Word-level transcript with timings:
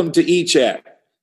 welcome 0.00 0.12
to 0.12 0.24
eChat. 0.24 0.80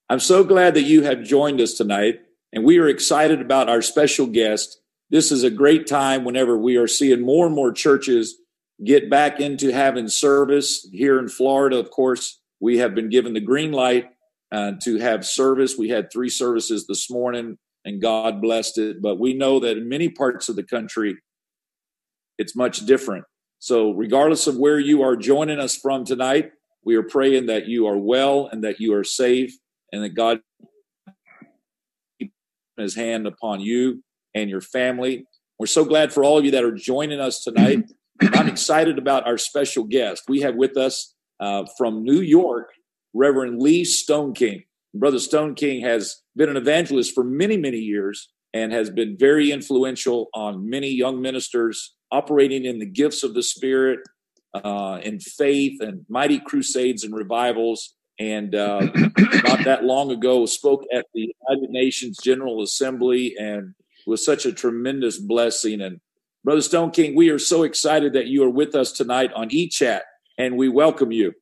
I'm 0.07 0.19
so 0.19 0.43
glad 0.43 0.75
that 0.75 0.83
you 0.83 1.01
have 1.01 1.23
joined 1.23 1.59
us 1.59 1.73
tonight, 1.73 2.19
and 2.53 2.63
we 2.63 2.77
are 2.77 2.87
excited 2.87 3.41
about 3.41 3.69
our 3.69 3.81
special 3.81 4.27
guest. 4.27 4.79
This 5.09 5.31
is 5.31 5.43
a 5.43 5.49
great 5.49 5.87
time 5.87 6.23
whenever 6.23 6.55
we 6.55 6.75
are 6.77 6.85
seeing 6.85 7.21
more 7.21 7.47
and 7.47 7.55
more 7.55 7.71
churches 7.71 8.37
get 8.85 9.09
back 9.09 9.39
into 9.39 9.73
having 9.73 10.07
service. 10.07 10.87
Here 10.91 11.17
in 11.17 11.27
Florida, 11.27 11.79
of 11.79 11.89
course, 11.89 12.39
we 12.59 12.77
have 12.77 12.93
been 12.93 13.09
given 13.09 13.33
the 13.33 13.39
green 13.39 13.71
light 13.71 14.09
uh, 14.51 14.73
to 14.83 14.99
have 14.99 15.25
service. 15.25 15.75
We 15.75 15.89
had 15.89 16.11
three 16.13 16.29
services 16.29 16.85
this 16.85 17.09
morning, 17.09 17.57
and 17.83 17.99
God 17.99 18.43
blessed 18.43 18.77
it. 18.77 19.01
But 19.01 19.19
we 19.19 19.33
know 19.33 19.59
that 19.59 19.75
in 19.75 19.89
many 19.89 20.07
parts 20.07 20.49
of 20.49 20.55
the 20.55 20.61
country, 20.61 21.17
it's 22.37 22.55
much 22.55 22.85
different. 22.85 23.25
So, 23.57 23.89
regardless 23.89 24.45
of 24.45 24.57
where 24.57 24.77
you 24.77 25.01
are 25.01 25.15
joining 25.15 25.57
us 25.57 25.75
from 25.75 26.05
tonight, 26.05 26.51
we 26.85 26.95
are 26.95 27.03
praying 27.03 27.47
that 27.47 27.67
you 27.67 27.87
are 27.87 27.97
well 27.97 28.47
and 28.51 28.63
that 28.63 28.79
you 28.79 28.93
are 28.93 29.03
safe 29.03 29.53
and 29.91 30.03
that 30.03 30.15
God 30.15 30.39
keep 32.19 32.31
his 32.77 32.95
hand 32.95 33.27
upon 33.27 33.59
you 33.59 34.03
and 34.33 34.49
your 34.49 34.61
family. 34.61 35.25
We're 35.59 35.67
so 35.67 35.85
glad 35.85 36.13
for 36.13 36.23
all 36.23 36.37
of 36.37 36.45
you 36.45 36.51
that 36.51 36.63
are 36.63 36.71
joining 36.71 37.19
us 37.19 37.43
tonight. 37.43 37.85
I'm 38.21 38.47
excited 38.47 38.97
about 38.97 39.27
our 39.27 39.37
special 39.37 39.83
guest. 39.83 40.23
We 40.27 40.41
have 40.41 40.55
with 40.55 40.77
us 40.77 41.15
uh, 41.39 41.65
from 41.77 42.03
New 42.03 42.21
York, 42.21 42.69
Reverend 43.13 43.61
Lee 43.61 43.83
Stoneking. 43.83 44.65
Brother 44.93 45.17
Stoneking 45.17 45.83
has 45.83 46.21
been 46.35 46.49
an 46.49 46.57
evangelist 46.57 47.13
for 47.13 47.23
many, 47.23 47.57
many 47.57 47.77
years 47.77 48.29
and 48.53 48.71
has 48.71 48.89
been 48.89 49.17
very 49.19 49.51
influential 49.51 50.29
on 50.33 50.69
many 50.69 50.89
young 50.89 51.21
ministers 51.21 51.95
operating 52.11 52.65
in 52.65 52.79
the 52.79 52.85
gifts 52.85 53.23
of 53.23 53.33
the 53.33 53.43
Spirit, 53.43 53.99
uh, 54.63 54.99
in 55.03 55.19
faith, 55.19 55.81
and 55.81 56.05
mighty 56.09 56.39
crusades 56.39 57.03
and 57.03 57.13
revivals. 57.13 57.95
And 58.19 58.55
uh, 58.55 58.79
not 59.43 59.63
that 59.65 59.83
long 59.83 60.11
ago, 60.11 60.45
spoke 60.45 60.83
at 60.93 61.05
the 61.13 61.33
United 61.49 61.69
Nations 61.69 62.17
General 62.23 62.63
Assembly 62.63 63.35
and 63.37 63.73
was 64.05 64.23
such 64.25 64.45
a 64.45 64.53
tremendous 64.53 65.19
blessing. 65.19 65.81
And 65.81 65.99
Brother 66.43 66.61
Stoneking, 66.61 67.15
we 67.15 67.29
are 67.29 67.39
so 67.39 67.63
excited 67.63 68.13
that 68.13 68.27
you 68.27 68.43
are 68.43 68.49
with 68.49 68.73
us 68.73 68.91
tonight 68.91 69.31
on 69.33 69.49
eChat, 69.49 70.01
and 70.37 70.57
we 70.57 70.69
welcome 70.69 71.11
you. 71.11 71.33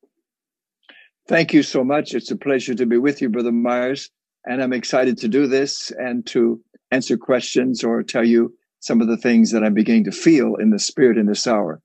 Thank 1.28 1.54
you 1.54 1.64
so 1.64 1.84
much. 1.84 2.14
It's 2.14 2.32
a 2.32 2.36
pleasure 2.36 2.76
to 2.76 2.86
be 2.86 2.98
with 2.98 3.22
you, 3.22 3.30
Brother 3.30 3.52
Myers. 3.52 4.10
And 4.46 4.62
I'm 4.62 4.74
excited 4.74 5.18
to 5.20 5.28
do 5.28 5.48
this 5.48 5.92
and 5.98 6.26
to 6.28 6.62
answer 6.92 7.18
questions 7.18 7.84
or 7.84 8.04
tell 8.04 8.24
you 8.24 8.54
some 8.80 9.02
of 9.02 9.08
the 9.08 9.18
things 9.18 9.52
that 9.52 9.64
I'm 9.64 9.74
beginning 9.74 10.04
to 10.04 10.12
feel 10.12 10.56
in 10.56 10.70
the 10.70 10.78
spirit 10.78 11.18
in 11.18 11.26
this 11.26 11.48
hour. 11.48 11.82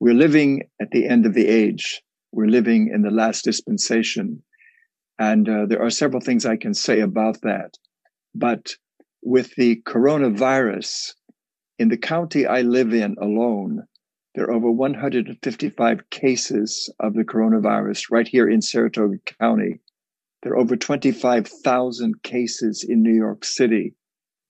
We're 0.00 0.14
living 0.14 0.62
at 0.80 0.90
the 0.90 1.06
end 1.06 1.26
of 1.26 1.34
the 1.34 1.46
age. 1.46 2.02
We're 2.32 2.48
living 2.48 2.90
in 2.92 3.02
the 3.02 3.10
last 3.10 3.44
dispensation. 3.44 4.42
And 5.18 5.48
uh, 5.48 5.66
there 5.66 5.82
are 5.82 5.90
several 5.90 6.22
things 6.22 6.46
I 6.46 6.56
can 6.56 6.74
say 6.74 7.00
about 7.00 7.42
that. 7.42 7.76
But 8.34 8.74
with 9.22 9.54
the 9.56 9.82
coronavirus, 9.82 11.12
in 11.78 11.88
the 11.88 11.98
county 11.98 12.46
I 12.46 12.62
live 12.62 12.94
in 12.94 13.16
alone, 13.20 13.84
there 14.34 14.46
are 14.46 14.52
over 14.52 14.70
155 14.70 16.10
cases 16.10 16.92
of 16.98 17.14
the 17.14 17.24
coronavirus 17.24 18.10
right 18.10 18.26
here 18.26 18.48
in 18.48 18.62
Saratoga 18.62 19.18
County. 19.38 19.80
There 20.42 20.52
are 20.52 20.58
over 20.58 20.76
25,000 20.76 22.22
cases 22.22 22.84
in 22.88 23.02
New 23.02 23.14
York 23.14 23.44
City 23.44 23.94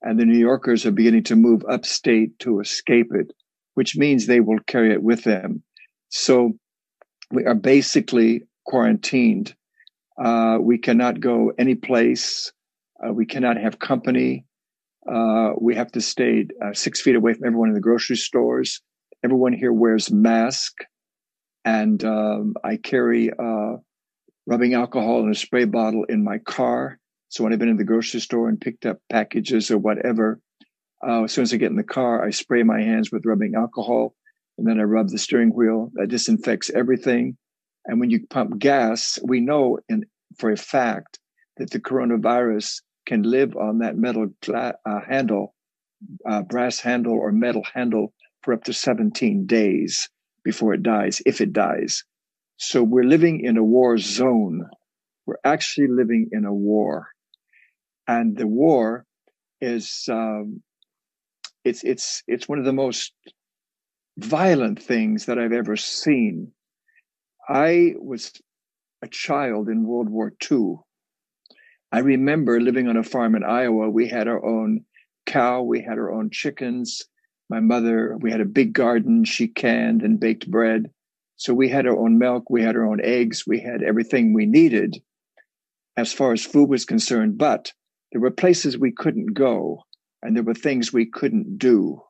and 0.03 0.19
the 0.19 0.25
New 0.25 0.39
Yorkers 0.39 0.87
are 0.87 0.93
beginning 0.93 1.25
to 1.25 1.37
move 1.37 1.65
upstate 1.69 2.39
to 2.41 2.61
escape 2.61 3.09
it, 3.15 3.33
which 3.75 3.97
means 3.97 4.27
they 4.27 4.41
will 4.41 4.59
carry 4.67 4.93
it 4.93 5.03
with 5.03 5.25
them. 5.25 5.63
So 6.09 6.55
we 7.31 7.45
are 7.45 7.55
basically 7.55 8.43
quarantined. 8.67 9.55
Uh, 10.23 10.59
we 10.61 10.79
cannot 10.79 11.21
go 11.21 11.53
any 11.59 11.75
place. 11.75 12.53
Uh, 13.05 13.13
we 13.13 13.27
cannot 13.27 13.57
have 13.57 13.79
company. 13.79 14.45
Uh, 15.11 15.53
we 15.59 15.75
have 15.75 15.91
to 15.93 16.01
stay 16.01 16.47
uh, 16.63 16.73
six 16.75 17.01
feet 17.01 17.17
away 17.17 17.33
from 17.33 17.47
everyone 17.47 17.69
in 17.69 17.75
the 17.75 17.81
grocery 17.81 18.17
stores. 18.17 18.81
Everyone 19.25 19.53
here 19.53 19.73
wears 19.73 20.11
mask, 20.11 20.85
and 21.65 22.03
um, 22.05 22.55
I 22.65 22.77
carry 22.77 23.31
uh, 23.31 23.77
rubbing 24.47 24.75
alcohol 24.75 25.21
in 25.21 25.31
a 25.31 25.35
spray 25.35 25.65
bottle 25.65 26.05
in 26.05 26.25
my 26.25 26.39
car. 26.39 26.99
So 27.29 27.45
when 27.45 27.53
I've 27.53 27.59
been 27.59 27.69
in 27.69 27.77
the 27.77 27.85
grocery 27.85 28.21
store 28.21 28.49
and 28.49 28.61
picked 28.61 28.87
up 28.87 28.99
packages 29.09 29.71
or 29.71 29.79
whatever, 29.79 30.41
uh, 31.07 31.25
as 31.25 31.33
soon 31.33 31.43
as 31.43 31.53
I 31.53 31.57
get 31.57 31.71
in 31.71 31.77
the 31.77 31.83
car, 31.83 32.25
I 32.25 32.31
spray 32.31 32.63
my 32.63 32.81
hands 32.83 33.11
with 33.11 33.27
rubbing 33.27 33.55
alcohol 33.55 34.15
and 34.59 34.67
then 34.67 34.79
I 34.79 34.85
rub 34.85 35.09
the 35.09 35.19
steering 35.19 35.55
wheel. 35.55 35.91
That 35.95 36.09
disinfects 36.09 36.71
everything. 36.71 37.37
And 37.87 38.01
when 38.01 38.11
you 38.11 38.27
pump 38.27 38.59
gas, 38.59 39.19
we 39.25 39.41
know 39.41 39.79
in, 39.89 40.05
for 40.39 40.51
a 40.51 40.57
fact 40.57 41.19
that 41.57 41.71
the 41.71 41.81
coronavirus 41.81 42.83
can 43.07 43.23
live 43.23 43.57
on 43.57 43.79
that 43.79 43.97
metal 43.97 44.29
gla- 44.43 44.75
uh, 44.85 45.01
handle, 45.09 45.55
uh, 46.29 46.43
brass 46.43 46.81
handle 46.81 47.15
or 47.15 47.33
metal 47.33 47.63
handle 47.75 48.13
for 48.43 48.53
up 48.53 48.65
to 48.65 48.73
17 48.73 49.47
days 49.47 50.09
before 50.45 50.75
it 50.75 50.83
dies, 50.83 51.23
if 51.25 51.41
it 51.41 51.53
dies. 51.53 52.05
So 52.59 52.83
we're 52.83 53.05
living 53.05 53.41
in 53.41 53.57
a 53.57 53.65
war 53.65 53.97
zone. 53.97 54.69
We're 55.27 55.37
actually 55.45 55.89
living 55.89 56.29
in 56.33 56.45
a 56.45 56.53
war 56.53 57.09
and 58.11 58.37
the 58.37 58.47
war 58.47 59.07
is 59.61 60.09
um, 60.11 60.63
it's 61.65 61.85
it's 61.85 62.23
it's 62.27 62.49
one 62.49 62.59
of 62.59 62.65
the 62.65 62.73
most 62.73 63.13
violent 64.19 64.83
things 64.83 65.27
that 65.27 65.39
I've 65.39 65.53
ever 65.53 65.77
seen. 65.77 66.53
I 67.49 67.95
was 67.99 68.33
a 69.03 69.09
child 69.09 69.69
in 69.69 69.85
World 69.85 70.09
War 70.09 70.33
II. 70.51 70.77
I 71.93 72.01
remember 72.01 72.61
living 72.61 72.89
on 72.89 72.97
a 72.97 73.03
farm 73.03 73.35
in 73.35 73.43
Iowa. 73.43 73.91
We 73.91 74.09
had 74.09 74.29
our 74.29 74.45
own 74.45 74.85
cow, 75.27 75.63
we 75.63 75.83
had 75.83 75.99
our 75.99 76.13
own 76.13 76.31
chickens. 76.31 77.03
My 77.49 77.61
mother, 77.61 78.17
we 78.21 78.31
had 78.31 78.41
a 78.41 78.45
big 78.45 78.73
garden. 78.73 79.25
She 79.25 79.49
canned 79.49 80.03
and 80.03 80.21
baked 80.21 80.49
bread. 80.49 80.91
So 81.37 81.53
we 81.55 81.69
had 81.69 81.87
our 81.87 81.99
own 81.99 82.19
milk, 82.19 82.51
we 82.51 82.63
had 82.63 82.77
our 82.77 82.87
own 82.87 83.01
eggs, 83.03 83.45
we 83.47 83.61
had 83.61 83.83
everything 83.83 84.35
we 84.35 84.45
needed 84.45 85.03
as 85.97 86.13
far 86.13 86.33
as 86.33 86.45
food 86.45 86.69
was 86.69 86.85
concerned. 86.85 87.39
But 87.39 87.73
there 88.13 88.21
were 88.21 88.31
places 88.31 88.77
we 88.77 88.93
couldn't 88.93 89.33
go, 89.33 89.85
and 90.23 90.37
there 90.37 90.43
were 90.43 90.55
things 90.55 90.93
we 90.93 91.07
couldn't 91.07 91.59
do. 91.59 92.03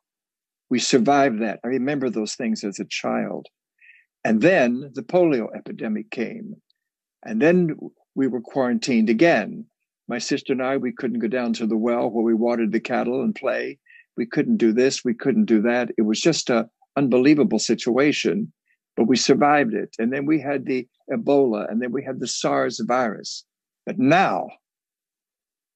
We 0.68 0.78
survived 0.78 1.40
that. 1.42 1.60
I 1.64 1.68
remember 1.68 2.10
those 2.10 2.34
things 2.34 2.64
as 2.64 2.78
a 2.78 2.84
child. 2.84 3.46
And 4.24 4.40
then 4.40 4.90
the 4.94 5.02
polio 5.02 5.48
epidemic 5.54 6.10
came. 6.10 6.56
And 7.24 7.40
then 7.40 7.76
we 8.14 8.26
were 8.26 8.40
quarantined 8.40 9.10
again. 9.10 9.66
My 10.08 10.18
sister 10.18 10.52
and 10.52 10.62
I, 10.62 10.76
we 10.76 10.92
couldn't 10.92 11.20
go 11.20 11.28
down 11.28 11.52
to 11.54 11.66
the 11.66 11.76
well 11.76 12.10
where 12.10 12.24
we 12.24 12.34
watered 12.34 12.72
the 12.72 12.80
cattle 12.80 13.22
and 13.22 13.34
play. 13.34 13.78
We 14.16 14.26
couldn't 14.26 14.56
do 14.56 14.72
this. 14.72 15.04
We 15.04 15.14
couldn't 15.14 15.44
do 15.44 15.62
that. 15.62 15.90
It 15.96 16.02
was 16.02 16.20
just 16.20 16.50
a 16.50 16.68
unbelievable 16.96 17.58
situation, 17.58 18.52
but 18.96 19.04
we 19.04 19.16
survived 19.16 19.74
it. 19.74 19.94
And 19.98 20.12
then 20.12 20.26
we 20.26 20.40
had 20.40 20.66
the 20.66 20.86
Ebola 21.10 21.70
and 21.70 21.80
then 21.80 21.92
we 21.92 22.02
had 22.02 22.20
the 22.20 22.26
SARS 22.26 22.80
virus. 22.80 23.44
But 23.86 23.98
now 23.98 24.48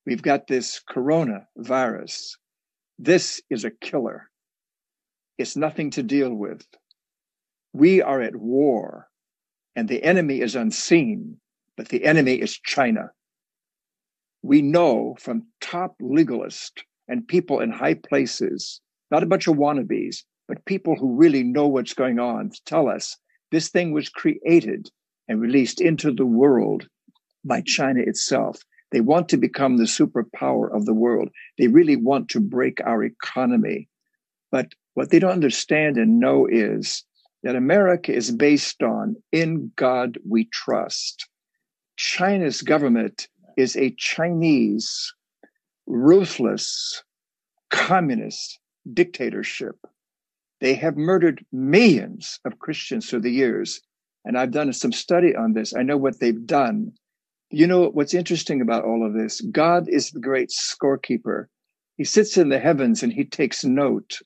We've 0.07 0.23
got 0.23 0.47
this 0.47 0.83
coronavirus. 0.91 2.37
This 2.99 3.41
is 3.49 3.65
a 3.65 3.71
killer. 3.71 4.31
It's 5.39 5.57
nothing 5.57 5.91
to 5.93 6.03
deal 6.03 6.35
with. 6.35 6.67
We 7.73 8.03
are 8.03 8.21
at 8.21 8.37
war, 8.37 9.09
and 9.75 9.89
the 9.89 10.03
enemy 10.03 10.41
is 10.41 10.55
unseen, 10.55 11.39
but 11.77 11.89
the 11.89 12.05
enemy 12.05 12.35
is 12.35 12.59
China. 12.59 13.11
We 14.43 14.61
know 14.61 15.17
from 15.19 15.47
top 15.61 15.97
legalists 16.01 16.83
and 17.09 17.27
people 17.27 17.61
in 17.61 17.73
high 17.73 17.95
places, 17.95 18.81
not 19.11 19.23
a 19.23 19.27
bunch 19.27 19.49
of 19.49 19.57
wannabes, 19.57 20.19
but 20.47 20.65
people 20.67 20.97
who 20.97 21.17
really 21.17 21.43
know 21.43 21.67
what's 21.67 21.95
going 21.95 22.19
on, 22.19 22.51
tell 22.67 22.89
us 22.89 23.17
this 23.51 23.71
thing 23.71 23.93
was 23.93 24.11
created 24.11 24.91
and 25.29 25.41
released 25.41 25.81
into 25.81 26.13
the 26.13 26.27
world 26.27 26.87
by 27.45 27.63
China 27.63 28.01
itself. 28.01 28.61
They 28.95 29.01
want 29.01 29.29
to 29.31 29.37
become 29.37 29.77
the 29.77 29.85
superpower 29.85 30.73
of 30.73 30.87
the 30.87 30.95
world. 30.95 31.29
They 31.59 31.67
really 31.67 31.97
want 31.97 32.29
to 32.29 32.39
break 32.39 32.79
our 32.87 33.03
economy. 33.03 33.89
But 34.53 34.69
what 34.95 35.11
they 35.11 35.19
don't 35.19 35.33
understand 35.33 35.99
and 35.99 36.21
know 36.21 36.47
is 36.47 37.03
that 37.43 37.57
America 37.57 38.15
is 38.15 38.31
based 38.31 38.85
on 38.85 39.17
in 39.33 39.73
God 39.75 40.17
we 40.25 40.45
trust. 40.45 41.29
China's 41.97 42.63
government 42.63 43.27
is 43.57 43.77
a 43.77 43.97
Chinese, 43.99 45.13
ruthless, 45.89 47.03
communist 47.73 48.61
dictatorship. 48.93 49.75
They 50.61 50.75
have 50.75 50.97
murdered 50.97 51.45
millions 51.51 52.39
of 52.45 52.61
Christians 52.61 53.11
through 53.11 53.23
the 53.23 53.33
years. 53.33 53.81
And 54.25 54.39
I've 54.39 54.53
done 54.53 54.73
some 54.73 54.93
study 54.93 55.35
on 55.35 55.53
this. 55.53 55.75
I 55.75 55.83
know 55.83 55.97
what 55.97 56.21
they've 56.21 56.47
done. 56.47 56.93
You 57.51 57.67
know, 57.67 57.89
what's 57.91 58.15
interesting 58.15 58.61
about 58.61 58.85
all 58.85 59.07
of 59.07 59.15
this, 59.15 59.41
God 59.41 59.89
is 59.89 60.11
the 60.11 60.21
great 60.21 60.51
scorekeeper. 60.51 61.47
He 61.97 62.05
sits 62.05 62.37
in 62.37 62.49
the 62.49 62.59
heavens 62.59 63.03
and 63.03 63.13
he 63.13 63.25
takes 63.25 63.65
note. 63.65 64.19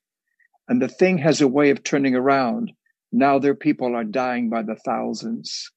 And 0.68 0.80
the 0.80 0.88
thing 0.88 1.18
has 1.18 1.40
a 1.40 1.48
way 1.48 1.70
of 1.70 1.82
turning 1.82 2.14
around. 2.14 2.72
Now 3.12 3.38
their 3.38 3.54
people 3.54 3.94
are 3.94 4.04
dying 4.04 4.50
by 4.50 4.62
the 4.62 4.76
thousands. 4.76 5.70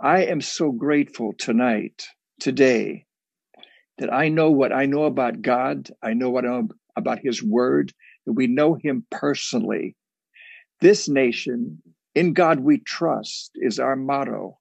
I 0.00 0.24
am 0.24 0.40
so 0.40 0.72
grateful 0.72 1.32
tonight, 1.38 2.06
today, 2.40 3.06
that 3.98 4.12
I 4.12 4.28
know 4.28 4.50
what 4.50 4.72
I 4.72 4.86
know 4.86 5.04
about 5.04 5.42
God. 5.42 5.90
I 6.02 6.14
know 6.14 6.30
what 6.30 6.44
I 6.44 6.48
know 6.48 6.68
about 6.96 7.20
His 7.22 7.42
Word, 7.42 7.92
that 8.26 8.32
we 8.32 8.46
know 8.46 8.74
Him 8.74 9.06
personally. 9.10 9.96
This 10.80 11.08
nation, 11.08 11.82
in 12.14 12.32
God 12.32 12.60
we 12.60 12.78
trust, 12.78 13.52
is 13.54 13.78
our 13.78 13.96
motto. 13.96 14.58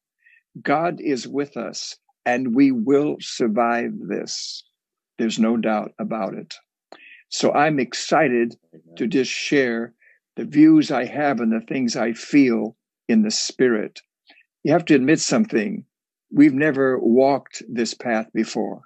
God 0.61 0.99
is 0.99 1.27
with 1.27 1.55
us, 1.55 1.95
and 2.25 2.55
we 2.55 2.71
will 2.71 3.17
survive 3.19 3.91
this. 4.07 4.63
There's 5.17 5.39
no 5.39 5.57
doubt 5.57 5.93
about 5.99 6.33
it. 6.33 6.55
So 7.29 7.53
I'm 7.53 7.79
excited 7.79 8.55
to 8.97 9.07
just 9.07 9.31
share 9.31 9.93
the 10.35 10.45
views 10.45 10.91
I 10.91 11.05
have 11.05 11.39
and 11.39 11.51
the 11.51 11.65
things 11.65 11.95
I 11.95 12.13
feel 12.13 12.75
in 13.07 13.21
the 13.21 13.31
spirit. 13.31 14.01
You 14.63 14.73
have 14.73 14.85
to 14.85 14.95
admit 14.95 15.19
something. 15.19 15.85
We've 16.31 16.53
never 16.53 16.99
walked 16.99 17.63
this 17.69 17.93
path 17.93 18.27
before. 18.33 18.81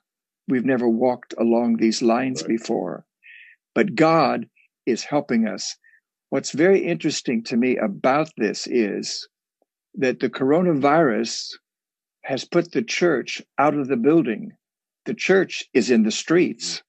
We've 0.47 0.65
never 0.65 0.87
walked 0.87 1.33
along 1.39 1.77
these 1.77 2.01
lines 2.01 2.41
right. 2.41 2.49
before. 2.49 3.05
But 3.73 3.95
God 3.95 4.47
is 4.85 5.03
helping 5.03 5.47
us. 5.47 5.75
What's 6.29 6.51
very 6.51 6.85
interesting 6.85 7.43
to 7.45 7.57
me 7.57 7.77
about 7.77 8.29
this 8.37 8.67
is 8.67 9.27
that 9.97 10.19
the 10.19 10.29
coronavirus 10.29 11.53
has 12.23 12.43
put 12.43 12.71
the 12.71 12.81
church 12.81 13.41
out 13.57 13.75
of 13.75 13.87
the 13.87 13.97
building. 13.97 14.51
The 15.05 15.13
church 15.13 15.63
is 15.73 15.91
in 15.91 16.03
the 16.03 16.11
streets. 16.11 16.81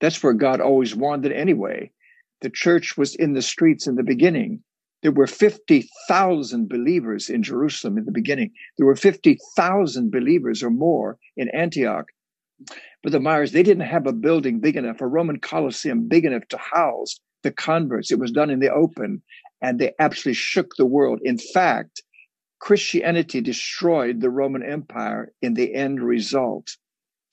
That's 0.00 0.22
where 0.22 0.32
God 0.32 0.60
always 0.60 0.94
wanted 0.94 1.32
anyway. 1.32 1.92
The 2.40 2.50
church 2.50 2.96
was 2.96 3.14
in 3.14 3.34
the 3.34 3.42
streets 3.42 3.86
in 3.86 3.94
the 3.94 4.02
beginning. 4.02 4.62
There 5.02 5.12
were 5.12 5.26
50,000 5.26 6.68
believers 6.68 7.30
in 7.30 7.42
Jerusalem 7.42 7.98
in 7.98 8.04
the 8.04 8.12
beginning. 8.12 8.52
There 8.76 8.86
were 8.86 8.96
50,000 8.96 10.10
believers 10.10 10.62
or 10.62 10.70
more 10.70 11.18
in 11.36 11.48
Antioch. 11.50 12.06
But 13.02 13.12
the 13.12 13.20
Myers, 13.20 13.52
they 13.52 13.62
didn't 13.62 13.86
have 13.86 14.06
a 14.06 14.12
building 14.12 14.60
big 14.60 14.76
enough, 14.76 15.00
a 15.00 15.06
Roman 15.06 15.40
Colosseum 15.40 16.06
big 16.06 16.24
enough 16.24 16.46
to 16.48 16.58
house 16.58 17.18
the 17.42 17.50
converts. 17.50 18.12
It 18.12 18.20
was 18.20 18.30
done 18.30 18.50
in 18.50 18.60
the 18.60 18.72
open 18.72 19.22
and 19.60 19.78
they 19.78 19.92
absolutely 19.98 20.34
shook 20.34 20.76
the 20.76 20.86
world. 20.86 21.20
In 21.24 21.38
fact, 21.38 22.02
Christianity 22.62 23.40
destroyed 23.40 24.20
the 24.20 24.30
Roman 24.30 24.62
Empire 24.62 25.32
in 25.42 25.54
the 25.54 25.74
end 25.74 26.00
result. 26.00 26.76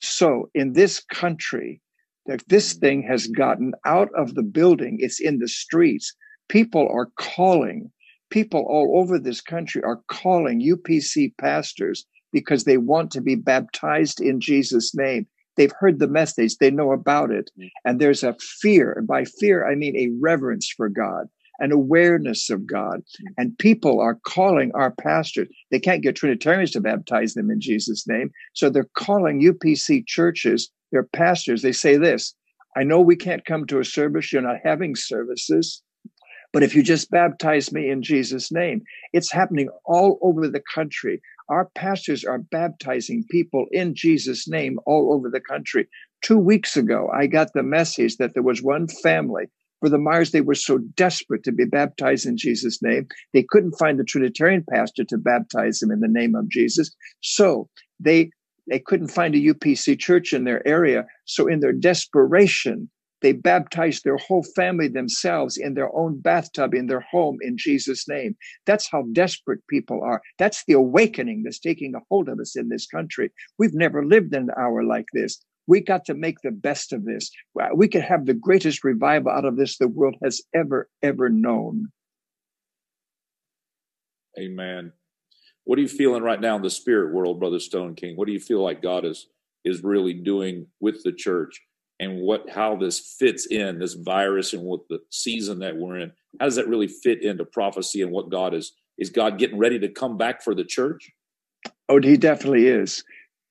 So 0.00 0.50
in 0.54 0.72
this 0.72 0.98
country, 0.98 1.80
that 2.26 2.42
this 2.48 2.74
thing 2.74 3.04
has 3.04 3.28
gotten 3.28 3.72
out 3.86 4.08
of 4.16 4.34
the 4.34 4.42
building, 4.42 4.96
it's 4.98 5.20
in 5.20 5.38
the 5.38 5.46
streets. 5.46 6.16
People 6.48 6.88
are 6.90 7.12
calling, 7.14 7.92
people 8.30 8.66
all 8.68 8.98
over 8.98 9.20
this 9.20 9.40
country 9.40 9.80
are 9.84 10.00
calling 10.08 10.60
UPC 10.60 11.32
pastors 11.40 12.04
because 12.32 12.64
they 12.64 12.76
want 12.76 13.12
to 13.12 13.20
be 13.20 13.36
baptized 13.36 14.20
in 14.20 14.40
Jesus' 14.40 14.96
name. 14.96 15.28
They've 15.56 15.72
heard 15.78 16.00
the 16.00 16.08
message, 16.08 16.56
they 16.56 16.72
know 16.72 16.90
about 16.90 17.30
it. 17.30 17.52
Mm. 17.56 17.70
And 17.84 18.00
there's 18.00 18.24
a 18.24 18.34
fear. 18.60 18.94
And 18.94 19.06
by 19.06 19.26
fear, 19.26 19.64
I 19.70 19.76
mean 19.76 19.96
a 19.96 20.10
reverence 20.20 20.68
for 20.68 20.88
God, 20.88 21.28
an 21.60 21.72
awareness 21.72 22.50
of 22.50 22.66
God. 22.66 23.00
Mm. 23.00 23.34
And 23.38 23.58
people 23.58 24.00
are 24.00 24.18
calling 24.26 24.72
our 24.74 24.90
pastors. 24.90 25.48
They 25.70 25.78
can't 25.78 26.02
get 26.02 26.16
Trinitarians 26.16 26.72
to 26.72 26.80
baptize 26.80 27.34
them 27.34 27.50
in 27.50 27.60
Jesus' 27.60 28.06
name. 28.08 28.30
So 28.54 28.68
they're 28.68 28.88
calling 28.96 29.40
UPC 29.40 30.06
churches, 30.06 30.70
their 30.90 31.04
pastors. 31.04 31.62
They 31.62 31.72
say 31.72 31.96
this 31.96 32.34
I 32.76 32.84
know 32.84 33.00
we 33.00 33.16
can't 33.16 33.44
come 33.44 33.66
to 33.66 33.80
a 33.80 33.84
service, 33.84 34.32
you're 34.32 34.42
not 34.42 34.58
having 34.64 34.94
services. 34.94 35.82
But 36.52 36.64
if 36.64 36.74
you 36.74 36.82
just 36.82 37.10
baptize 37.10 37.72
me 37.72 37.90
in 37.90 38.02
Jesus' 38.02 38.50
name, 38.50 38.82
it's 39.12 39.30
happening 39.30 39.68
all 39.84 40.18
over 40.20 40.48
the 40.48 40.62
country. 40.74 41.20
Our 41.48 41.66
pastors 41.76 42.24
are 42.24 42.38
baptizing 42.38 43.24
people 43.30 43.66
in 43.70 43.94
Jesus' 43.94 44.48
name 44.48 44.78
all 44.84 45.12
over 45.12 45.30
the 45.30 45.40
country. 45.40 45.88
Two 46.22 46.38
weeks 46.38 46.76
ago, 46.76 47.08
I 47.14 47.26
got 47.26 47.52
the 47.52 47.62
message 47.62 48.16
that 48.16 48.34
there 48.34 48.42
was 48.42 48.62
one 48.62 48.88
family. 48.88 49.46
For 49.80 49.88
the 49.88 49.98
Myers, 49.98 50.30
they 50.30 50.42
were 50.42 50.54
so 50.54 50.78
desperate 50.78 51.42
to 51.44 51.52
be 51.52 51.64
baptized 51.64 52.26
in 52.26 52.36
Jesus' 52.36 52.82
name. 52.82 53.08
They 53.32 53.44
couldn't 53.48 53.78
find 53.78 53.98
the 53.98 54.04
Trinitarian 54.04 54.64
pastor 54.70 55.04
to 55.04 55.18
baptize 55.18 55.78
them 55.78 55.90
in 55.90 56.00
the 56.00 56.08
name 56.08 56.34
of 56.34 56.48
Jesus. 56.48 56.94
So 57.20 57.68
they 57.98 58.30
they 58.68 58.78
couldn't 58.78 59.08
find 59.08 59.34
a 59.34 59.40
UPC 59.40 59.98
church 59.98 60.32
in 60.32 60.44
their 60.44 60.66
area. 60.66 61.04
So 61.24 61.48
in 61.48 61.58
their 61.58 61.72
desperation, 61.72 62.88
they 63.20 63.32
baptized 63.32 64.04
their 64.04 64.16
whole 64.16 64.42
family 64.42 64.88
themselves 64.88 65.56
in 65.56 65.74
their 65.74 65.94
own 65.94 66.20
bathtub 66.20 66.74
in 66.74 66.86
their 66.86 67.00
home 67.00 67.38
in 67.42 67.56
Jesus' 67.58 68.08
name. 68.08 68.36
That's 68.66 68.88
how 68.90 69.04
desperate 69.12 69.60
people 69.68 70.02
are. 70.02 70.22
That's 70.38 70.64
the 70.64 70.74
awakening 70.74 71.42
that's 71.42 71.58
taking 71.58 71.94
a 71.94 72.00
hold 72.08 72.28
of 72.28 72.38
us 72.38 72.56
in 72.56 72.68
this 72.68 72.86
country. 72.86 73.30
We've 73.58 73.74
never 73.74 74.04
lived 74.04 74.34
in 74.34 74.44
an 74.44 74.50
hour 74.58 74.84
like 74.84 75.06
this. 75.12 75.42
We 75.66 75.80
got 75.80 76.04
to 76.06 76.14
make 76.14 76.40
the 76.42 76.50
best 76.50 76.92
of 76.92 77.04
this. 77.04 77.30
We 77.74 77.88
could 77.88 78.02
have 78.02 78.26
the 78.26 78.34
greatest 78.34 78.82
revival 78.84 79.30
out 79.30 79.44
of 79.44 79.56
this 79.56 79.78
the 79.78 79.88
world 79.88 80.16
has 80.22 80.42
ever, 80.54 80.88
ever 81.02 81.28
known. 81.28 81.88
Amen. 84.38 84.92
What 85.64 85.78
are 85.78 85.82
you 85.82 85.88
feeling 85.88 86.22
right 86.22 86.40
now 86.40 86.56
in 86.56 86.62
the 86.62 86.70
spirit 86.70 87.14
world, 87.14 87.38
Brother 87.38 87.58
Stoneking? 87.58 88.16
What 88.16 88.26
do 88.26 88.32
you 88.32 88.40
feel 88.40 88.62
like 88.62 88.82
God 88.82 89.04
is 89.04 89.26
is 89.64 89.84
really 89.84 90.14
doing 90.14 90.66
with 90.80 91.02
the 91.02 91.12
church? 91.12 91.60
and 92.00 92.16
what 92.16 92.48
how 92.50 92.74
this 92.74 93.14
fits 93.18 93.46
in 93.46 93.78
this 93.78 93.94
virus 93.94 94.54
and 94.54 94.62
what 94.62 94.80
the 94.88 94.98
season 95.10 95.60
that 95.60 95.76
we're 95.76 95.98
in 95.98 96.10
how 96.40 96.46
does 96.46 96.56
that 96.56 96.66
really 96.66 96.88
fit 96.88 97.22
into 97.22 97.44
prophecy 97.44 98.02
and 98.02 98.10
what 98.10 98.30
god 98.30 98.54
is 98.54 98.72
is 98.98 99.10
god 99.10 99.38
getting 99.38 99.58
ready 99.58 99.78
to 99.78 99.88
come 99.88 100.16
back 100.16 100.42
for 100.42 100.54
the 100.54 100.64
church 100.64 101.12
oh 101.88 102.00
he 102.00 102.16
definitely 102.16 102.66
is 102.66 103.04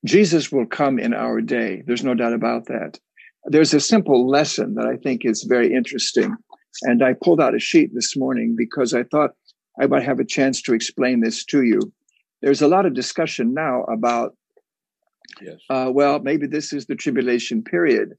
jesus 0.05 0.51
will 0.51 0.65
come 0.65 0.99
in 0.99 1.13
our 1.13 1.41
day. 1.41 1.83
There's 1.85 2.03
no 2.03 2.13
doubt 2.13 2.33
about 2.33 2.65
that. 2.67 2.99
There's 3.45 3.73
a 3.73 3.79
simple 3.79 4.27
lesson 4.27 4.75
that 4.75 4.85
i 4.85 4.95
think 4.97 5.25
is 5.25 5.43
very 5.43 5.73
interesting. 5.73 6.35
And 6.83 7.03
i 7.03 7.13
pulled 7.13 7.41
out 7.41 7.55
a 7.55 7.59
sheet 7.59 7.91
this 7.93 8.15
morning 8.15 8.55
because 8.57 8.93
i 8.93 9.03
thought 9.03 9.31
i 9.81 9.87
might 9.87 10.03
have 10.03 10.19
a 10.19 10.25
chance 10.25 10.61
to 10.63 10.73
explain 10.73 11.21
this 11.21 11.43
to 11.45 11.63
you. 11.63 11.79
There's 12.41 12.61
a 12.61 12.67
lot 12.67 12.85
of 12.85 12.93
discussion 12.93 13.53
now 13.53 13.83
about 13.83 14.35
yes. 15.41 15.57
Uh, 15.69 15.91
well 15.93 16.19
maybe 16.19 16.47
this 16.47 16.73
is 16.73 16.85
the 16.85 16.95
tribulation 16.95 17.63
period. 17.63 18.13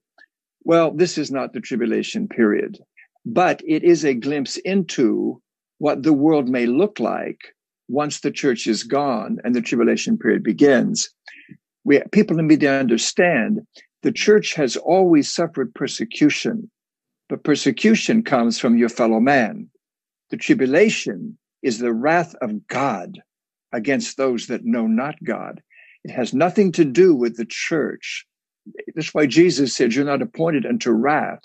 Well, 0.64 0.90
this 0.90 1.16
is 1.16 1.30
not 1.30 1.54
the 1.54 1.60
tribulation 1.60 2.28
period, 2.28 2.78
but 3.24 3.62
it 3.66 3.82
is 3.82 4.04
a 4.04 4.14
glimpse 4.14 4.58
into 4.58 5.40
what 5.78 6.02
the 6.02 6.12
world 6.12 6.48
may 6.48 6.66
look 6.66 7.00
like 7.00 7.40
once 7.88 8.20
the 8.20 8.30
church 8.30 8.66
is 8.66 8.84
gone 8.84 9.38
and 9.42 9.54
the 9.54 9.62
tribulation 9.62 10.18
period 10.18 10.42
begins. 10.42 11.08
We, 11.84 12.02
people 12.12 12.36
need 12.36 12.60
to 12.60 12.68
understand 12.68 13.60
the 14.02 14.12
church 14.12 14.54
has 14.54 14.76
always 14.76 15.32
suffered 15.32 15.74
persecution, 15.74 16.70
but 17.28 17.44
persecution 17.44 18.22
comes 18.22 18.58
from 18.58 18.76
your 18.76 18.88
fellow 18.88 19.20
man. 19.20 19.68
The 20.30 20.36
tribulation 20.36 21.38
is 21.62 21.78
the 21.78 21.92
wrath 21.92 22.34
of 22.40 22.66
God 22.68 23.18
against 23.72 24.16
those 24.16 24.46
that 24.46 24.64
know 24.64 24.86
not 24.86 25.16
God. 25.24 25.62
It 26.04 26.10
has 26.10 26.32
nothing 26.32 26.72
to 26.72 26.84
do 26.84 27.14
with 27.14 27.36
the 27.36 27.46
church. 27.46 28.24
That's 28.94 29.14
why 29.14 29.26
Jesus 29.26 29.74
said, 29.74 29.94
You're 29.94 30.04
not 30.04 30.22
appointed 30.22 30.64
unto 30.64 30.90
wrath. 30.90 31.40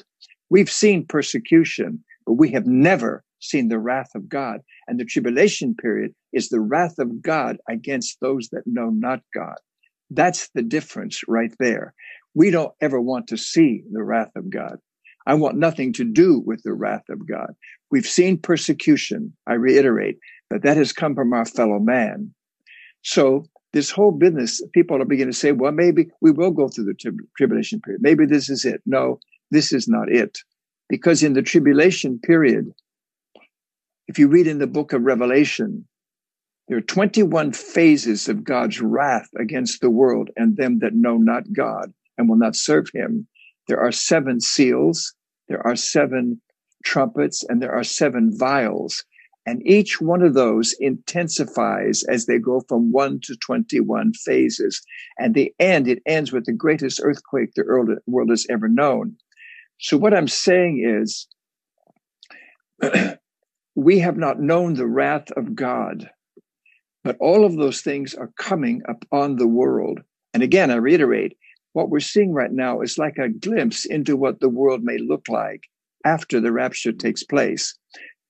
We've 0.49 0.71
seen 0.71 1.05
persecution, 1.05 2.03
but 2.25 2.33
we 2.33 2.51
have 2.51 2.65
never 2.65 3.23
seen 3.39 3.67
the 3.67 3.79
wrath 3.79 4.11
of 4.15 4.29
God. 4.29 4.61
And 4.87 4.99
the 4.99 5.05
tribulation 5.05 5.75
period 5.75 6.13
is 6.31 6.49
the 6.49 6.61
wrath 6.61 6.99
of 6.99 7.21
God 7.21 7.57
against 7.69 8.19
those 8.21 8.49
that 8.49 8.65
know 8.65 8.89
not 8.89 9.21
God. 9.33 9.57
That's 10.09 10.49
the 10.53 10.61
difference 10.61 11.21
right 11.27 11.53
there. 11.59 11.93
We 12.33 12.51
don't 12.51 12.73
ever 12.81 12.99
want 13.01 13.27
to 13.27 13.37
see 13.37 13.83
the 13.91 14.03
wrath 14.03 14.31
of 14.35 14.49
God. 14.49 14.77
I 15.27 15.33
want 15.33 15.57
nothing 15.57 15.93
to 15.93 16.03
do 16.03 16.43
with 16.45 16.61
the 16.63 16.73
wrath 16.73 17.05
of 17.09 17.27
God. 17.27 17.55
We've 17.89 18.05
seen 18.05 18.37
persecution, 18.37 19.33
I 19.47 19.53
reiterate, 19.53 20.17
but 20.49 20.61
that 20.63 20.77
has 20.77 20.93
come 20.93 21.15
from 21.15 21.33
our 21.33 21.45
fellow 21.45 21.79
man. 21.79 22.33
So 23.01 23.45
this 23.73 23.89
whole 23.89 24.11
business, 24.11 24.61
people 24.73 25.01
are 25.01 25.05
beginning 25.05 25.33
to 25.33 25.37
say, 25.37 25.51
well, 25.51 25.71
maybe 25.71 26.07
we 26.21 26.31
will 26.31 26.51
go 26.51 26.67
through 26.67 26.85
the 26.85 26.93
tri- 26.93 27.11
tribulation 27.37 27.81
period. 27.81 28.01
Maybe 28.01 28.25
this 28.25 28.49
is 28.49 28.65
it. 28.65 28.81
No, 28.85 29.19
this 29.51 29.73
is 29.73 29.87
not 29.87 30.11
it. 30.11 30.37
Because 30.87 31.23
in 31.23 31.33
the 31.33 31.41
tribulation 31.41 32.19
period, 32.19 32.71
if 34.07 34.19
you 34.19 34.27
read 34.27 34.47
in 34.47 34.59
the 34.59 34.67
book 34.67 34.93
of 34.93 35.01
Revelation, 35.01 35.87
there 36.67 36.77
are 36.77 36.81
21 36.81 37.53
phases 37.53 38.27
of 38.27 38.43
God's 38.43 38.81
wrath 38.81 39.29
against 39.39 39.81
the 39.81 39.89
world 39.89 40.29
and 40.35 40.57
them 40.57 40.79
that 40.79 40.95
know 40.95 41.17
not 41.17 41.53
God 41.53 41.93
and 42.17 42.27
will 42.27 42.37
not 42.37 42.55
serve 42.55 42.87
him. 42.93 43.27
There 43.67 43.79
are 43.79 43.91
seven 43.91 44.39
seals, 44.39 45.13
there 45.47 45.65
are 45.65 45.75
seven 45.75 46.41
trumpets, 46.83 47.43
and 47.47 47.61
there 47.61 47.73
are 47.73 47.83
seven 47.83 48.35
vials. 48.35 49.03
And 49.45 49.65
each 49.67 50.01
one 50.01 50.23
of 50.23 50.33
those 50.33 50.73
intensifies 50.79 52.03
as 52.09 52.25
they 52.25 52.39
go 52.39 52.61
from 52.67 52.91
one 52.91 53.19
to 53.23 53.35
21 53.35 54.13
phases. 54.13 54.81
And 55.19 55.35
the 55.35 55.53
end, 55.59 55.87
it 55.87 56.01
ends 56.07 56.31
with 56.31 56.45
the 56.45 56.53
greatest 56.53 56.99
earthquake 57.03 57.53
the 57.55 57.99
world 58.07 58.29
has 58.31 58.47
ever 58.49 58.67
known. 58.67 59.17
So 59.79 59.97
what 59.97 60.15
I'm 60.15 60.27
saying 60.27 60.83
is, 60.83 61.27
we 63.75 63.99
have 63.99 64.17
not 64.17 64.39
known 64.39 64.73
the 64.73 64.87
wrath 64.87 65.29
of 65.31 65.53
God. 65.53 66.09
But 67.05 67.17
all 67.19 67.45
of 67.45 67.55
those 67.55 67.81
things 67.81 68.15
are 68.15 68.31
coming 68.39 68.81
upon 68.89 69.35
the 69.35 69.47
world. 69.47 70.01
And 70.33 70.41
again, 70.41 70.71
I 70.71 70.75
reiterate, 70.75 71.37
what 71.73 71.89
we're 71.89 71.99
seeing 71.99 72.33
right 72.33 72.51
now 72.51 72.81
is 72.81 72.97
like 72.97 73.17
a 73.19 73.29
glimpse 73.29 73.85
into 73.85 74.17
what 74.17 74.39
the 74.39 74.49
world 74.49 74.81
may 74.83 74.97
look 74.97 75.29
like 75.29 75.61
after 76.03 76.41
the 76.41 76.51
rapture 76.51 76.91
takes 76.91 77.21
place. 77.21 77.77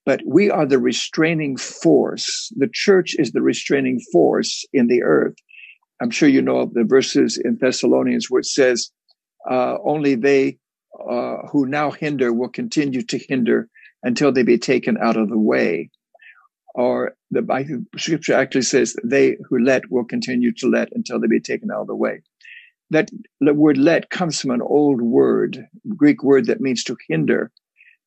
But 0.06 0.22
we 0.26 0.52
are 0.52 0.66
the 0.66 0.78
restraining 0.78 1.56
force. 1.56 2.52
The 2.58 2.70
church 2.72 3.16
is 3.18 3.32
the 3.32 3.42
restraining 3.42 4.02
force 4.12 4.66
in 4.74 4.88
the 4.88 5.04
earth. 5.04 5.36
I'm 6.02 6.12
sure 6.12 6.28
you 6.28 6.42
know 6.42 6.70
the 6.74 6.84
verses 6.84 7.42
in 7.44 7.58
Thessalonians 7.62 8.30
where 8.30 8.42
it 8.42 8.46
says, 8.46 8.92
uh, 9.50 9.78
only 9.86 10.16
they 10.16 10.58
uh, 11.00 11.38
who 11.50 11.66
now 11.66 11.92
hinder 11.92 12.34
will 12.34 12.50
continue 12.50 13.04
to 13.04 13.18
hinder 13.18 13.70
until 14.04 14.34
they 14.34 14.44
be 14.44 14.58
taken 14.58 14.98
out 14.98 15.16
of 15.16 15.30
the 15.30 15.40
way. 15.40 15.90
Or 16.76 17.16
the 17.32 17.86
scripture 17.96 18.34
actually 18.34 18.64
says, 18.64 18.98
they 19.02 19.38
who 19.50 19.60
let 19.60 19.90
will 19.90 20.04
continue 20.04 20.52
to 20.56 20.68
let 20.68 20.90
until 20.94 21.20
they 21.20 21.28
be 21.28 21.40
taken 21.40 21.72
out 21.72 21.82
of 21.82 21.88
the 21.88 21.96
way. 21.96 22.22
That 22.90 23.10
the 23.40 23.54
word 23.54 23.78
let 23.78 24.10
comes 24.10 24.42
from 24.42 24.52
an 24.52 24.62
old 24.62 25.02
word, 25.02 25.66
Greek 25.96 26.22
word 26.22 26.48
that 26.48 26.60
means 26.60 26.84
to 26.84 26.98
hinder. 27.08 27.50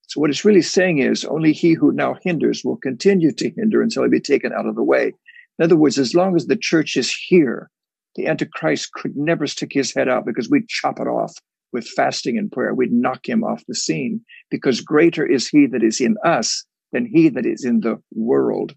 So 0.03 0.21
what 0.21 0.29
it's 0.29 0.45
really 0.45 0.63
saying 0.63 0.99
is 0.99 1.25
only 1.25 1.53
he 1.53 1.73
who 1.73 1.93
now 1.93 2.17
hinders 2.23 2.63
will 2.63 2.77
continue 2.77 3.33
to 3.33 3.51
hinder 3.51 3.81
until 3.81 4.03
he 4.03 4.11
be 4.11 4.21
taken 4.21 4.53
out 4.53 4.67
of 4.67 4.77
the 4.77 4.83
way. 4.83 5.15
In 5.59 5.65
other 5.65 5.77
words, 5.77 5.99
as 5.99 6.15
long 6.15 6.37
as 6.37 6.47
the 6.47 6.57
church 6.57 6.95
is 6.97 7.11
here, 7.11 7.71
the 8.17 8.27
Antichrist 8.27 8.93
could 8.93 9.17
never 9.17 9.47
stick 9.47 9.73
his 9.73 9.95
head 9.95 10.09
out 10.09 10.27
because 10.27 10.51
we'd 10.51 10.69
chop 10.69 11.01
it 11.01 11.09
off 11.09 11.35
with 11.73 11.89
fasting 11.89 12.37
and 12.37 12.53
prayer. 12.53 12.75
We'd 12.75 12.93
knock 12.93 13.27
him 13.27 13.45
off 13.45 13.65
the 13.67 13.75
scene 13.75 14.21
because 14.51 14.83
greater 14.83 15.25
is 15.27 15.49
he 15.49 15.67
that 15.67 15.83
is 15.83 16.01
in 16.01 16.17
us 16.23 16.65
than 16.93 17.07
he 17.07 17.29
that 17.31 17.47
is 17.47 17.65
in 17.65 17.81
the 17.81 18.01
world. 18.15 18.75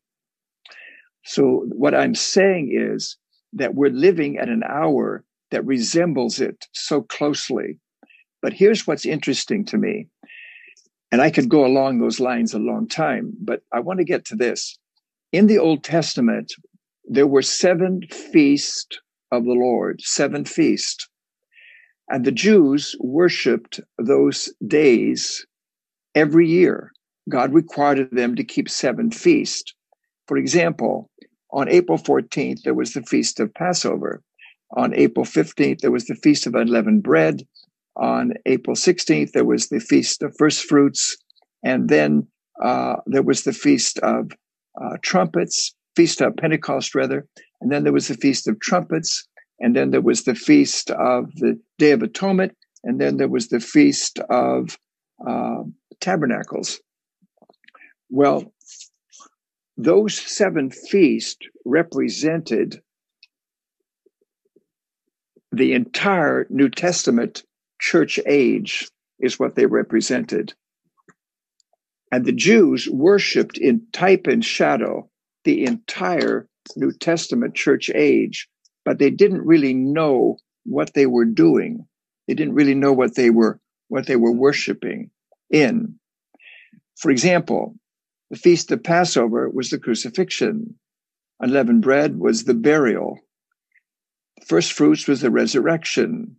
So 1.24 1.65
what 1.70 1.94
I'm 1.94 2.15
saying 2.15 2.72
is 2.74 3.18
that 3.53 3.75
we're 3.75 3.91
living 3.91 4.38
at 4.38 4.50
an 4.50 4.63
hour 4.68 5.24
that 5.51 5.65
resembles 5.65 6.39
it 6.39 6.65
so 6.74 7.01
closely. 7.01 7.77
But 8.41 8.53
here's 8.53 8.88
what's 8.88 9.06
interesting 9.06 9.65
to 9.65 9.77
me. 9.77 10.08
And 11.12 11.22
I 11.22 11.30
could 11.30 11.50
go 11.50 11.65
along 11.65 12.00
those 12.00 12.20
lines 12.20 12.53
a 12.53 12.60
long 12.60 12.88
time, 12.88 13.34
but 13.39 13.62
I 13.74 13.82
want 13.82 14.00
to 14.00 14.06
get 14.06 14.25
to 14.25 14.36
this. 14.36 14.77
In 15.32 15.48
the 15.48 15.58
Old 15.58 15.84
Testament, 15.84 16.53
there 17.06 17.27
were 17.27 17.41
seven 17.41 18.01
feasts 18.10 18.98
of 19.32 19.44
the 19.44 19.53
Lord, 19.53 20.01
seven 20.01 20.46
feasts. 20.46 21.08
And 22.10 22.25
the 22.25 22.32
Jews 22.32 22.96
worshiped 23.00 23.80
those 23.98 24.53
days 24.65 25.46
every 26.15 26.48
year. 26.48 26.91
God 27.29 27.53
required 27.53 27.99
of 27.99 28.11
them 28.11 28.35
to 28.35 28.43
keep 28.43 28.69
seven 28.69 29.11
feasts. 29.11 29.73
For 30.27 30.37
example, 30.37 31.09
on 31.51 31.69
April 31.69 31.97
14th, 31.97 32.63
there 32.63 32.73
was 32.73 32.93
the 32.93 33.03
Feast 33.03 33.39
of 33.39 33.53
Passover. 33.53 34.21
On 34.77 34.93
April 34.95 35.25
15th, 35.25 35.79
there 35.79 35.91
was 35.91 36.05
the 36.05 36.15
Feast 36.15 36.47
of 36.47 36.55
Unleavened 36.55 37.03
Bread. 37.03 37.45
On 37.97 38.33
April 38.45 38.75
16th, 38.75 39.31
there 39.33 39.45
was 39.45 39.67
the 39.67 39.79
Feast 39.79 40.23
of 40.23 40.35
First 40.37 40.63
Fruits. 40.63 41.17
And 41.63 41.89
then 41.89 42.27
uh, 42.63 42.97
there 43.05 43.23
was 43.23 43.43
the 43.43 43.53
Feast 43.53 43.99
of 43.99 44.31
uh, 44.81 44.97
Trumpets, 45.01 45.75
Feast 45.95 46.21
of 46.21 46.37
Pentecost, 46.37 46.95
rather. 46.95 47.27
And 47.59 47.71
then 47.71 47.83
there 47.83 47.93
was 47.93 48.07
the 48.07 48.15
Feast 48.15 48.47
of 48.47 48.59
Trumpets. 48.61 49.27
And 49.59 49.75
then 49.75 49.91
there 49.91 50.01
was 50.01 50.23
the 50.23 50.35
Feast 50.35 50.89
of 50.91 51.35
the 51.35 51.59
Day 51.77 51.91
of 51.91 52.01
Atonement. 52.01 52.55
And 52.83 52.99
then 52.99 53.17
there 53.17 53.27
was 53.27 53.49
the 53.49 53.59
Feast 53.59 54.19
of 54.29 54.77
uh, 55.27 55.63
Tabernacles. 55.99 56.79
Well, 58.12 58.53
those 59.77 60.20
seven 60.20 60.70
feasts 60.70 61.48
represented 61.65 62.82
the 65.53 65.74
entire 65.74 66.46
New 66.50 66.70
Testament 66.70 67.44
church 67.80 68.20
age, 68.25 68.89
is 69.20 69.39
what 69.39 69.56
they 69.56 69.65
represented. 69.65 70.53
And 72.12 72.25
the 72.25 72.34
Jews 72.34 72.89
worshiped 72.89 73.58
in 73.58 73.88
type 73.94 74.27
and 74.27 74.44
shadow 74.44 75.10
the 75.46 75.65
entire 75.65 76.48
New 76.75 76.91
Testament 76.91 77.56
church 77.56 77.89
age, 77.96 78.50
but 78.84 79.00
they 79.00 79.10
didn't 79.10 79.46
really 79.46 79.74
know 79.74 80.38
what 80.65 80.94
they 80.94 81.06
were 81.06 81.25
doing. 81.25 81.88
They 82.27 82.34
didn't 82.34 82.56
really 82.56 82.75
know 82.75 82.91
what 82.91 83.15
they 83.15 83.30
were 83.30 83.60
what 83.88 84.06
they 84.06 84.15
were 84.15 84.32
worshiping 84.32 85.12
in. 85.50 85.96
For 86.98 87.10
example, 87.12 87.75
the 88.31 88.38
feast 88.38 88.71
of 88.71 88.83
Passover 88.83 89.47
was 89.47 89.69
the 89.69 89.77
crucifixion. 89.77 90.79
Unleavened 91.39 91.83
bread 91.83 92.17
was 92.17 92.45
the 92.45 92.55
burial. 92.55 93.19
The 94.39 94.45
first 94.47 94.73
fruits 94.73 95.07
was 95.07 95.21
the 95.21 95.29
resurrection. 95.29 96.38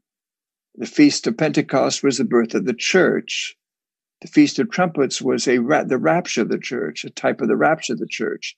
The 0.75 0.87
feast 0.87 1.29
of 1.29 1.37
Pentecost 1.37 2.03
was 2.03 2.19
the 2.19 2.25
birth 2.25 2.55
of 2.55 2.65
the 2.65 2.75
church. 2.75 3.55
The 4.23 4.29
feast 4.29 4.59
of 4.59 4.71
trumpets 4.71 5.23
was 5.23 5.47
a 5.47 5.59
the 5.59 5.99
rapture 5.99 6.43
of 6.43 6.49
the 6.49 6.59
church, 6.59 7.05
a 7.05 7.11
type 7.11 7.41
of 7.41 7.47
the 7.47 7.57
rapture 7.57 7.93
of 7.93 8.01
the 8.01 8.09
church 8.09 8.57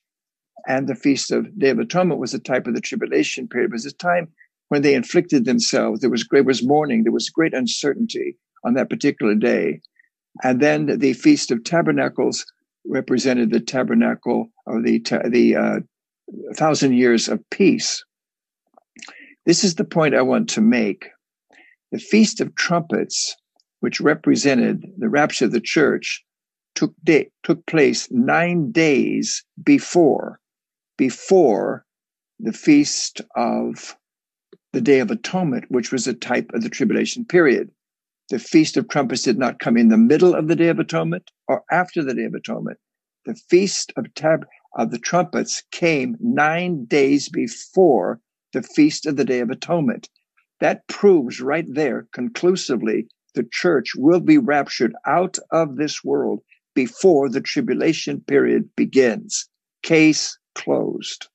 and 0.67 0.87
the 0.87 0.95
feast 0.95 1.31
of 1.31 1.57
Day 1.57 1.69
of 1.69 1.79
Atonement 1.79 2.19
was 2.19 2.33
a 2.33 2.39
type 2.39 2.67
of 2.67 2.73
the 2.73 2.81
tribulation 2.81 3.47
period. 3.47 3.71
It 3.71 3.73
was 3.73 3.85
a 3.85 3.93
time 3.93 4.29
when 4.69 4.81
they 4.81 4.95
inflicted 4.95 5.45
themselves. 5.45 6.01
There 6.01 6.09
was 6.09 6.23
great 6.23 6.45
was 6.45 6.63
mourning. 6.63 7.03
There 7.03 7.11
was 7.11 7.29
great 7.29 7.53
uncertainty 7.53 8.37
on 8.63 8.73
that 8.73 8.89
particular 8.89 9.35
day. 9.35 9.81
And 10.43 10.59
then 10.59 10.99
the 10.99 11.13
Feast 11.13 11.51
of 11.51 11.63
Tabernacles 11.63 12.45
represented 12.87 13.51
the 13.51 13.59
tabernacle 13.59 14.49
of 14.67 14.83
the 14.83 14.99
the 15.29 15.55
uh, 15.55 15.79
thousand 16.55 16.93
years 16.93 17.27
of 17.27 17.47
peace. 17.49 18.03
This 19.45 19.63
is 19.63 19.75
the 19.75 19.85
point 19.85 20.15
I 20.15 20.21
want 20.21 20.49
to 20.49 20.61
make. 20.61 21.09
The 21.91 21.99
Feast 21.99 22.41
of 22.41 22.55
Trumpets, 22.55 23.35
which 23.79 24.01
represented 24.01 24.85
the 24.97 25.09
rapture 25.09 25.45
of 25.45 25.51
the 25.51 25.61
church, 25.61 26.23
took 26.73 26.93
day, 27.03 27.29
took 27.43 27.65
place 27.67 28.09
nine 28.11 28.71
days 28.71 29.43
before 29.63 30.39
before 30.97 31.85
the 32.39 32.53
feast 32.53 33.21
of 33.35 33.95
the 34.73 34.81
Day 34.81 34.99
of 34.99 35.11
Atonement, 35.11 35.65
which 35.69 35.91
was 35.91 36.07
a 36.07 36.13
type 36.13 36.51
of 36.53 36.63
the 36.63 36.69
tribulation 36.69 37.25
period. 37.25 37.69
The 38.29 38.39
Feast 38.39 38.75
of 38.75 38.87
Trumpets 38.87 39.21
did 39.21 39.37
not 39.37 39.59
come 39.59 39.77
in 39.77 39.89
the 39.89 39.97
middle 39.97 40.33
of 40.33 40.47
the 40.47 40.55
Day 40.55 40.69
of 40.69 40.79
Atonement 40.79 41.29
or 41.47 41.63
after 41.71 42.03
the 42.03 42.15
Day 42.15 42.23
of 42.23 42.33
Atonement. 42.33 42.79
The 43.25 43.35
Feast 43.35 43.93
of, 43.97 44.11
Tab- 44.15 44.47
of 44.75 44.89
the 44.89 44.97
Trumpets 44.97 45.61
came 45.71 46.17
nine 46.19 46.85
days 46.85 47.29
before 47.29 48.19
the 48.51 48.63
Feast 48.63 49.05
of 49.05 49.15
the 49.17 49.25
Day 49.25 49.41
of 49.41 49.51
Atonement. 49.51 50.09
That 50.59 50.87
proves 50.87 51.39
right 51.39 51.65
there 51.67 52.07
conclusively 52.13 53.07
the 53.35 53.47
church 53.51 53.91
will 53.95 54.21
be 54.21 54.37
raptured 54.37 54.93
out 55.05 55.37
of 55.51 55.75
this 55.75 56.03
world 56.03 56.41
before 56.73 57.29
the 57.29 57.41
tribulation 57.41 58.21
period 58.21 58.69
begins. 58.75 59.47
Case 59.83 60.37
closed. 60.55 61.27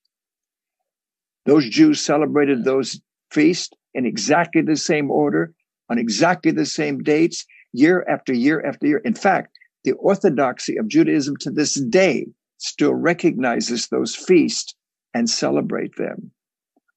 Those 1.47 1.69
Jews 1.69 2.01
celebrated 2.01 2.65
those 2.65 3.01
feasts 3.31 3.75
in 3.95 4.07
exactly 4.07 4.63
the 4.63 4.77
same 4.77 5.11
order, 5.11 5.55
on 5.91 5.99
exactly 5.99 6.53
the 6.53 6.67
same 6.67 7.03
dates, 7.03 7.45
year 7.73 8.05
after 8.09 8.33
year 8.33 8.65
after 8.65 8.87
year. 8.87 8.99
In 9.05 9.15
fact, 9.15 9.57
the 9.85 9.93
orthodoxy 9.93 10.77
of 10.77 10.89
Judaism 10.89 11.37
to 11.39 11.51
this 11.51 11.75
day 11.75 12.27
still 12.59 12.95
recognizes 12.95 13.89
those 13.89 14.15
feasts 14.15 14.75
and 15.15 15.29
celebrate 15.29 15.97
them. 15.97 16.31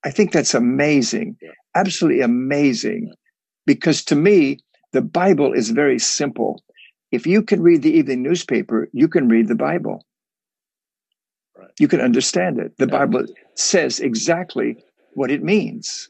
I 0.05 0.11
think 0.11 0.31
that's 0.31 0.53
amazing, 0.53 1.37
absolutely 1.75 2.21
amazing, 2.21 3.13
because 3.65 4.03
to 4.05 4.15
me, 4.15 4.59
the 4.91 5.01
Bible 5.01 5.53
is 5.53 5.69
very 5.69 5.97
simple. 5.97 6.61
If 7.11 7.25
you 7.25 7.41
can 7.41 7.61
read 7.61 7.81
the 7.81 7.97
evening 7.97 8.21
newspaper, 8.21 8.89
you 8.91 9.07
can 9.07 9.27
read 9.29 9.47
the 9.47 9.55
Bible 9.55 10.03
you 11.79 11.87
can 11.87 12.01
understand 12.01 12.59
it. 12.59 12.77
The 12.77 12.87
Bible 12.87 13.25
says 13.55 13.99
exactly 13.99 14.77
what 15.13 15.31
it 15.31 15.43
means. 15.43 16.09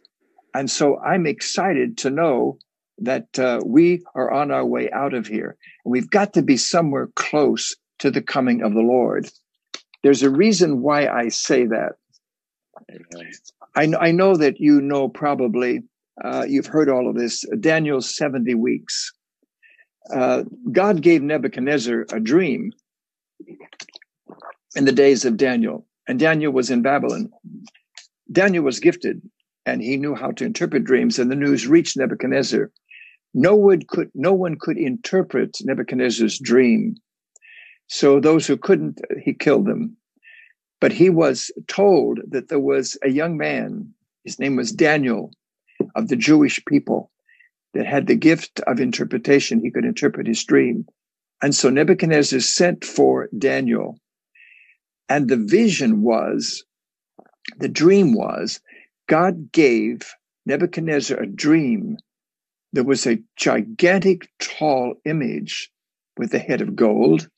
And 0.53 0.69
so 0.69 0.99
I'm 0.99 1.25
excited 1.25 1.97
to 1.99 2.09
know 2.09 2.57
that 2.99 3.39
uh, 3.39 3.59
we 3.65 4.03
are 4.15 4.31
on 4.31 4.51
our 4.51 4.65
way 4.65 4.89
out 4.91 5.13
of 5.13 5.27
here. 5.27 5.57
And 5.83 5.91
we've 5.91 6.09
got 6.09 6.33
to 6.33 6.41
be 6.41 6.57
somewhere 6.57 7.09
close 7.15 7.75
to 7.99 8.11
the 8.11 8.21
coming 8.21 8.61
of 8.61 8.73
the 8.73 8.81
Lord. 8.81 9.29
There's 10.03 10.23
a 10.23 10.29
reason 10.29 10.81
why 10.81 11.07
I 11.07 11.29
say 11.29 11.65
that. 11.65 11.93
I, 13.75 13.91
I 13.99 14.11
know 14.11 14.35
that 14.35 14.59
you 14.59 14.81
know 14.81 15.07
probably, 15.07 15.83
uh, 16.23 16.45
you've 16.47 16.67
heard 16.67 16.89
all 16.89 17.09
of 17.09 17.15
this, 17.15 17.45
Daniel's 17.59 18.15
70 18.15 18.53
weeks. 18.55 19.11
Uh, 20.13 20.43
God 20.71 21.01
gave 21.01 21.23
Nebuchadnezzar 21.23 22.05
a 22.11 22.19
dream 22.19 22.73
in 24.75 24.85
the 24.85 24.91
days 24.91 25.23
of 25.23 25.37
Daniel. 25.37 25.87
And 26.07 26.19
Daniel 26.19 26.51
was 26.51 26.69
in 26.69 26.81
Babylon. 26.81 27.31
Daniel 28.31 28.63
was 28.63 28.79
gifted 28.79 29.21
and 29.65 29.81
he 29.81 29.97
knew 29.97 30.15
how 30.15 30.31
to 30.31 30.45
interpret 30.45 30.83
dreams, 30.83 31.19
and 31.19 31.31
the 31.31 31.35
news 31.35 31.67
reached 31.67 31.97
Nebuchadnezzar. 31.97 32.71
No 33.33 33.55
one 33.55 33.81
could, 33.87 34.11
no 34.13 34.33
one 34.33 34.57
could 34.59 34.77
interpret 34.77 35.57
Nebuchadnezzar's 35.63 36.39
dream. 36.39 36.95
So 37.87 38.19
those 38.19 38.47
who 38.47 38.57
couldn't, 38.57 39.01
he 39.21 39.33
killed 39.33 39.65
them. 39.65 39.97
But 40.79 40.91
he 40.91 41.09
was 41.09 41.51
told 41.67 42.19
that 42.27 42.49
there 42.49 42.59
was 42.59 42.97
a 43.03 43.09
young 43.09 43.37
man, 43.37 43.93
his 44.23 44.39
name 44.39 44.55
was 44.55 44.71
Daniel, 44.71 45.31
of 45.95 46.09
the 46.09 46.15
Jewish 46.15 46.63
people, 46.65 47.11
that 47.73 47.85
had 47.85 48.07
the 48.07 48.15
gift 48.15 48.59
of 48.67 48.79
interpretation. 48.79 49.59
He 49.59 49.71
could 49.71 49.85
interpret 49.85 50.27
his 50.27 50.43
dream. 50.43 50.85
And 51.41 51.55
so 51.55 51.69
Nebuchadnezzar 51.69 52.39
sent 52.39 52.85
for 52.85 53.29
Daniel. 53.37 53.97
And 55.09 55.29
the 55.29 55.37
vision 55.37 56.01
was, 56.01 56.63
the 57.57 57.69
dream 57.69 58.13
was, 58.13 58.59
God 59.07 59.51
gave 59.51 60.13
Nebuchadnezzar 60.45 61.17
a 61.17 61.27
dream. 61.27 61.97
There 62.73 62.83
was 62.83 63.05
a 63.05 63.19
gigantic, 63.37 64.29
tall 64.39 64.95
image 65.05 65.71
with 66.17 66.33
a 66.33 66.39
head 66.39 66.59
of 66.59 66.75
gold, 66.75 67.29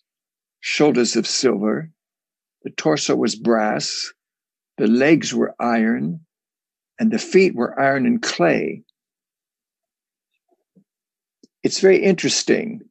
shoulders 0.62 1.16
of 1.16 1.28
silver, 1.28 1.92
the 2.64 2.72
torso 2.72 3.16
was 3.16 3.36
brass, 3.36 4.12
the 4.78 4.88
legs 4.88 5.34
were 5.34 5.54
iron, 5.60 6.22
and 6.98 7.12
the 7.12 7.20
feet 7.20 7.54
were 7.54 7.80
iron 7.80 8.06
and 8.06 8.22
clay. 8.22 8.84
It's 11.64 11.80
very 11.80 12.02
interesting 12.02 12.82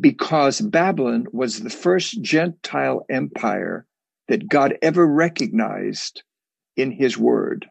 because 0.00 0.60
Babylon 0.60 1.26
was 1.32 1.60
the 1.60 1.70
first 1.70 2.22
Gentile 2.22 3.04
empire 3.10 3.86
that 4.28 4.48
God 4.48 4.76
ever 4.82 5.06
recognized 5.06 6.22
in 6.76 6.90
his 6.92 7.18
word. 7.18 7.66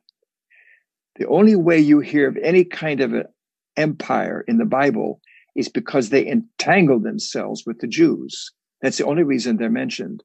The 1.18 1.27
only 1.27 1.56
way 1.56 1.80
you 1.80 2.00
hear 2.00 2.27
of 2.27 2.38
any 2.38 2.63
kind 2.63 3.01
of 3.01 3.13
an 3.13 3.25
empire 3.77 4.43
in 4.48 4.57
the 4.57 4.65
Bible 4.65 5.22
is 5.55 5.69
because 5.69 6.10
they 6.10 6.27
entangled 6.27 7.03
themselves 7.03 7.63
with 7.65 7.79
the 7.79 7.88
Jews. 7.88 8.51
That's 8.81 8.98
the 8.98 9.05
only 9.05 9.24
reason 9.24 9.57
they're 9.57 9.69
mentioned. 9.69 10.24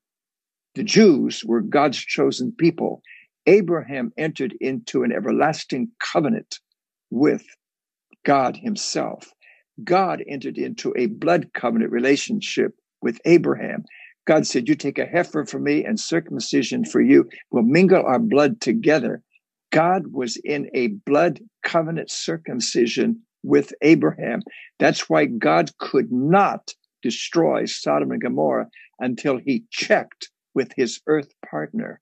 The 0.75 0.85
Jews 0.85 1.45
were 1.45 1.61
God's 1.61 1.99
chosen 1.99 2.53
people. 2.53 3.03
Abraham 3.47 4.13
entered 4.17 4.55
into 4.61 5.03
an 5.03 5.13
everlasting 5.13 5.91
covenant 6.01 6.61
with 7.11 7.45
God 8.25 8.57
himself. 8.57 9.33
God 9.83 10.23
entered 10.29 10.59
into 10.59 10.95
a 10.97 11.07
blood 11.07 11.51
covenant 11.55 11.91
relationship 11.91 12.75
with 13.01 13.21
Abraham. 13.25 13.85
God 14.27 14.47
said, 14.47 14.69
You 14.69 14.75
take 14.75 14.99
a 14.99 15.07
heifer 15.07 15.45
for 15.45 15.59
me 15.59 15.85
and 15.85 15.99
circumcision 15.99 16.85
for 16.85 17.01
you. 17.01 17.29
We'll 17.51 17.65
mingle 17.65 18.05
our 18.05 18.21
blood 18.21 18.61
together. 18.61 19.23
God 19.73 20.09
was 20.09 20.37
in 20.37 20.71
a 20.75 20.89
blood 20.89 21.41
covenant 21.65 22.11
circumcision 22.11 23.23
with 23.43 23.73
Abraham. 23.83 24.43
That's 24.79 25.09
why 25.09 25.27
God 25.27 25.71
could 25.79 26.11
not 26.13 26.75
destroy 27.03 27.65
Sodom 27.65 28.13
and 28.13 28.23
Gomorrah 28.23 28.69
until 29.01 29.39
he 29.39 29.65
checked 29.71 30.31
with 30.55 30.73
his 30.77 31.01
earth 31.07 31.33
partner. 31.49 32.01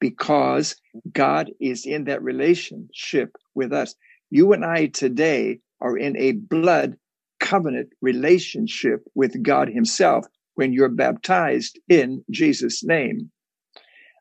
Because 0.00 0.76
God 1.12 1.50
is 1.60 1.84
in 1.84 2.04
that 2.04 2.22
relationship 2.22 3.36
with 3.54 3.72
us. 3.72 3.94
You 4.30 4.52
and 4.52 4.64
I 4.64 4.86
today 4.86 5.58
are 5.80 5.96
in 5.96 6.16
a 6.16 6.32
blood 6.32 6.96
covenant 7.40 7.90
relationship 8.00 9.00
with 9.14 9.42
God 9.42 9.68
Himself 9.68 10.26
when 10.54 10.72
you're 10.72 10.88
baptized 10.88 11.78
in 11.88 12.24
Jesus' 12.30 12.84
name. 12.84 13.30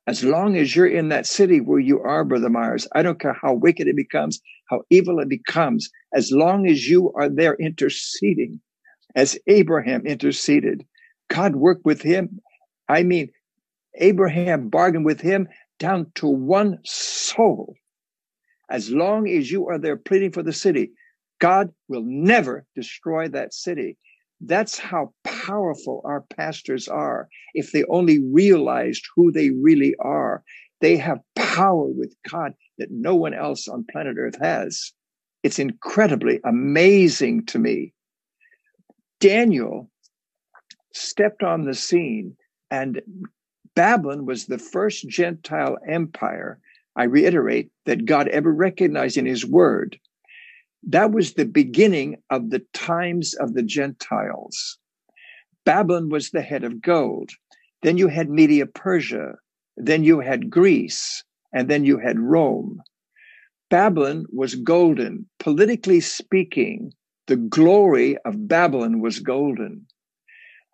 As 0.07 0.23
long 0.23 0.55
as 0.55 0.73
you're 0.73 0.87
in 0.87 1.09
that 1.09 1.25
city 1.25 1.59
where 1.59 1.81
you 1.81 1.99
are, 1.99 2.23
Brother 2.23 2.49
Myers, 2.49 2.87
I 2.93 3.03
don't 3.03 3.19
care 3.19 3.37
how 3.41 3.53
wicked 3.53 3.87
it 3.87 3.95
becomes, 3.97 4.39
how 4.69 4.83
evil 4.89 5.19
it 5.19 5.27
becomes, 5.27 5.89
as 6.13 6.31
long 6.31 6.65
as 6.65 6.87
you 6.87 7.11
are 7.13 7.27
there 7.27 7.55
interceding, 7.55 8.61
as 9.15 9.37
Abraham 9.47 10.05
interceded, 10.05 10.85
God 11.27 11.57
worked 11.57 11.83
with 11.83 12.01
him. 12.01 12.39
I 12.87 13.03
mean, 13.03 13.29
Abraham 13.95 14.69
bargained 14.69 15.05
with 15.05 15.19
him 15.19 15.49
down 15.77 16.09
to 16.15 16.27
one 16.27 16.79
soul. 16.85 17.75
As 18.69 18.89
long 18.89 19.27
as 19.27 19.51
you 19.51 19.67
are 19.67 19.77
there 19.77 19.97
pleading 19.97 20.31
for 20.31 20.43
the 20.43 20.53
city, 20.53 20.91
God 21.39 21.73
will 21.89 22.03
never 22.05 22.65
destroy 22.75 23.27
that 23.29 23.53
city. 23.53 23.97
That's 24.41 24.77
how 24.77 25.13
powerful 25.23 26.01
our 26.05 26.21
pastors 26.21 26.87
are. 26.87 27.27
If 27.53 27.71
they 27.71 27.83
only 27.85 28.19
realized 28.19 29.07
who 29.15 29.31
they 29.31 29.49
really 29.49 29.95
are, 29.99 30.43
they 30.79 30.97
have 30.97 31.19
power 31.35 31.85
with 31.85 32.15
God 32.29 32.53
that 32.77 32.91
no 32.91 33.15
one 33.15 33.33
else 33.33 33.67
on 33.67 33.85
planet 33.91 34.17
Earth 34.19 34.39
has. 34.39 34.93
It's 35.43 35.59
incredibly 35.59 36.39
amazing 36.45 37.45
to 37.47 37.59
me. 37.59 37.93
Daniel 39.19 39.89
stepped 40.93 41.41
on 41.41 41.65
the 41.65 41.73
scene, 41.73 42.35
and 42.69 43.01
Babylon 43.75 44.25
was 44.25 44.45
the 44.45 44.59
first 44.59 45.07
Gentile 45.07 45.77
empire 45.87 46.59
I 46.95 47.03
reiterate, 47.03 47.69
that 47.85 48.05
God 48.05 48.27
ever 48.29 48.51
recognized 48.51 49.17
in 49.17 49.25
his 49.27 49.45
word. 49.45 49.99
That 50.83 51.11
was 51.11 51.33
the 51.33 51.45
beginning 51.45 52.17
of 52.29 52.49
the 52.49 52.59
times 52.73 53.33
of 53.35 53.53
the 53.53 53.63
Gentiles. 53.63 54.77
Babylon 55.65 56.09
was 56.09 56.31
the 56.31 56.41
head 56.41 56.63
of 56.63 56.81
gold. 56.81 57.31
Then 57.81 57.97
you 57.97 58.07
had 58.07 58.29
Media 58.29 58.65
Persia. 58.65 59.35
Then 59.75 60.03
you 60.03 60.19
had 60.19 60.49
Greece. 60.49 61.23
And 61.53 61.69
then 61.69 61.83
you 61.83 61.97
had 61.97 62.19
Rome. 62.19 62.81
Babylon 63.69 64.25
was 64.31 64.55
golden. 64.55 65.27
Politically 65.39 65.99
speaking, 65.99 66.93
the 67.27 67.35
glory 67.35 68.17
of 68.19 68.47
Babylon 68.47 69.01
was 69.01 69.19
golden. 69.19 69.85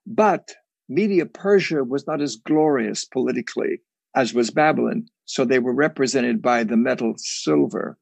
But 0.06 0.54
Media 0.90 1.26
Persia 1.26 1.84
was 1.84 2.06
not 2.06 2.22
as 2.22 2.36
glorious 2.36 3.06
politically 3.06 3.82
as 4.16 4.34
was 4.34 4.52
Babylon. 4.52 5.08
So 5.26 5.46
they 5.46 5.60
were 5.60 5.74
represented 5.74 6.42
by 6.42 6.64
the 6.64 6.78
metal 6.78 7.14
silver. 7.18 7.98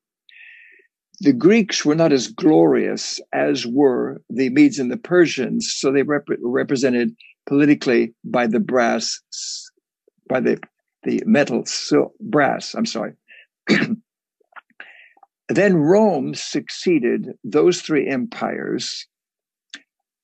The 1.21 1.33
Greeks 1.33 1.85
were 1.85 1.93
not 1.93 2.11
as 2.11 2.29
glorious 2.29 3.21
as 3.31 3.67
were 3.67 4.23
the 4.31 4.49
Medes 4.49 4.79
and 4.79 4.91
the 4.91 4.97
Persians. 4.97 5.71
So 5.71 5.91
they 5.91 6.01
rep- 6.01 6.27
were 6.27 6.49
represented 6.49 7.15
politically 7.45 8.15
by 8.23 8.47
the 8.47 8.59
brass, 8.59 9.21
by 10.27 10.39
the, 10.39 10.59
the 11.03 11.21
metal 11.27 11.63
sil- 11.69 12.15
brass. 12.19 12.73
I'm 12.73 12.87
sorry. 12.87 13.13
then 15.49 15.75
Rome 15.75 16.33
succeeded 16.33 17.27
those 17.43 17.81
three 17.81 18.07
empires. 18.07 19.05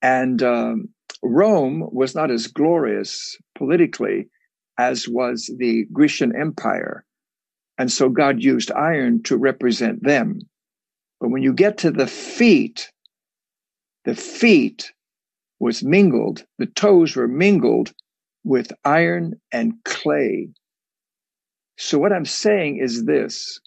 And 0.02 0.42
um, 0.42 0.90
Rome 1.22 1.90
was 1.92 2.16
not 2.16 2.32
as 2.32 2.48
glorious 2.48 3.38
politically 3.56 4.30
as 4.80 5.08
was 5.08 5.54
the 5.60 5.86
Grecian 5.94 6.36
Empire. 6.36 7.06
And 7.78 7.92
so 7.92 8.10
God 8.10 8.42
used 8.42 8.72
iron 8.72 9.22
to 9.24 9.38
represent 9.38 10.04
them. 10.04 10.40
But 11.20 11.30
when 11.30 11.44
you 11.44 11.54
get 11.54 11.80
to 11.80 11.92
the 11.92 12.08
feet, 12.08 12.92
the 14.06 14.16
feet 14.16 14.94
was 15.60 15.84
mingled, 15.84 16.46
the 16.60 16.68
toes 16.68 17.16
were 17.16 17.28
mingled 17.28 17.94
with 18.44 18.72
iron 18.86 19.40
and 19.52 19.74
clay. 19.86 20.50
So 21.78 22.00
what 22.00 22.14
I'm 22.14 22.26
saying 22.26 22.78
is 22.78 23.06
this. 23.06 23.60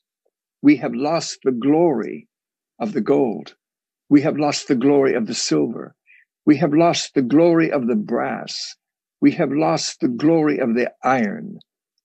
We 0.63 0.77
have 0.77 0.95
lost 0.95 1.39
the 1.45 1.53
glory 1.53 2.29
of 2.81 2.93
the 2.93 3.01
gold. 3.01 3.55
We 4.09 4.23
have 4.23 4.39
lost 4.39 4.69
the 4.69 4.77
glory 4.77 5.15
of 5.15 5.27
the 5.27 5.35
silver. 5.35 5.95
We 6.47 6.57
have 6.59 6.75
lost 6.75 7.15
the 7.15 7.23
glory 7.23 7.73
of 7.73 7.87
the 7.89 7.97
brass. 7.97 8.77
We 9.21 9.33
have 9.33 9.53
lost 9.53 10.01
the 10.01 10.09
glory 10.09 10.59
of 10.61 10.75
the 10.75 10.93
iron. 11.05 11.59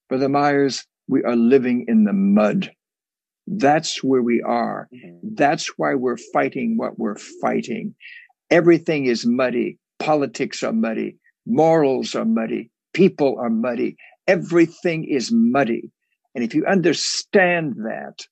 Brother 0.10 0.30
Myers, 0.30 0.86
we 1.08 1.24
are 1.24 1.36
living 1.36 1.86
in 1.88 2.06
the 2.06 2.14
mud. 2.14 2.72
That's 3.48 4.04
where 4.04 4.22
we 4.22 4.42
are. 4.42 4.88
Mm-hmm. 4.94 5.36
That's 5.36 5.78
why 5.78 5.96
we're 5.96 6.18
fighting 6.18 6.78
what 6.78 6.98
we're 6.98 7.18
fighting. 7.42 7.96
Everything 8.50 9.06
is 9.06 9.26
muddy. 9.26 9.78
Politics 10.00 10.64
are 10.64 10.74
muddy. 10.74 11.18
Morals 11.46 12.16
are 12.16 12.26
muddy. 12.26 12.72
People 12.94 13.38
are 13.40 13.50
muddy. 13.50 13.98
Everything 14.28 15.04
is 15.06 15.32
muddy. 15.32 15.92
And 16.34 16.44
if 16.44 16.54
you 16.54 16.66
understand 16.66 17.76
that, 17.78 18.26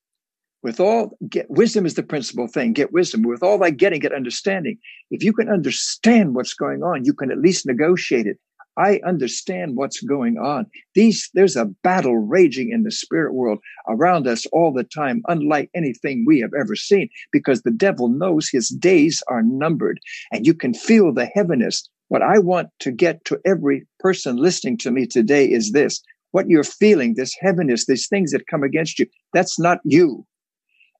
with 0.62 0.80
all 0.80 1.16
get 1.28 1.48
wisdom 1.50 1.84
is 1.84 1.94
the 1.94 2.02
principal 2.02 2.48
thing. 2.48 2.72
Get 2.72 2.92
wisdom. 2.92 3.22
With 3.22 3.42
all 3.42 3.58
that 3.58 3.76
getting, 3.76 4.00
get 4.00 4.14
understanding. 4.14 4.78
If 5.10 5.22
you 5.22 5.32
can 5.32 5.48
understand 5.48 6.34
what's 6.34 6.54
going 6.54 6.82
on, 6.82 7.04
you 7.04 7.12
can 7.12 7.30
at 7.30 7.38
least 7.38 7.66
negotiate 7.66 8.26
it. 8.26 8.38
I 8.76 9.00
understand 9.06 9.76
what's 9.76 10.00
going 10.00 10.36
on. 10.38 10.66
These, 10.94 11.30
there's 11.34 11.56
a 11.56 11.70
battle 11.82 12.16
raging 12.16 12.70
in 12.70 12.82
the 12.82 12.90
spirit 12.90 13.34
world 13.34 13.58
around 13.88 14.26
us 14.26 14.46
all 14.46 14.72
the 14.72 14.84
time, 14.84 15.22
unlike 15.28 15.70
anything 15.74 16.24
we 16.26 16.40
have 16.40 16.52
ever 16.58 16.74
seen, 16.74 17.08
because 17.32 17.62
the 17.62 17.70
devil 17.70 18.08
knows 18.08 18.48
his 18.48 18.68
days 18.68 19.22
are 19.28 19.42
numbered 19.42 20.00
and 20.32 20.46
you 20.46 20.54
can 20.54 20.74
feel 20.74 21.12
the 21.12 21.26
heaviness. 21.26 21.88
What 22.08 22.22
I 22.22 22.38
want 22.38 22.68
to 22.80 22.92
get 22.92 23.24
to 23.26 23.40
every 23.44 23.86
person 24.00 24.36
listening 24.36 24.78
to 24.78 24.90
me 24.90 25.06
today 25.06 25.46
is 25.46 25.72
this. 25.72 26.02
What 26.32 26.48
you're 26.48 26.64
feeling, 26.64 27.14
this 27.14 27.34
heaviness, 27.40 27.86
these 27.86 28.08
things 28.08 28.32
that 28.32 28.48
come 28.48 28.64
against 28.64 28.98
you, 28.98 29.06
that's 29.32 29.58
not 29.58 29.78
you. 29.84 30.26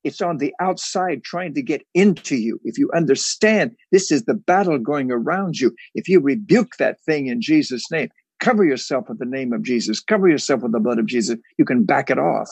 It's 0.05 0.21
on 0.21 0.38
the 0.38 0.55
outside 0.61 1.25
trying 1.25 1.55
to 1.55 1.62
get 1.62 1.83
into 1.95 2.37
you. 2.37 2.61
If 2.64 2.79
you 2.79 2.90
understand 2.95 3.73
this 3.90 4.12
is 4.12 4.25
the 4.25 4.35
battle 4.35 4.79
going 4.79 5.11
around 5.11 5.59
you, 5.59 5.75
if 5.95 6.09
you 6.09 6.21
rebuke 6.21 6.77
that 6.79 7.01
thing 7.07 7.27
in 7.27 7.40
Jesus' 7.40 7.90
name, 7.90 8.11
Cover 8.45 8.64
yourself 8.64 9.09
with 9.09 9.19
the 9.19 9.25
name 9.25 9.55
of 9.55 9.62
Jesus. 9.62 10.01
Cover 10.01 10.29
yourself 10.29 10.62
with 10.62 10.73
the 10.73 10.79
blood 10.79 10.99
of 10.99 11.07
Jesus. 11.07 11.38
You 11.59 11.64
can 11.64 11.85
back 11.85 12.11
it 12.11 12.19
off. 12.19 12.51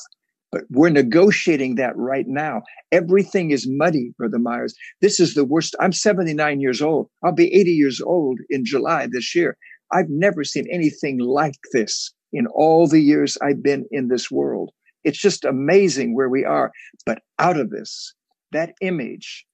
But 0.51 0.63
we're 0.71 0.89
negotiating 0.89 1.75
that 1.75 1.95
right 1.97 2.27
now. 2.27 2.63
Everything 2.93 3.51
is 3.51 3.69
muddy, 3.69 4.15
Brother 4.17 4.39
Myers. 4.39 4.75
This 5.03 5.21
is 5.21 5.35
the 5.35 5.45
worst. 5.45 5.77
I'm 5.81 5.93
79 5.93 6.61
years 6.61 6.81
old. 6.81 7.11
I'll 7.23 7.33
be 7.33 7.53
80 7.53 7.73
years 7.73 8.01
old 8.01 8.39
in 8.49 8.65
July 8.65 9.07
this 9.11 9.35
year. 9.35 9.57
I've 9.93 10.09
never 10.09 10.45
seen 10.45 10.67
anything 10.73 11.19
like 11.19 11.59
this 11.75 12.11
in 12.33 12.47
all 12.47 12.87
the 12.87 13.01
years 13.01 13.37
I've 13.43 13.63
been 13.63 13.85
in 13.91 14.09
this 14.09 14.31
world. 14.31 14.71
It's 15.05 15.19
just 15.19 15.45
amazing 15.45 16.15
where 16.15 16.29
we 16.29 16.45
are. 16.45 16.73
But 17.07 17.23
out 17.39 17.59
of 17.59 17.71
this, 17.71 18.15
that 18.53 18.75
image 18.81 19.47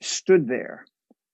stood 0.00 0.48
there 0.48 0.84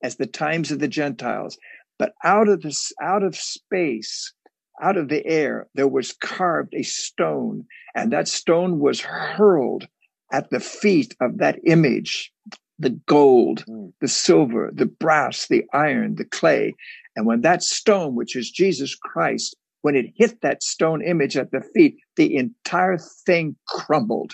as 0.02 0.16
the 0.16 0.26
times 0.26 0.70
of 0.70 0.78
the 0.78 0.88
Gentiles. 0.88 1.58
But 1.98 2.14
out 2.24 2.48
of 2.48 2.62
this, 2.62 2.92
out 3.00 3.22
of 3.22 3.36
space, 3.36 4.32
out 4.80 4.96
of 4.96 5.08
the 5.08 5.24
air, 5.26 5.68
there 5.74 5.88
was 5.88 6.12
carved 6.12 6.74
a 6.74 6.82
stone, 6.82 7.66
and 7.94 8.12
that 8.12 8.28
stone 8.28 8.80
was 8.80 9.00
hurled 9.00 9.86
at 10.32 10.50
the 10.50 10.60
feet 10.60 11.14
of 11.20 11.38
that 11.38 11.58
image 11.64 12.32
the 12.78 12.90
gold, 13.06 13.64
mm. 13.68 13.92
the 14.00 14.08
silver, 14.08 14.70
the 14.74 14.86
brass, 14.86 15.46
the 15.46 15.64
iron, 15.72 16.16
the 16.16 16.24
clay. 16.24 16.74
And 17.14 17.26
when 17.26 17.42
that 17.42 17.62
stone, 17.62 18.16
which 18.16 18.34
is 18.34 18.50
Jesus 18.50 18.96
Christ, 18.96 19.54
when 19.82 19.94
it 19.94 20.12
hit 20.16 20.40
that 20.40 20.62
stone 20.62 21.02
image 21.02 21.36
at 21.36 21.50
the 21.50 21.60
feet, 21.74 21.96
the 22.16 22.36
entire 22.36 22.98
thing 22.98 23.56
crumbled. 23.68 24.32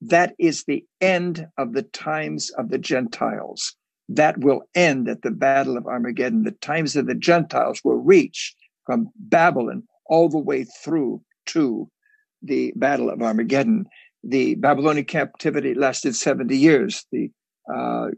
That 0.00 0.34
is 0.38 0.64
the 0.64 0.84
end 1.00 1.46
of 1.58 1.72
the 1.72 1.82
times 1.82 2.50
of 2.50 2.70
the 2.70 2.78
Gentiles. 2.78 3.74
That 4.08 4.38
will 4.38 4.62
end 4.74 5.08
at 5.08 5.22
the 5.22 5.30
Battle 5.30 5.76
of 5.76 5.86
Armageddon. 5.86 6.42
The 6.42 6.50
times 6.52 6.96
of 6.96 7.06
the 7.06 7.14
Gentiles 7.14 7.80
will 7.84 7.98
reach 7.98 8.54
from 8.84 9.08
Babylon 9.16 9.84
all 10.06 10.28
the 10.28 10.38
way 10.38 10.64
through 10.64 11.22
to 11.46 11.88
the 12.42 12.72
Battle 12.76 13.10
of 13.10 13.22
Armageddon. 13.22 13.86
The 14.24 14.56
Babylonian 14.56 15.06
captivity 15.06 15.74
lasted 15.74 16.14
70 16.16 16.56
years. 16.56 17.06
The 17.12 17.30
uh, 17.72 18.08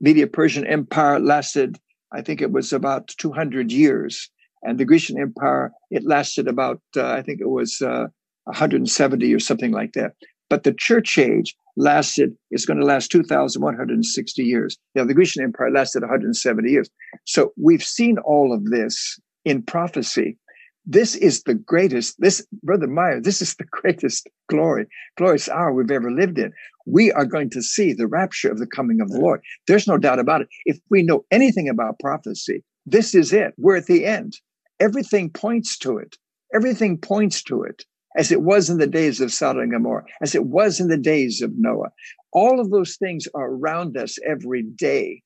Media 0.00 0.26
Persian 0.26 0.66
Empire 0.66 1.18
lasted, 1.18 1.78
I 2.12 2.22
think 2.22 2.42
it 2.42 2.52
was 2.52 2.72
about 2.72 3.08
200 3.08 3.72
years. 3.72 4.30
And 4.62 4.78
the 4.78 4.84
Grecian 4.84 5.18
Empire, 5.18 5.72
it 5.90 6.04
lasted 6.04 6.46
about, 6.46 6.80
uh, 6.96 7.10
I 7.10 7.22
think 7.22 7.40
it 7.40 7.48
was 7.48 7.80
uh, 7.80 8.06
170 8.44 9.34
or 9.34 9.40
something 9.40 9.72
like 9.72 9.92
that. 9.92 10.12
But 10.48 10.64
the 10.64 10.74
church 10.74 11.16
age 11.16 11.54
lasted, 11.76 12.36
it's 12.50 12.66
going 12.66 12.80
to 12.80 12.84
last 12.84 13.10
2,160 13.10 14.42
years. 14.42 14.76
Now, 14.94 15.04
the 15.04 15.14
Grecian 15.14 15.44
Empire 15.44 15.70
lasted 15.70 16.02
170 16.02 16.70
years. 16.70 16.90
So 17.24 17.52
we've 17.56 17.82
seen 17.82 18.18
all 18.18 18.52
of 18.52 18.64
this 18.66 19.18
in 19.44 19.62
prophecy. 19.62 20.36
This 20.84 21.14
is 21.14 21.44
the 21.44 21.54
greatest, 21.54 22.16
this, 22.18 22.44
Brother 22.64 22.88
Meyer, 22.88 23.20
this 23.20 23.40
is 23.40 23.54
the 23.54 23.64
greatest 23.70 24.28
glory, 24.48 24.86
glorious 25.16 25.48
hour 25.48 25.72
we've 25.72 25.90
ever 25.90 26.10
lived 26.10 26.38
in. 26.38 26.52
We 26.84 27.12
are 27.12 27.26
going 27.26 27.50
to 27.50 27.62
see 27.62 27.92
the 27.92 28.08
rapture 28.08 28.50
of 28.50 28.58
the 28.58 28.66
coming 28.66 29.00
of 29.00 29.10
the 29.10 29.20
Lord. 29.20 29.40
There's 29.68 29.86
no 29.86 29.98
doubt 29.98 30.18
about 30.18 30.40
it. 30.40 30.48
If 30.64 30.80
we 30.90 31.02
know 31.02 31.24
anything 31.30 31.68
about 31.68 32.00
prophecy, 32.00 32.64
this 32.86 33.14
is 33.14 33.32
it. 33.32 33.54
We're 33.56 33.76
at 33.76 33.86
the 33.86 34.04
end. 34.04 34.38
Everything 34.80 35.30
points 35.30 35.78
to 35.78 35.98
it. 35.98 36.16
Everything 36.54 36.98
points 36.98 37.42
to 37.44 37.62
it, 37.62 37.84
as 38.16 38.32
it 38.32 38.42
was 38.42 38.70
in 38.70 38.78
the 38.78 38.86
days 38.86 39.20
of 39.20 39.32
Sodom 39.32 39.62
and 39.62 39.72
Gomorrah, 39.72 40.04
as 40.22 40.34
it 40.34 40.46
was 40.46 40.80
in 40.80 40.88
the 40.88 40.96
days 40.96 41.42
of 41.42 41.52
Noah. 41.56 41.90
All 42.32 42.60
of 42.60 42.70
those 42.70 42.96
things 42.96 43.28
are 43.34 43.52
around 43.52 43.96
us 43.96 44.18
every 44.26 44.62
day. 44.62 45.22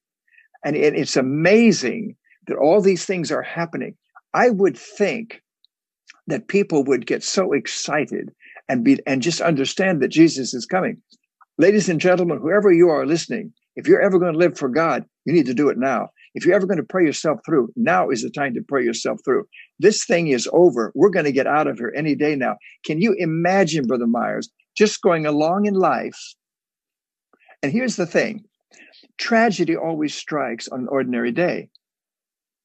And 0.64 0.76
it, 0.76 0.94
it's 0.94 1.16
amazing 1.16 2.16
that 2.46 2.56
all 2.56 2.80
these 2.80 3.04
things 3.06 3.30
are 3.30 3.42
happening. 3.42 3.96
I 4.34 4.50
would 4.50 4.76
think 4.76 5.42
that 6.26 6.48
people 6.48 6.84
would 6.84 7.06
get 7.06 7.22
so 7.22 7.52
excited 7.52 8.30
and 8.68 8.84
be 8.84 8.98
and 9.06 9.22
just 9.22 9.40
understand 9.40 10.02
that 10.02 10.08
Jesus 10.08 10.54
is 10.54 10.66
coming. 10.66 11.02
Ladies 11.58 11.88
and 11.88 12.00
gentlemen, 12.00 12.38
whoever 12.38 12.72
you 12.72 12.88
are 12.88 13.06
listening, 13.06 13.52
if 13.76 13.86
you're 13.86 14.00
ever 14.00 14.18
going 14.18 14.32
to 14.32 14.38
live 14.38 14.58
for 14.58 14.68
God, 14.68 15.04
you 15.24 15.32
need 15.32 15.46
to 15.46 15.54
do 15.54 15.68
it 15.68 15.78
now. 15.78 16.08
If 16.34 16.44
you're 16.44 16.54
ever 16.54 16.66
going 16.66 16.78
to 16.78 16.84
pray 16.84 17.04
yourself 17.04 17.40
through, 17.46 17.70
now 17.76 18.10
is 18.10 18.22
the 18.22 18.30
time 18.30 18.54
to 18.54 18.60
pray 18.66 18.84
yourself 18.84 19.20
through. 19.24 19.44
This 19.78 20.04
thing 20.04 20.28
is 20.28 20.48
over. 20.52 20.90
We're 20.94 21.10
going 21.10 21.26
to 21.26 21.32
get 21.32 21.46
out 21.46 21.68
of 21.68 21.78
here 21.78 21.92
any 21.96 22.14
day 22.16 22.34
now. 22.34 22.56
Can 22.84 23.00
you 23.00 23.14
imagine, 23.18 23.86
Brother 23.86 24.06
Myers, 24.06 24.50
just 24.76 25.00
going 25.00 25.26
along 25.26 25.66
in 25.66 25.74
life? 25.74 26.18
And 27.62 27.72
here's 27.72 27.96
the 27.96 28.06
thing 28.06 28.44
tragedy 29.16 29.76
always 29.76 30.14
strikes 30.14 30.68
on 30.68 30.80
an 30.80 30.88
ordinary 30.88 31.30
day. 31.30 31.70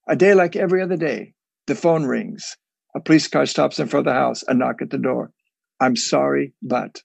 A 0.08 0.15
day 0.15 0.34
like 0.34 0.55
every 0.55 0.82
other 0.82 0.97
day, 0.97 1.34
the 1.67 1.75
phone 1.75 2.05
rings. 2.05 2.58
A 2.95 2.99
police 2.99 3.27
car 3.27 3.45
stops 3.45 3.79
in 3.79 3.88
front 3.88 4.08
of 4.08 4.13
the 4.13 4.19
house, 4.19 4.43
a 4.47 4.55
knock 4.55 4.82
at 4.82 4.89
the 4.89 4.97
door. 4.97 5.32
I'm 5.79 5.95
sorry, 5.95 6.53
but 6.63 7.03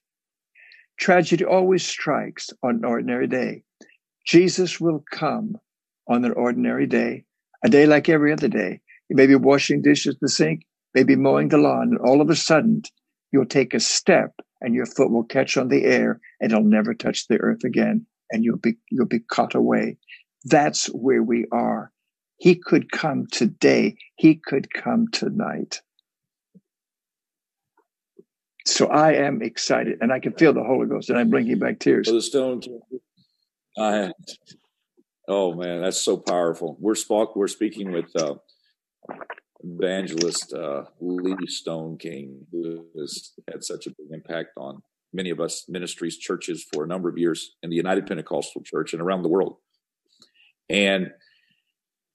tragedy 0.99 1.45
always 1.45 1.85
strikes 1.85 2.49
on 2.63 2.77
an 2.77 2.85
ordinary 2.85 3.27
day. 3.27 3.63
Jesus 4.25 4.81
will 4.81 5.03
come 5.11 5.59
on 6.07 6.25
an 6.25 6.33
ordinary 6.33 6.87
day, 6.87 7.23
a 7.63 7.69
day 7.69 7.85
like 7.85 8.09
every 8.09 8.31
other 8.31 8.47
day. 8.47 8.79
You 9.09 9.15
may 9.15 9.27
be 9.27 9.35
washing 9.35 9.81
dishes 9.81 10.15
in 10.15 10.19
the 10.21 10.29
sink, 10.29 10.65
maybe 10.93 11.15
mowing 11.15 11.49
the 11.49 11.57
lawn, 11.57 11.89
and 11.89 11.99
all 11.99 12.21
of 12.21 12.29
a 12.29 12.35
sudden 12.35 12.81
you'll 13.31 13.45
take 13.45 13.73
a 13.73 13.79
step 13.79 14.31
and 14.61 14.73
your 14.73 14.85
foot 14.85 15.11
will 15.11 15.23
catch 15.23 15.57
on 15.57 15.67
the 15.67 15.83
air 15.83 16.19
and 16.39 16.51
it'll 16.51 16.63
never 16.63 16.93
touch 16.93 17.27
the 17.27 17.37
earth 17.37 17.63
again 17.63 18.05
and 18.31 18.43
you'll 18.43 18.57
be 18.57 18.75
you'll 18.89 19.05
be 19.05 19.19
caught 19.19 19.55
away. 19.55 19.97
That's 20.45 20.87
where 20.87 21.23
we 21.23 21.45
are. 21.51 21.91
He 22.37 22.55
could 22.55 22.91
come 22.91 23.27
today. 23.31 23.95
He 24.15 24.35
could 24.35 24.73
come 24.73 25.07
tonight. 25.11 25.81
So 28.65 28.87
I 28.87 29.13
am 29.13 29.41
excited 29.41 29.99
and 30.01 30.11
I 30.11 30.19
can 30.19 30.33
feel 30.33 30.53
the 30.53 30.63
Holy 30.63 30.87
Ghost 30.87 31.09
and 31.09 31.19
I'm 31.19 31.29
blinking 31.29 31.59
back 31.59 31.79
tears. 31.79 32.07
the 32.07 32.21
Stone, 32.21 32.61
I, 33.77 34.11
oh 35.27 35.53
man, 35.53 35.81
that's 35.81 36.01
so 36.01 36.17
powerful. 36.17 36.77
We're, 36.79 36.95
spoke, 36.95 37.35
we're 37.35 37.47
speaking 37.47 37.91
with 37.91 38.15
uh, 38.15 38.35
evangelist 39.63 40.53
uh, 40.53 40.85
Lee 40.99 41.35
Stoneking, 41.47 42.45
who 42.51 42.85
has 42.99 43.33
had 43.51 43.63
such 43.63 43.87
a 43.87 43.91
big 43.91 44.07
impact 44.11 44.49
on 44.57 44.81
many 45.13 45.29
of 45.29 45.39
us 45.39 45.65
ministries, 45.67 46.17
churches 46.17 46.65
for 46.73 46.83
a 46.83 46.87
number 46.87 47.09
of 47.09 47.17
years 47.17 47.55
in 47.63 47.69
the 47.69 47.75
United 47.75 48.05
Pentecostal 48.05 48.61
Church 48.63 48.93
and 48.93 49.01
around 49.01 49.23
the 49.23 49.29
world. 49.29 49.57
And 50.69 51.11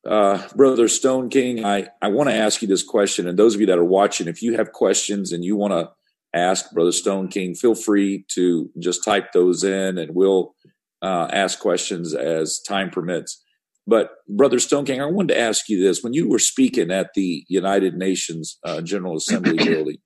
uh, 0.07 0.47
Brother 0.55 0.85
Stoneking, 0.85 1.65
I, 1.65 1.89
I 2.01 2.09
want 2.09 2.31
to 2.31 2.35
ask 2.35 2.63
you 2.63 2.69
this 2.69 2.83
question. 2.83 3.27
And 3.27 3.39
those 3.39 3.55
of 3.55 3.61
you 3.61 3.67
that 3.69 3.79
are 3.79 3.85
watching, 3.85 4.29
if 4.29 4.43
you 4.43 4.57
have 4.57 4.73
questions 4.73 5.33
and 5.33 5.45
you 5.45 5.57
want 5.57 5.73
to 5.73 5.91
ask 6.35 6.71
Brother 6.73 6.91
Stoneking, 6.91 7.59
feel 7.59 7.75
free 7.75 8.25
to 8.29 8.71
just 8.79 9.05
type 9.05 9.33
those 9.33 9.65
in 9.65 9.99
and 9.99 10.15
we'll 10.15 10.55
uh, 11.03 11.29
ask 11.33 11.59
questions 11.59 12.15
as 12.15 12.61
time 12.61 12.91
permits. 12.91 13.43
But 13.87 14.11
Brother 14.29 14.59
Stoneking, 14.59 15.01
I 15.01 15.07
wanted 15.07 15.35
to 15.35 15.41
ask 15.41 15.69
you 15.69 15.83
this. 15.83 16.03
When 16.03 16.13
you 16.13 16.29
were 16.29 16.39
speaking 16.39 16.91
at 16.91 17.11
the 17.15 17.45
United 17.49 17.95
Nations 17.95 18.59
uh, 18.65 18.81
General 18.83 19.17
Assembly 19.17 19.57
building, 19.65 19.97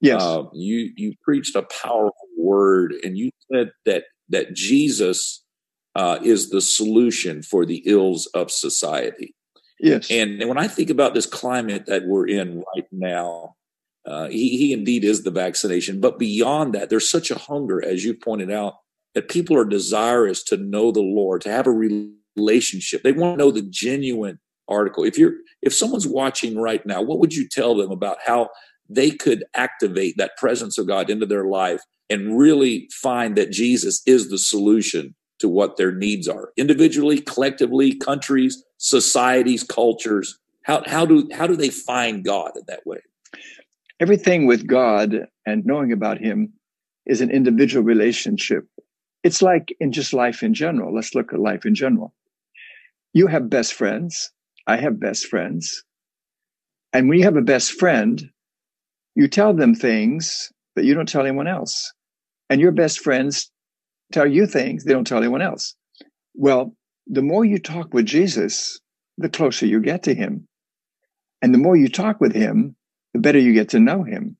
yes. 0.00 0.22
Uh, 0.22 0.44
you, 0.52 0.92
you 0.96 1.14
preached 1.22 1.56
a 1.56 1.62
powerful 1.62 2.28
word 2.36 2.92
and 3.04 3.16
you 3.16 3.30
said 3.52 3.70
that, 3.86 4.04
that 4.28 4.54
Jesus 4.54 5.44
uh, 5.94 6.18
is 6.22 6.50
the 6.50 6.60
solution 6.60 7.42
for 7.42 7.64
the 7.64 7.82
ills 7.86 8.26
of 8.34 8.50
society. 8.50 9.34
Yes. 9.78 10.10
And, 10.10 10.40
and 10.40 10.48
when 10.48 10.58
I 10.58 10.68
think 10.68 10.90
about 10.90 11.14
this 11.14 11.26
climate 11.26 11.86
that 11.86 12.06
we're 12.06 12.28
in 12.28 12.62
right 12.74 12.86
now, 12.92 13.54
uh, 14.06 14.28
he, 14.28 14.56
he 14.56 14.72
indeed 14.72 15.04
is 15.04 15.22
the 15.22 15.30
vaccination. 15.30 16.00
But 16.00 16.18
beyond 16.18 16.74
that, 16.74 16.90
there's 16.90 17.10
such 17.10 17.30
a 17.30 17.38
hunger, 17.38 17.82
as 17.84 18.04
you 18.04 18.14
pointed 18.14 18.50
out, 18.50 18.74
that 19.14 19.28
people 19.28 19.56
are 19.56 19.64
desirous 19.64 20.42
to 20.44 20.56
know 20.56 20.92
the 20.92 21.00
Lord, 21.00 21.42
to 21.42 21.50
have 21.50 21.66
a 21.66 22.06
relationship. 22.36 23.02
They 23.02 23.12
want 23.12 23.38
to 23.38 23.44
know 23.44 23.50
the 23.50 23.62
genuine 23.62 24.38
article. 24.68 25.04
If 25.04 25.18
you're 25.18 25.34
if 25.62 25.74
someone's 25.74 26.06
watching 26.06 26.58
right 26.58 26.84
now, 26.86 27.02
what 27.02 27.18
would 27.18 27.34
you 27.34 27.48
tell 27.48 27.74
them 27.74 27.90
about 27.90 28.18
how 28.24 28.48
they 28.88 29.10
could 29.10 29.44
activate 29.54 30.16
that 30.16 30.36
presence 30.36 30.78
of 30.78 30.86
God 30.86 31.10
into 31.10 31.26
their 31.26 31.44
life 31.44 31.80
and 32.08 32.38
really 32.38 32.88
find 32.92 33.36
that 33.36 33.52
Jesus 33.52 34.02
is 34.06 34.30
the 34.30 34.38
solution 34.38 35.14
to 35.38 35.48
what 35.48 35.76
their 35.76 35.92
needs 35.92 36.28
are 36.28 36.50
individually, 36.56 37.20
collectively, 37.20 37.94
countries, 37.94 38.62
societies, 38.78 39.62
cultures? 39.62 40.38
How, 40.64 40.82
how 40.86 41.06
do 41.06 41.28
how 41.32 41.46
do 41.46 41.56
they 41.56 41.70
find 41.70 42.24
God 42.24 42.52
in 42.56 42.62
that 42.68 42.86
way? 42.86 42.98
Everything 44.00 44.46
with 44.46 44.66
God 44.66 45.26
and 45.46 45.64
knowing 45.64 45.92
about 45.92 46.18
Him 46.18 46.52
is 47.06 47.20
an 47.20 47.30
individual 47.30 47.84
relationship. 47.84 48.66
It's 49.22 49.42
like 49.42 49.74
in 49.80 49.92
just 49.92 50.12
life 50.12 50.42
in 50.42 50.54
general. 50.54 50.94
Let's 50.94 51.14
look 51.14 51.32
at 51.32 51.40
life 51.40 51.66
in 51.66 51.74
general. 51.74 52.14
You 53.12 53.26
have 53.26 53.50
best 53.50 53.74
friends. 53.74 54.32
I 54.66 54.76
have 54.76 55.00
best 55.00 55.26
friends. 55.26 55.84
And 56.92 57.08
when 57.08 57.18
you 57.18 57.24
have 57.24 57.36
a 57.36 57.42
best 57.42 57.72
friend, 57.72 58.30
you 59.14 59.28
tell 59.28 59.54
them 59.54 59.74
things 59.74 60.52
that 60.76 60.84
you 60.84 60.94
don't 60.94 61.08
tell 61.08 61.22
anyone 61.22 61.46
else. 61.46 61.92
And 62.48 62.60
your 62.60 62.72
best 62.72 63.00
friends 63.00 63.50
tell 64.12 64.26
you 64.26 64.46
things 64.46 64.84
they 64.84 64.92
don't 64.92 65.06
tell 65.06 65.18
anyone 65.18 65.42
else. 65.42 65.76
Well, 66.34 66.74
the 67.06 67.22
more 67.22 67.44
you 67.44 67.58
talk 67.58 67.92
with 67.92 68.06
Jesus, 68.06 68.80
the 69.18 69.28
closer 69.28 69.66
you 69.66 69.80
get 69.80 70.04
to 70.04 70.14
him. 70.14 70.48
And 71.42 71.52
the 71.52 71.58
more 71.58 71.76
you 71.76 71.88
talk 71.88 72.20
with 72.20 72.34
him, 72.34 72.76
the 73.12 73.20
better 73.20 73.38
you 73.38 73.52
get 73.52 73.70
to 73.70 73.80
know 73.80 74.02
him. 74.02 74.36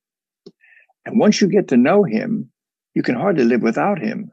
And 1.04 1.18
once 1.18 1.40
you 1.40 1.48
get 1.48 1.68
to 1.68 1.76
know 1.76 2.04
him, 2.04 2.50
you 2.94 3.02
can 3.02 3.14
hardly 3.14 3.44
live 3.44 3.62
without 3.62 3.98
him. 3.98 4.32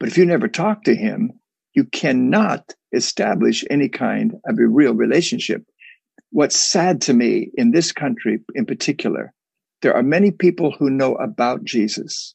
But 0.00 0.08
if 0.08 0.16
you 0.16 0.24
never 0.24 0.48
talk 0.48 0.82
to 0.84 0.94
him, 0.94 1.30
you 1.74 1.84
cannot 1.84 2.74
establish 2.92 3.64
any 3.70 3.88
kind 3.88 4.34
of 4.46 4.58
a 4.58 4.66
real 4.66 4.94
relationship. 4.94 5.62
What's 6.30 6.56
sad 6.56 7.02
to 7.02 7.12
me 7.12 7.50
in 7.54 7.70
this 7.70 7.92
country 7.92 8.40
in 8.54 8.66
particular, 8.66 9.32
there 9.82 9.94
are 9.94 10.02
many 10.02 10.30
people 10.30 10.72
who 10.72 10.90
know 10.90 11.14
about 11.16 11.64
Jesus. 11.64 12.34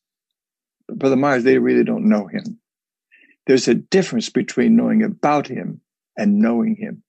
But 0.87 0.99
Brother 0.99 1.15
Myers, 1.15 1.43
they 1.43 1.57
really 1.57 1.83
don't 1.83 2.07
know 2.07 2.27
him. 2.27 2.59
There's 3.47 3.67
a 3.67 3.75
difference 3.75 4.29
between 4.29 4.75
knowing 4.75 5.03
about 5.03 5.47
him 5.47 5.81
and 6.17 6.39
knowing 6.39 6.75
him. 6.75 7.03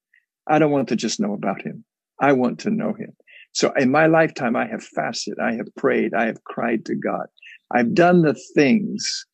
I 0.46 0.58
don't 0.58 0.70
want 0.70 0.88
to 0.88 0.96
just 0.96 1.20
know 1.20 1.34
about 1.34 1.62
him. 1.62 1.84
I 2.20 2.32
want 2.32 2.58
to 2.60 2.70
know 2.70 2.92
him. 2.92 3.14
So 3.52 3.72
in 3.72 3.90
my 3.90 4.06
lifetime, 4.06 4.56
I 4.56 4.66
have 4.66 4.82
fasted, 4.82 5.38
I 5.42 5.54
have 5.54 5.74
prayed, 5.76 6.14
I 6.14 6.26
have 6.26 6.44
cried 6.44 6.84
to 6.86 6.94
God. 6.94 7.26
I've 7.70 7.94
done 7.94 8.22
the 8.22 8.34
things 8.54 9.26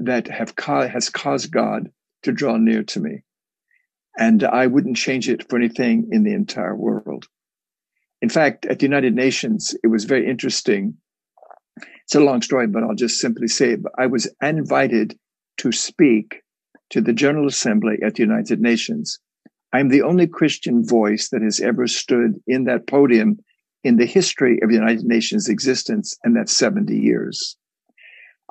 that 0.00 0.28
have 0.28 0.54
has 0.58 1.08
caused 1.10 1.52
God 1.52 1.90
to 2.22 2.32
draw 2.32 2.56
near 2.56 2.82
to 2.84 3.00
me. 3.00 3.22
And 4.18 4.42
I 4.42 4.66
wouldn't 4.66 4.96
change 4.96 5.28
it 5.28 5.48
for 5.48 5.56
anything 5.56 6.08
in 6.10 6.24
the 6.24 6.32
entire 6.32 6.74
world. 6.74 7.26
In 8.20 8.28
fact, 8.28 8.66
at 8.66 8.78
the 8.78 8.86
United 8.86 9.14
Nations, 9.14 9.74
it 9.82 9.86
was 9.86 10.04
very 10.04 10.28
interesting. 10.28 10.94
It's 12.04 12.14
a 12.14 12.20
long 12.20 12.42
story, 12.42 12.66
but 12.66 12.82
I'll 12.82 12.94
just 12.94 13.20
simply 13.20 13.48
say 13.48 13.72
it. 13.72 13.80
I 13.96 14.06
was 14.06 14.28
invited 14.42 15.18
to 15.58 15.72
speak 15.72 16.42
to 16.90 17.00
the 17.00 17.12
General 17.12 17.46
Assembly 17.46 17.98
at 18.04 18.14
the 18.14 18.22
United 18.22 18.60
Nations. 18.60 19.18
I'm 19.72 19.88
the 19.88 20.02
only 20.02 20.26
Christian 20.26 20.84
voice 20.84 21.28
that 21.28 21.42
has 21.42 21.60
ever 21.60 21.86
stood 21.86 22.40
in 22.46 22.64
that 22.64 22.88
podium 22.88 23.38
in 23.84 23.96
the 23.96 24.06
history 24.06 24.58
of 24.62 24.68
the 24.68 24.74
United 24.74 25.04
Nations 25.04 25.48
existence, 25.48 26.18
and 26.24 26.36
that's 26.36 26.56
70 26.56 26.94
years. 26.96 27.56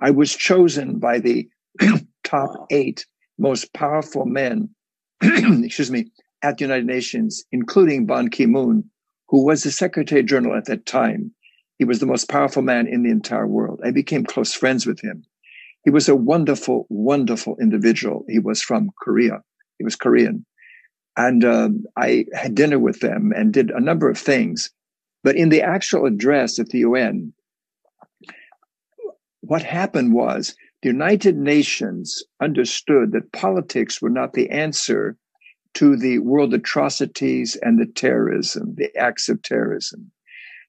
I 0.02 0.12
was 0.12 0.36
chosen 0.36 1.00
by 1.00 1.20
the 1.20 1.48
top 2.24 2.68
eight 2.72 3.06
most 3.38 3.74
powerful 3.74 4.26
men, 4.26 4.70
excuse 5.22 5.92
me, 5.92 6.12
at 6.42 6.58
the 6.58 6.66
United 6.66 6.86
Nations, 6.86 7.44
including 7.52 8.06
Ban 8.06 8.30
Ki-moon, 8.30 8.90
who 9.28 9.46
was 9.46 9.64
the 9.64 9.72
Secretary 9.72 10.24
General 10.24 10.58
at 10.58 10.66
that 10.66 10.86
time. 10.86 11.32
He 11.78 11.86
was 11.86 12.00
the 12.00 12.06
most 12.06 12.30
powerful 12.30 12.62
man 12.62 12.88
in 12.88 13.04
the 13.04 13.10
entire 13.10 13.48
world. 13.48 13.80
I 13.84 13.92
became 13.92 14.26
close 14.26 14.54
friends 14.54 14.86
with 14.86 15.02
him. 15.02 15.24
He 15.86 15.90
was 15.90 16.10
a 16.10 16.16
wonderful, 16.16 16.88
wonderful 16.90 17.58
individual. 17.62 18.26
He 18.28 18.40
was 18.40 18.62
from 18.62 18.90
Korea. 19.02 19.42
He 19.78 19.86
was 19.86 19.96
Korean. 19.96 20.46
And 21.16 21.46
uh, 21.46 21.70
I 21.98 22.26
had 22.34 22.56
dinner 22.56 22.80
with 22.80 23.00
them 23.00 23.32
and 23.36 23.54
did 23.54 23.72
a 23.72 23.80
number 23.80 24.10
of 24.10 24.18
things. 24.18 24.70
But 25.24 25.36
in 25.36 25.50
the 25.50 25.62
actual 25.62 26.06
address 26.06 26.60
at 26.60 26.70
the 26.70 26.80
UN, 26.80 27.34
what 29.50 29.64
happened 29.64 30.14
was 30.14 30.56
the 30.84 30.90
United 30.90 31.36
Nations 31.36 32.22
understood 32.40 33.14
that 33.14 33.32
politics 33.32 34.00
were 34.00 34.12
not 34.12 34.34
the 34.34 34.48
answer 34.52 35.18
to 35.74 35.98
the 35.98 36.20
world 36.20 36.54
atrocities 36.54 37.58
and 37.64 37.80
the 37.80 37.88
terrorism, 37.88 38.76
the 38.76 38.96
acts 38.96 39.28
of 39.28 39.42
terrorism. 39.42 40.12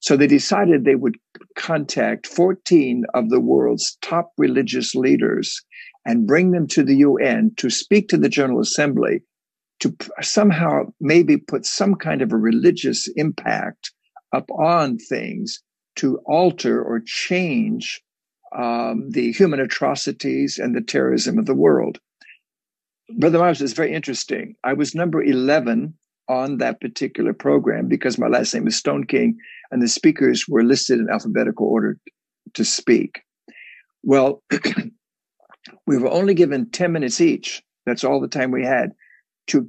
So 0.01 0.16
they 0.16 0.27
decided 0.27 0.85
they 0.85 0.95
would 0.95 1.19
contact 1.57 2.27
14 2.27 3.05
of 3.12 3.29
the 3.29 3.38
world's 3.38 3.99
top 4.01 4.33
religious 4.38 4.95
leaders 4.95 5.61
and 6.07 6.27
bring 6.27 6.53
them 6.53 6.66
to 6.69 6.83
the 6.83 6.97
UN 6.97 7.53
to 7.59 7.69
speak 7.69 8.09
to 8.09 8.16
the 8.16 8.31
General 8.31 8.61
Assembly 8.61 9.21
to 9.81 9.95
somehow 10.23 10.85
maybe 11.01 11.37
put 11.37 11.66
some 11.66 11.97
kind 11.97 12.23
of 12.23 12.33
a 12.33 12.38
religious 12.38 13.09
impact 13.16 13.93
upon 14.33 14.97
things 14.97 15.62
to 15.97 16.19
alter 16.25 16.83
or 16.83 17.03
change 17.05 18.03
um, 18.57 19.11
the 19.11 19.33
human 19.33 19.61
atrocities 19.61 20.59
and 20.59 20.75
the 20.75 20.81
terrorism 20.81 21.39
of 21.39 21.47
the 21.47 21.55
world. 21.55 21.99
Brother 23.19 23.39
Myers 23.39 23.61
is 23.61 23.73
very 23.73 23.93
interesting. 23.93 24.55
I 24.65 24.73
was 24.73 24.95
number 24.95 25.23
11 25.23 25.95
on 26.29 26.59
that 26.59 26.81
particular 26.81 27.33
program 27.33 27.89
because 27.89 28.19
my 28.19 28.29
last 28.29 28.55
name 28.55 28.69
is 28.69 28.81
Stoneking 28.81 29.35
and 29.71 29.83
the 29.83 29.89
speakers 29.89 30.47
were 30.49 30.63
listed 30.63 31.01
in 31.01 31.11
alphabetical 31.11 31.67
order 31.67 31.99
to 32.55 32.65
speak. 32.65 33.23
Well, 34.03 34.43
we 35.87 35.99
were 35.99 36.11
only 36.11 36.35
given 36.35 36.71
10 36.71 36.93
minutes 36.93 37.21
each. 37.21 37.63
That's 37.85 38.05
all 38.05 38.21
the 38.21 38.29
time 38.29 38.51
we 38.51 38.65
had 38.65 38.93
to 39.49 39.67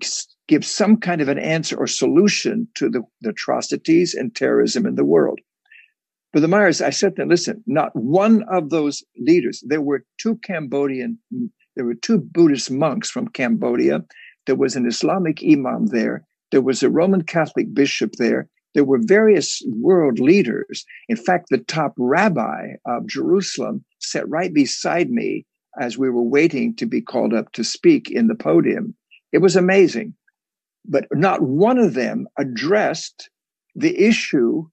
give 0.47 0.65
some 0.65 0.97
kind 0.97 1.21
of 1.21 1.27
an 1.27 1.39
answer 1.39 1.75
or 1.75 1.87
solution 1.87 2.67
to 2.75 2.89
the, 2.89 3.01
the 3.21 3.29
atrocities 3.29 4.13
and 4.13 4.35
terrorism 4.35 4.85
in 4.85 4.95
the 4.95 5.05
world. 5.05 5.39
But 6.33 6.41
the 6.41 6.47
Myers, 6.47 6.81
I 6.81 6.91
said 6.91 7.15
to 7.15 7.21
them, 7.21 7.29
listen, 7.29 7.63
not 7.67 7.95
one 7.95 8.43
of 8.43 8.69
those 8.69 9.03
leaders, 9.17 9.63
there 9.67 9.81
were 9.81 10.05
two 10.17 10.37
Cambodian, 10.37 11.19
there 11.75 11.85
were 11.85 11.95
two 11.95 12.19
Buddhist 12.19 12.71
monks 12.71 13.09
from 13.09 13.27
Cambodia. 13.29 14.03
There 14.45 14.55
was 14.55 14.75
an 14.75 14.85
Islamic 14.85 15.41
imam 15.43 15.87
there. 15.87 16.25
There 16.51 16.61
was 16.61 16.83
a 16.83 16.89
Roman 16.89 17.23
Catholic 17.23 17.73
bishop 17.73 18.13
there. 18.13 18.49
There 18.73 18.83
were 18.83 18.99
various 19.01 19.61
world 19.67 20.19
leaders. 20.19 20.85
In 21.09 21.17
fact, 21.17 21.47
the 21.49 21.57
top 21.57 21.93
rabbi 21.97 22.73
of 22.85 23.07
Jerusalem 23.07 23.83
sat 23.99 24.27
right 24.29 24.53
beside 24.53 25.09
me 25.09 25.45
as 25.79 25.97
we 25.97 26.09
were 26.09 26.23
waiting 26.23 26.75
to 26.75 26.85
be 26.85 27.01
called 27.01 27.33
up 27.33 27.51
to 27.53 27.63
speak 27.63 28.09
in 28.09 28.27
the 28.27 28.35
podium. 28.35 28.95
It 29.31 29.39
was 29.39 29.55
amazing. 29.55 30.13
But 30.85 31.05
not 31.11 31.41
one 31.41 31.77
of 31.77 31.93
them 31.93 32.27
addressed 32.37 33.29
the 33.75 33.97
issue 33.97 34.67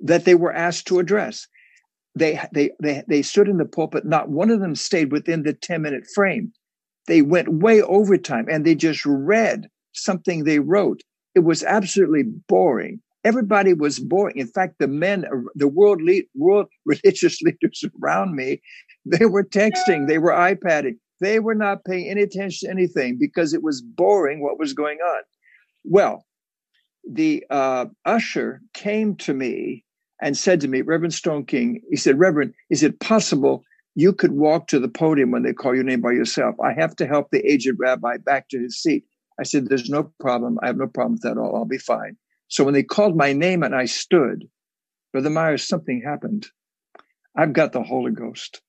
that 0.00 0.24
they 0.24 0.34
were 0.34 0.52
asked 0.52 0.86
to 0.88 0.98
address. 0.98 1.46
They, 2.14 2.40
they, 2.52 2.70
they, 2.80 3.02
they 3.08 3.22
stood 3.22 3.48
in 3.48 3.58
the 3.58 3.64
pulpit. 3.64 4.04
Not 4.04 4.30
one 4.30 4.50
of 4.50 4.60
them 4.60 4.74
stayed 4.74 5.12
within 5.12 5.42
the 5.42 5.52
10 5.52 5.82
minute 5.82 6.06
frame. 6.14 6.52
They 7.06 7.22
went 7.22 7.48
way 7.48 7.82
over 7.82 8.16
time 8.16 8.46
and 8.50 8.64
they 8.64 8.74
just 8.74 9.04
read 9.04 9.68
something 9.92 10.44
they 10.44 10.58
wrote. 10.58 11.02
It 11.34 11.40
was 11.40 11.62
absolutely 11.62 12.24
boring. 12.48 13.00
Everybody 13.24 13.74
was 13.74 13.98
boring. 13.98 14.38
In 14.38 14.46
fact, 14.46 14.76
the 14.78 14.88
men, 14.88 15.24
the 15.54 15.68
world, 15.68 16.00
lead, 16.00 16.26
world 16.34 16.68
religious 16.84 17.40
leaders 17.42 17.84
around 18.02 18.34
me, 18.34 18.62
they 19.04 19.26
were 19.26 19.44
texting, 19.44 20.06
they 20.06 20.18
were 20.18 20.32
iPadding. 20.32 20.96
They 21.20 21.38
were 21.38 21.54
not 21.54 21.84
paying 21.84 22.08
any 22.08 22.22
attention 22.22 22.68
to 22.68 22.72
anything 22.72 23.16
because 23.18 23.54
it 23.54 23.62
was 23.62 23.80
boring 23.80 24.42
what 24.42 24.58
was 24.58 24.74
going 24.74 24.98
on. 24.98 25.22
Well, 25.84 26.26
the 27.08 27.44
uh, 27.50 27.86
usher 28.04 28.60
came 28.74 29.16
to 29.16 29.32
me 29.32 29.84
and 30.20 30.36
said 30.36 30.60
to 30.60 30.68
me, 30.68 30.82
Reverend 30.82 31.12
Stoneking, 31.12 31.82
he 31.90 31.96
said, 31.96 32.18
Reverend, 32.18 32.54
is 32.70 32.82
it 32.82 33.00
possible 33.00 33.64
you 33.94 34.12
could 34.12 34.32
walk 34.32 34.68
to 34.68 34.78
the 34.78 34.88
podium 34.88 35.30
when 35.30 35.42
they 35.42 35.52
call 35.52 35.74
your 35.74 35.84
name 35.84 36.00
by 36.00 36.12
yourself? 36.12 36.54
I 36.60 36.72
have 36.72 36.96
to 36.96 37.06
help 37.06 37.30
the 37.30 37.44
aged 37.46 37.76
rabbi 37.78 38.16
back 38.18 38.48
to 38.50 38.60
his 38.60 38.80
seat. 38.80 39.04
I 39.38 39.42
said, 39.42 39.68
There's 39.68 39.90
no 39.90 40.12
problem. 40.20 40.58
I 40.62 40.66
have 40.66 40.76
no 40.76 40.86
problem 40.86 41.12
with 41.12 41.22
that 41.22 41.32
at 41.32 41.38
all. 41.38 41.56
I'll 41.56 41.64
be 41.64 41.78
fine. 41.78 42.16
So 42.48 42.64
when 42.64 42.74
they 42.74 42.82
called 42.82 43.16
my 43.16 43.32
name 43.32 43.62
and 43.62 43.74
I 43.74 43.86
stood, 43.86 44.48
Brother 45.12 45.30
Myers, 45.30 45.66
something 45.66 46.02
happened. 46.02 46.46
I've 47.36 47.52
got 47.52 47.72
the 47.72 47.82
Holy 47.82 48.12
Ghost. 48.12 48.62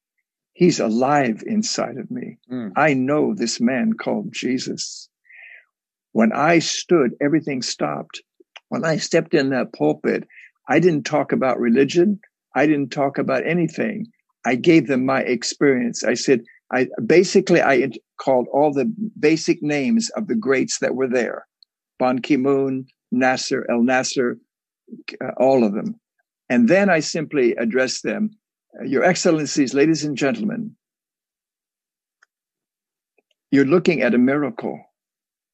He's 0.54 0.80
alive 0.80 1.44
inside 1.46 1.98
of 1.98 2.10
me. 2.10 2.40
Mm. 2.52 2.72
I 2.76 2.94
know 2.94 3.34
this 3.34 3.62
man 3.62 3.94
called 3.94 4.34
Jesus. 4.34 5.08
When 6.14 6.34
I 6.34 6.60
stood, 6.60 7.12
everything 7.22 7.62
stopped. 7.62 8.24
When 8.70 8.84
I 8.84 8.98
stepped 8.98 9.34
in 9.34 9.52
that 9.52 9.72
pulpit, 9.72 10.28
I 10.68 10.80
didn't 10.80 11.04
talk 11.04 11.32
about 11.32 11.60
religion. 11.60 12.20
I 12.56 12.66
didn't 12.66 12.90
talk 12.90 13.18
about 13.18 13.46
anything. 13.46 14.08
I 14.46 14.56
gave 14.56 14.88
them 14.88 15.06
my 15.06 15.22
experience. 15.22 16.04
I 16.04 16.14
said, 16.14 16.44
I 16.72 16.88
basically 17.06 17.62
I 17.62 17.90
called 18.18 18.48
all 18.52 18.74
the 18.74 18.92
basic 19.20 19.62
names 19.62 20.10
of 20.12 20.28
the 20.28 20.36
greats 20.36 20.80
that 20.80 20.96
were 20.96 21.08
there, 21.08 21.48
Ban 22.00 22.20
Ki-moon, 22.20 22.88
Nasser, 23.12 23.66
El 23.70 23.84
Nasser, 23.84 24.38
uh, 25.22 25.32
all 25.38 25.64
of 25.64 25.74
them, 25.74 26.00
and 26.50 26.68
then 26.68 26.90
I 26.90 27.00
simply 27.00 27.56
addressed 27.56 28.04
them, 28.04 28.32
Your 28.86 29.04
Excellencies, 29.04 29.74
ladies 29.74 30.04
and 30.04 30.18
gentlemen, 30.18 30.76
you're 33.52 33.66
looking 33.66 34.02
at 34.02 34.14
a 34.14 34.18
miracle. 34.18 34.82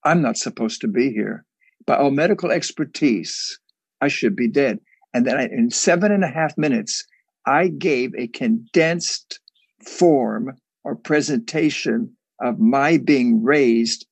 I'm 0.04 0.22
not 0.22 0.38
supposed 0.38 0.82
to 0.82 0.88
be 0.88 1.12
here. 1.12 1.46
By 1.86 1.98
all 1.98 2.12
medical 2.12 2.52
expertise, 2.52 3.60
I 4.02 4.08
should 4.08 4.36
be 4.36 4.48
dead. 4.48 4.80
And 5.14 5.26
then 5.26 5.38
I, 5.38 5.46
in 5.46 5.70
seven 5.70 6.12
and 6.12 6.24
a 6.24 6.30
half 6.30 6.58
minutes, 6.58 7.06
I 7.46 7.68
gave 7.68 8.14
a 8.16 8.28
condensed 8.28 9.40
form 9.86 10.56
or 10.84 10.96
presentation 10.96 12.16
of 12.42 12.60
my 12.60 12.98
being 12.98 13.44
raised 13.44 14.06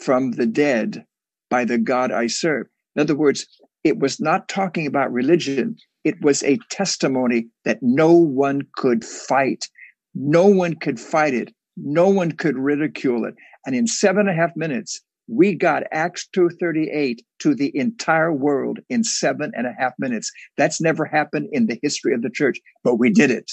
from 0.00 0.32
the 0.32 0.46
dead 0.46 1.04
by 1.50 1.64
the 1.64 1.78
God 1.78 2.12
I 2.12 2.26
serve. 2.26 2.66
In 2.96 3.02
other 3.02 3.16
words, 3.16 3.46
it 3.84 3.98
was 3.98 4.20
not 4.20 4.48
talking 4.48 4.86
about 4.86 5.12
religion. 5.12 5.76
It 6.04 6.20
was 6.20 6.42
a 6.42 6.58
testimony 6.70 7.46
that 7.64 7.78
no 7.82 8.12
one 8.12 8.62
could 8.74 9.04
fight. 9.04 9.68
No 10.14 10.46
one 10.46 10.74
could 10.74 10.98
fight 10.98 11.34
it. 11.34 11.52
No 11.76 12.08
one 12.08 12.32
could 12.32 12.56
ridicule 12.56 13.24
it. 13.24 13.34
And 13.64 13.74
in 13.74 13.86
seven 13.86 14.28
and 14.28 14.30
a 14.30 14.40
half 14.40 14.56
minutes, 14.56 15.00
we 15.28 15.54
got 15.54 15.82
Acts 15.92 16.26
238 16.32 17.22
to 17.40 17.54
the 17.54 17.70
entire 17.76 18.32
world 18.32 18.78
in 18.88 19.04
seven 19.04 19.52
and 19.54 19.66
a 19.66 19.74
half 19.78 19.92
minutes. 19.98 20.32
That's 20.56 20.80
never 20.80 21.04
happened 21.04 21.48
in 21.52 21.66
the 21.66 21.78
history 21.82 22.14
of 22.14 22.22
the 22.22 22.30
church, 22.30 22.58
but 22.82 22.96
we 22.96 23.10
did 23.10 23.30
it. 23.30 23.50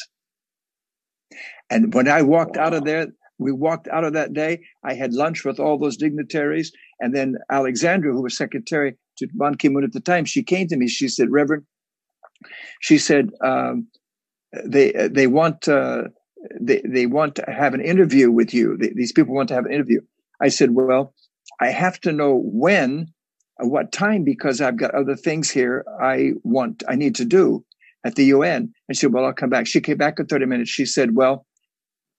And 1.70 1.94
when 1.94 2.08
I 2.08 2.22
walked 2.22 2.56
wow. 2.56 2.68
out 2.68 2.74
of 2.74 2.86
there, 2.86 3.08
we 3.38 3.52
walked 3.52 3.90
out 3.90 4.06
of 4.06 4.14
that 4.14 4.34
day. 4.34 4.62
I 4.86 4.94
had 4.94 5.14
lunch 5.14 5.44
with 5.44 5.60
all 5.60 5.78
those 5.78 5.98
dignitaries. 5.98 6.72
And 7.02 7.14
then 7.14 7.36
Alexandra, 7.52 8.14
who 8.14 8.22
was 8.22 8.38
secretary 8.38 8.96
to 9.18 9.28
Ban 9.34 9.56
Ki 9.56 9.68
moon 9.68 9.84
at 9.84 9.92
the 9.92 10.00
time, 10.00 10.24
she 10.24 10.44
came 10.44 10.68
to 10.70 10.78
me. 10.78 10.88
She 10.88 11.10
said, 11.10 11.30
Reverend, 11.30 11.64
she 12.80 12.98
said, 12.98 13.32
um, 13.44 13.88
they, 14.64 14.92
they 15.12 15.28
want, 15.28 15.68
uh, 15.68 16.04
they, 16.62 16.82
they 16.86 17.08
want 17.08 17.36
to 17.36 17.46
have 17.48 17.74
an 17.74 17.82
interview 17.82 18.32
with 18.32 18.54
you. 18.54 18.78
These 18.78 19.12
people 19.12 19.36
want 19.36 19.50
to 19.50 19.56
have 19.56 19.66
an 19.66 19.74
interview. 19.74 20.00
I 20.42 20.48
said, 20.48 20.72
well, 20.72 21.14
I 21.60 21.68
have 21.68 22.00
to 22.02 22.12
know 22.12 22.41
when, 22.44 23.12
at 23.60 23.68
what 23.68 23.91
time, 23.91 24.24
because 24.24 24.62
I've 24.62 24.78
got 24.78 24.94
other 24.94 25.15
things 25.15 25.50
here 25.50 25.86
I 26.02 26.34
want, 26.44 26.84
I 26.88 26.96
need 26.96 27.15
to 27.15 27.26
do 27.26 27.63
at 28.06 28.15
the 28.15 28.26
UN. 28.26 28.74
And 28.88 28.96
she 28.96 29.02
said, 29.02 29.13
well, 29.13 29.26
I'll 29.26 29.34
come 29.34 29.50
back. 29.50 29.68
She 29.68 29.82
came 29.82 29.98
back 29.98 30.20
in 30.20 30.28
30 30.28 30.46
minutes. 30.46 30.70
She 30.70 30.86
said, 30.86 31.15
well, 31.15 31.46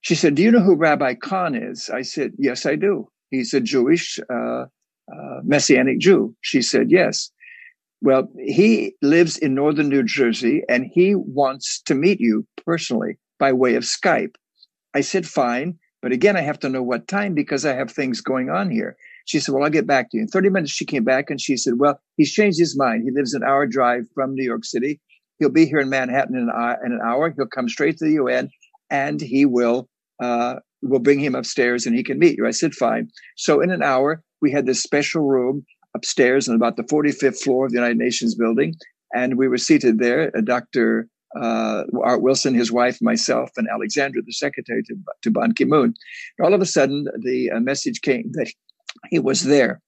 she 0.01 0.14
said, 0.14 0.35
do 0.35 0.42
you 0.42 0.51
know 0.51 0.61
who 0.61 0.75
Rabbi 0.75 1.14
Cahn 1.14 1.55
is? 1.55 1.90
I 1.90 2.03
said, 2.03 2.33
yes, 2.38 2.66
I 2.66 2.77
do. 2.77 3.09
He's 3.31 3.53
a 3.55 3.61
Jewish, 3.61 4.18
uh, 4.31 4.66
uh, 5.12 5.40
Messianic 5.42 5.99
Jew. 5.99 6.35
She 6.40 6.62
said, 6.62 6.90
yes. 6.90 7.31
Well, 8.03 8.29
he 8.38 8.94
lives 9.03 9.38
in 9.38 9.55
northern 9.55 9.88
New 9.88 10.03
Jersey 10.03 10.62
and 10.68 10.87
he 10.92 11.14
wants 11.14 11.81
to 11.83 11.94
meet 11.94 12.20
you 12.20 12.46
personally 12.64 13.16
by 13.38 13.53
way 13.53 13.75
of 13.75 13.85
Skype. 13.85 14.35
I 14.94 15.01
said, 15.01 15.27
fine. 15.27 15.79
But 16.03 16.12
again, 16.12 16.37
I 16.37 16.42
have 16.42 16.59
to 16.61 16.68
know 16.68 16.83
what 16.83 17.09
time 17.09 17.35
because 17.35 17.64
I 17.64 17.75
have 17.75 17.90
things 17.90 18.20
going 18.20 18.51
on 18.51 18.70
here. 18.70 18.96
She 19.26 19.40
said, 19.40 19.54
well, 19.54 19.64
I'll 19.64 19.70
get 19.70 19.86
back 19.86 20.10
to 20.10 20.16
you. 20.16 20.22
In 20.22 20.28
30 20.28 20.50
minutes, 20.50 20.72
she 20.72 20.84
came 20.84 21.04
back 21.04 21.30
and 21.30 21.40
she 21.40 21.56
said, 21.56 21.74
well, 21.78 22.00
he's 22.16 22.32
changed 22.32 22.58
his 22.58 22.76
mind. 22.76 23.02
He 23.04 23.10
lives 23.10 23.34
an 23.34 23.42
hour 23.42 23.66
drive 23.66 24.06
from 24.14 24.34
New 24.34 24.44
York 24.44 24.64
City. 24.64 25.00
He'll 25.38 25.50
be 25.50 25.66
here 25.66 25.80
in 25.80 25.90
Manhattan 25.90 26.36
in 26.36 26.44
an 26.44 26.50
hour. 26.50 26.78
In 26.84 26.92
an 26.92 27.00
hour. 27.04 27.34
He'll 27.36 27.46
come 27.46 27.68
straight 27.68 27.98
to 27.98 28.04
the 28.04 28.12
UN 28.12 28.50
and 28.88 29.20
he 29.20 29.44
will, 29.44 29.88
uh, 30.22 30.56
we'll 30.80 31.00
bring 31.00 31.18
him 31.18 31.34
upstairs 31.34 31.86
and 31.86 31.96
he 31.96 32.04
can 32.04 32.18
meet 32.20 32.38
you. 32.38 32.46
I 32.46 32.52
said, 32.52 32.72
fine. 32.72 33.10
So 33.36 33.60
in 33.60 33.70
an 33.70 33.82
hour, 33.82 34.22
we 34.40 34.52
had 34.52 34.66
this 34.66 34.82
special 34.82 35.22
room 35.22 35.66
upstairs 35.94 36.48
on 36.48 36.54
about 36.54 36.76
the 36.76 36.84
45th 36.84 37.42
floor 37.42 37.66
of 37.66 37.72
the 37.72 37.78
United 37.78 37.98
Nations 37.98 38.36
building. 38.36 38.74
And 39.12 39.36
we 39.36 39.48
were 39.48 39.58
seated 39.58 39.98
there. 39.98 40.30
Uh, 40.36 40.40
Dr 40.40 41.08
uh, 41.40 41.82
Art 42.02 42.22
Wilson, 42.22 42.54
his 42.54 42.70
wife, 42.72 42.98
myself, 43.02 43.50
and 43.56 43.68
Alexandra, 43.68 44.22
the 44.22 44.32
secretary 44.32 44.82
to, 44.84 44.94
to 45.22 45.30
Ban 45.30 45.52
Ki 45.52 45.64
moon. 45.64 45.94
All 46.40 46.54
of 46.54 46.60
a 46.60 46.66
sudden, 46.66 47.08
the 47.18 47.50
uh, 47.50 47.60
message 47.60 48.00
came 48.02 48.30
that 48.32 48.52
he 49.11 49.18
was 49.18 49.42
there. 49.42 49.80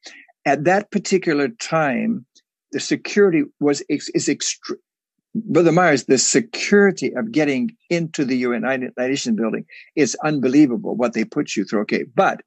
At 0.44 0.64
that 0.64 0.90
particular 0.90 1.48
time, 1.48 2.26
the 2.72 2.80
security 2.80 3.44
was 3.60 3.82
is 3.88 4.28
extreme. 4.28 4.78
Brother 5.34 5.72
Myers, 5.72 6.04
the 6.04 6.18
security 6.18 7.14
of 7.14 7.30
getting 7.32 7.76
into 7.90 8.24
the 8.24 8.36
United 8.36 8.92
Nations 8.98 9.36
building 9.36 9.64
is 9.94 10.16
unbelievable. 10.24 10.96
What 10.96 11.12
they 11.12 11.24
put 11.24 11.54
you 11.54 11.64
through. 11.64 11.82
Okay, 11.82 12.04
but 12.14 12.40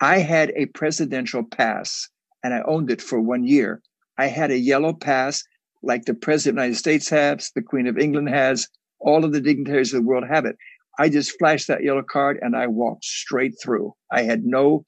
I 0.00 0.18
had 0.18 0.52
a 0.56 0.66
presidential 0.66 1.42
pass, 1.44 2.08
and 2.44 2.54
I 2.54 2.62
owned 2.62 2.90
it 2.90 3.02
for 3.02 3.20
one 3.20 3.44
year. 3.44 3.82
I 4.18 4.26
had 4.26 4.50
a 4.50 4.58
yellow 4.58 4.92
pass 4.92 5.42
like 5.82 6.04
the 6.04 6.14
President 6.14 6.58
of 6.58 6.62
the 6.62 6.66
United 6.66 6.78
States 6.78 7.08
has, 7.08 7.50
the 7.54 7.62
Queen 7.62 7.86
of 7.86 7.98
England 7.98 8.28
has, 8.28 8.68
all 8.98 9.24
of 9.24 9.32
the 9.32 9.40
dignitaries 9.40 9.92
of 9.92 10.02
the 10.02 10.06
world 10.06 10.24
have 10.28 10.44
it. 10.44 10.56
I 10.98 11.08
just 11.08 11.38
flashed 11.38 11.68
that 11.68 11.82
yellow 11.82 12.02
card 12.02 12.38
and 12.42 12.54
I 12.54 12.66
walked 12.66 13.04
straight 13.04 13.54
through. 13.62 13.94
I 14.12 14.22
had 14.22 14.44
no 14.44 14.84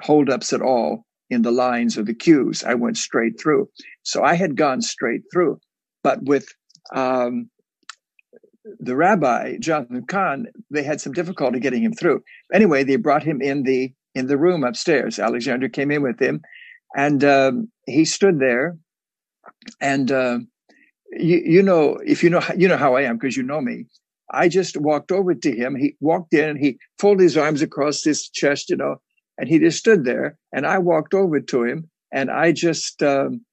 holdups 0.00 0.52
at 0.52 0.62
all 0.62 1.04
in 1.30 1.42
the 1.42 1.50
lines 1.50 1.98
or 1.98 2.02
the 2.02 2.14
queues. 2.14 2.64
I 2.64 2.74
went 2.74 2.96
straight 2.96 3.40
through. 3.40 3.68
So 4.02 4.22
I 4.22 4.34
had 4.34 4.56
gone 4.56 4.80
straight 4.80 5.22
through. 5.32 5.60
But 6.02 6.22
with 6.22 6.46
um, 6.94 7.50
the 8.78 8.96
rabbi, 8.96 9.56
Jonathan 9.58 10.06
Cahn, 10.06 10.46
they 10.70 10.82
had 10.82 11.00
some 11.00 11.12
difficulty 11.12 11.60
getting 11.60 11.82
him 11.82 11.92
through. 11.92 12.22
Anyway, 12.52 12.84
they 12.84 12.96
brought 12.96 13.22
him 13.22 13.42
in 13.42 13.64
the 13.64 13.92
in 14.14 14.26
the 14.26 14.38
room 14.38 14.64
upstairs. 14.64 15.18
Alexander 15.18 15.68
came 15.68 15.90
in 15.90 16.02
with 16.02 16.20
him, 16.20 16.40
and 16.96 17.22
um, 17.22 17.68
he 17.86 18.04
stood 18.04 18.40
there 18.40 18.76
and 19.80 20.10
uh, 20.10 20.38
you, 21.12 21.42
you 21.44 21.62
know, 21.62 21.98
if 22.04 22.22
you 22.22 22.30
know, 22.30 22.42
you 22.56 22.68
know 22.68 22.76
how 22.76 22.94
I 22.96 23.02
am 23.02 23.16
because 23.16 23.36
you 23.36 23.42
know 23.42 23.60
me. 23.60 23.86
I 24.30 24.48
just 24.48 24.76
walked 24.76 25.10
over 25.10 25.34
to 25.34 25.56
him. 25.56 25.74
He 25.74 25.96
walked 26.00 26.34
in 26.34 26.50
and 26.50 26.58
he 26.58 26.78
folded 26.98 27.22
his 27.22 27.36
arms 27.36 27.62
across 27.62 28.04
his 28.04 28.28
chest, 28.28 28.68
you 28.68 28.76
know, 28.76 28.96
and 29.38 29.48
he 29.48 29.58
just 29.58 29.78
stood 29.78 30.04
there. 30.04 30.36
And 30.52 30.66
I 30.66 30.78
walked 30.78 31.14
over 31.14 31.40
to 31.40 31.64
him 31.64 31.88
and 32.12 32.30
I 32.30 32.52
just 32.52 33.02
um, 33.02 33.44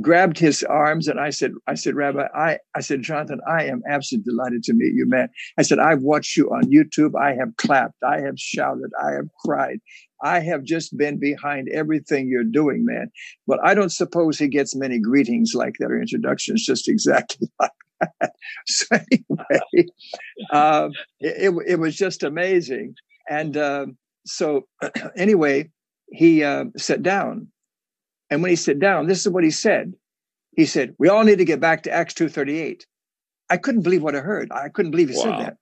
grabbed 0.00 0.38
his 0.38 0.62
arms 0.62 1.08
and 1.08 1.20
I 1.20 1.30
said, 1.30 1.52
I 1.66 1.74
said, 1.74 1.94
Rabbi, 1.94 2.26
I, 2.34 2.58
I 2.74 2.80
said, 2.80 3.02
Jonathan, 3.02 3.40
I 3.48 3.64
am 3.64 3.82
absolutely 3.88 4.32
delighted 4.32 4.62
to 4.64 4.74
meet 4.74 4.94
you, 4.94 5.06
man. 5.06 5.28
I 5.58 5.62
said, 5.62 5.78
I've 5.78 6.02
watched 6.02 6.36
you 6.36 6.48
on 6.50 6.64
YouTube. 6.64 7.20
I 7.20 7.34
have 7.34 7.56
clapped. 7.56 8.02
I 8.02 8.20
have 8.20 8.38
shouted. 8.38 8.90
I 9.02 9.12
have 9.12 9.28
cried. 9.44 9.80
I 10.22 10.38
have 10.40 10.62
just 10.62 10.96
been 10.96 11.18
behind 11.18 11.68
everything 11.70 12.28
you're 12.28 12.44
doing, 12.44 12.84
man. 12.84 13.10
But 13.46 13.58
I 13.64 13.74
don't 13.74 13.92
suppose 13.92 14.38
he 14.38 14.48
gets 14.48 14.76
many 14.76 14.98
greetings 15.00 15.52
like 15.54 15.74
that 15.80 15.90
or 15.90 16.00
introductions 16.00 16.64
just 16.64 16.88
exactly 16.88 17.48
like 17.60 17.70
that. 18.20 18.32
So 18.66 18.86
anyway, 18.94 19.86
uh, 20.52 20.90
it, 21.20 21.52
it, 21.66 21.78
was 21.80 21.96
just 21.96 22.22
amazing. 22.22 22.94
And 23.28 23.56
uh, 23.56 23.86
so 24.24 24.66
anyway, 25.16 25.70
he 26.10 26.42
uh, 26.44 26.64
sat 26.76 27.02
down 27.02 27.48
and 28.32 28.42
when 28.42 28.48
he 28.48 28.56
sat 28.56 28.78
down, 28.78 29.08
this 29.08 29.20
is 29.20 29.28
what 29.28 29.44
he 29.44 29.50
said. 29.50 29.92
He 30.56 30.64
said, 30.64 30.94
we 30.98 31.10
all 31.10 31.22
need 31.22 31.36
to 31.36 31.44
get 31.44 31.60
back 31.60 31.82
to 31.82 31.92
Acts 31.92 32.14
2.38. 32.14 32.84
I 33.50 33.58
couldn't 33.58 33.82
believe 33.82 34.02
what 34.02 34.16
I 34.16 34.20
heard. 34.20 34.50
I 34.50 34.70
couldn't 34.70 34.90
believe 34.90 35.10
he 35.10 35.16
wow. 35.16 35.22
said 35.22 35.38
that. 35.40 35.56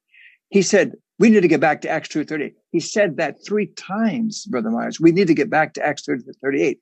He 0.51 0.63
said, 0.63 0.93
we 1.19 1.31
need 1.31 1.41
to 1.41 1.49
get 1.49 1.61
back 1.61 1.81
to 1.81 1.89
Acts 1.89 2.11
2.38. 2.11 2.55
He 2.71 2.79
said 2.79 3.17
that 3.17 3.45
three 3.45 3.67
times, 3.67 4.47
Brother 4.47 4.71
Myers. 4.71 5.01
We 5.01 5.11
need 5.11 5.27
to 5.27 5.35
get 5.35 5.51
back 5.51 5.75
to 5.75 5.85
Acts 5.85 6.03
2.38. 6.07 6.79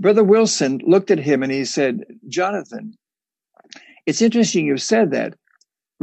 Brother 0.00 0.24
Wilson 0.24 0.80
looked 0.86 1.10
at 1.10 1.18
him 1.18 1.42
and 1.42 1.52
he 1.52 1.66
said, 1.66 2.04
Jonathan, 2.28 2.96
it's 4.06 4.22
interesting 4.22 4.64
you've 4.64 4.80
said 4.80 5.10
that. 5.10 5.34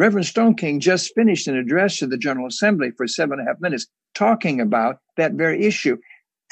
Reverend 0.01 0.25
Stoneking 0.25 0.79
just 0.79 1.13
finished 1.13 1.47
an 1.47 1.55
address 1.55 1.99
to 1.99 2.07
the 2.07 2.17
General 2.17 2.47
Assembly 2.47 2.89
for 2.97 3.07
seven 3.07 3.37
and 3.37 3.47
a 3.47 3.51
half 3.51 3.61
minutes 3.61 3.85
talking 4.15 4.59
about 4.59 4.97
that 5.15 5.33
very 5.33 5.63
issue. 5.63 5.95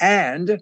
And 0.00 0.60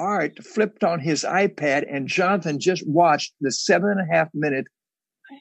Art 0.00 0.44
flipped 0.44 0.82
on 0.82 0.98
his 0.98 1.22
iPad 1.22 1.84
and 1.88 2.08
Jonathan 2.08 2.58
just 2.58 2.84
watched 2.88 3.34
the 3.40 3.52
seven 3.52 3.90
and 3.90 4.00
a 4.00 4.12
half 4.12 4.30
minute 4.34 4.64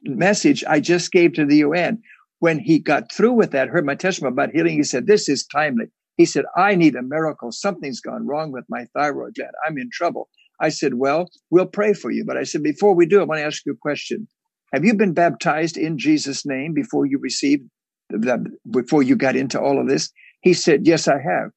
message 0.04 0.64
I 0.70 0.80
just 0.80 1.12
gave 1.12 1.34
to 1.34 1.48
the 1.48 1.58
UN. 1.58 2.00
When 2.38 2.60
he 2.60 2.78
got 2.78 3.12
through 3.12 3.34
with 3.34 3.50
that, 3.54 3.70
heard 3.70 3.88
my 3.88 3.96
testimony 3.96 4.34
about 4.34 4.52
healing, 4.52 4.78
he 4.78 4.84
said, 4.84 5.08
This 5.08 5.28
is 5.28 5.48
timely. 5.48 5.86
He 6.18 6.28
said, 6.28 6.46
I 6.56 6.76
need 6.76 6.96
a 6.96 7.02
miracle. 7.02 7.52
Something's 7.52 8.02
gone 8.02 8.28
wrong 8.28 8.52
with 8.52 8.66
my 8.70 8.86
thyroid 8.96 9.34
gland. 9.34 9.54
I'm 9.68 9.80
in 9.80 9.90
trouble. 9.92 10.30
I 10.60 10.70
said, 10.70 10.94
Well, 10.94 11.32
we'll 11.50 11.66
pray 11.66 11.94
for 11.94 12.12
you. 12.12 12.24
But 12.24 12.38
I 12.38 12.44
said, 12.44 12.62
Before 12.62 12.94
we 12.94 13.08
do, 13.08 13.20
I 13.20 13.24
want 13.24 13.40
to 13.40 13.46
ask 13.46 13.66
you 13.66 13.72
a 13.72 13.78
question. 13.78 14.28
Have 14.74 14.84
you 14.84 14.96
been 14.96 15.14
baptized 15.14 15.78
in 15.78 15.98
Jesus' 16.00 16.46
name 16.46 16.74
before 16.74 17.06
you 17.06 17.20
received, 17.20 17.64
the, 18.10 18.46
before 18.72 19.04
you 19.04 19.16
got 19.16 19.36
into 19.36 19.62
all 19.62 19.80
of 19.80 19.88
this? 19.88 20.12
He 20.42 20.54
said, 20.54 20.86
Yes, 20.86 21.08
I 21.08 21.20
have. 21.22 21.52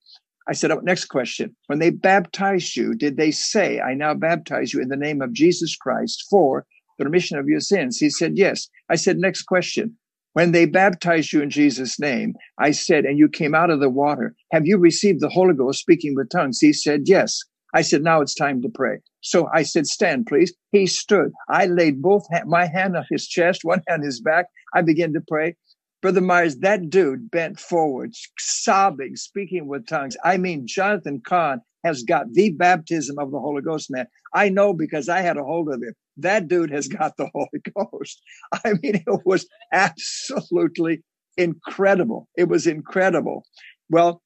I 0.48 0.52
said, 0.52 0.70
oh, 0.70 0.80
next 0.82 1.06
question. 1.06 1.56
When 1.66 1.80
they 1.80 1.90
baptized 1.90 2.76
you, 2.76 2.94
did 2.94 3.16
they 3.16 3.32
say, 3.32 3.80
I 3.80 3.94
now 3.94 4.14
baptize 4.14 4.72
you 4.72 4.80
in 4.80 4.88
the 4.88 4.96
name 4.96 5.20
of 5.20 5.32
Jesus 5.32 5.76
Christ 5.76 6.24
for 6.30 6.64
the 6.98 7.04
remission 7.04 7.36
of 7.38 7.48
your 7.48 7.60
sins? 7.60 7.98
He 7.98 8.10
said, 8.10 8.36
yes. 8.36 8.68
I 8.88 8.94
said, 8.94 9.18
next 9.18 9.42
question. 9.42 9.96
When 10.34 10.52
they 10.52 10.66
baptized 10.66 11.32
you 11.32 11.42
in 11.42 11.50
Jesus' 11.50 11.98
name, 11.98 12.34
I 12.58 12.70
said, 12.70 13.06
and 13.06 13.18
you 13.18 13.28
came 13.28 13.54
out 13.54 13.70
of 13.70 13.80
the 13.80 13.90
water, 13.90 14.34
have 14.52 14.66
you 14.66 14.78
received 14.78 15.20
the 15.20 15.28
Holy 15.28 15.54
Ghost 15.54 15.80
speaking 15.80 16.14
with 16.14 16.30
tongues? 16.30 16.60
He 16.60 16.72
said, 16.72 17.02
yes. 17.06 17.42
I 17.76 17.82
said, 17.82 18.02
now 18.02 18.22
it's 18.22 18.34
time 18.34 18.62
to 18.62 18.70
pray. 18.70 19.00
So 19.20 19.48
I 19.52 19.62
said, 19.62 19.86
stand, 19.86 20.26
please. 20.26 20.54
He 20.72 20.86
stood. 20.86 21.30
I 21.50 21.66
laid 21.66 22.00
both 22.00 22.26
ha- 22.32 22.44
my 22.46 22.66
hand 22.66 22.96
on 22.96 23.04
his 23.10 23.28
chest, 23.28 23.64
one 23.64 23.82
hand 23.86 24.00
on 24.00 24.06
his 24.06 24.18
back. 24.18 24.46
I 24.74 24.80
began 24.80 25.12
to 25.12 25.20
pray. 25.28 25.56
Brother 26.00 26.22
Myers, 26.22 26.56
that 26.60 26.88
dude 26.88 27.30
bent 27.30 27.60
forward, 27.60 28.14
sobbing, 28.38 29.16
speaking 29.16 29.66
with 29.68 29.86
tongues. 29.86 30.16
I 30.24 30.38
mean, 30.38 30.66
Jonathan 30.66 31.20
Cahn 31.26 31.60
has 31.84 32.02
got 32.02 32.32
the 32.32 32.50
baptism 32.50 33.18
of 33.18 33.30
the 33.30 33.38
Holy 33.40 33.60
Ghost, 33.60 33.90
man. 33.90 34.06
I 34.32 34.48
know 34.48 34.72
because 34.72 35.10
I 35.10 35.20
had 35.20 35.36
a 35.36 35.44
hold 35.44 35.68
of 35.68 35.82
him. 35.82 35.92
That 36.16 36.48
dude 36.48 36.70
has 36.70 36.88
got 36.88 37.18
the 37.18 37.28
Holy 37.34 37.62
Ghost. 37.76 38.22
I 38.64 38.72
mean, 38.82 39.02
it 39.06 39.20
was 39.26 39.46
absolutely 39.72 41.02
incredible. 41.36 42.26
It 42.38 42.48
was 42.48 42.66
incredible. 42.66 43.44
Well, 43.90 44.22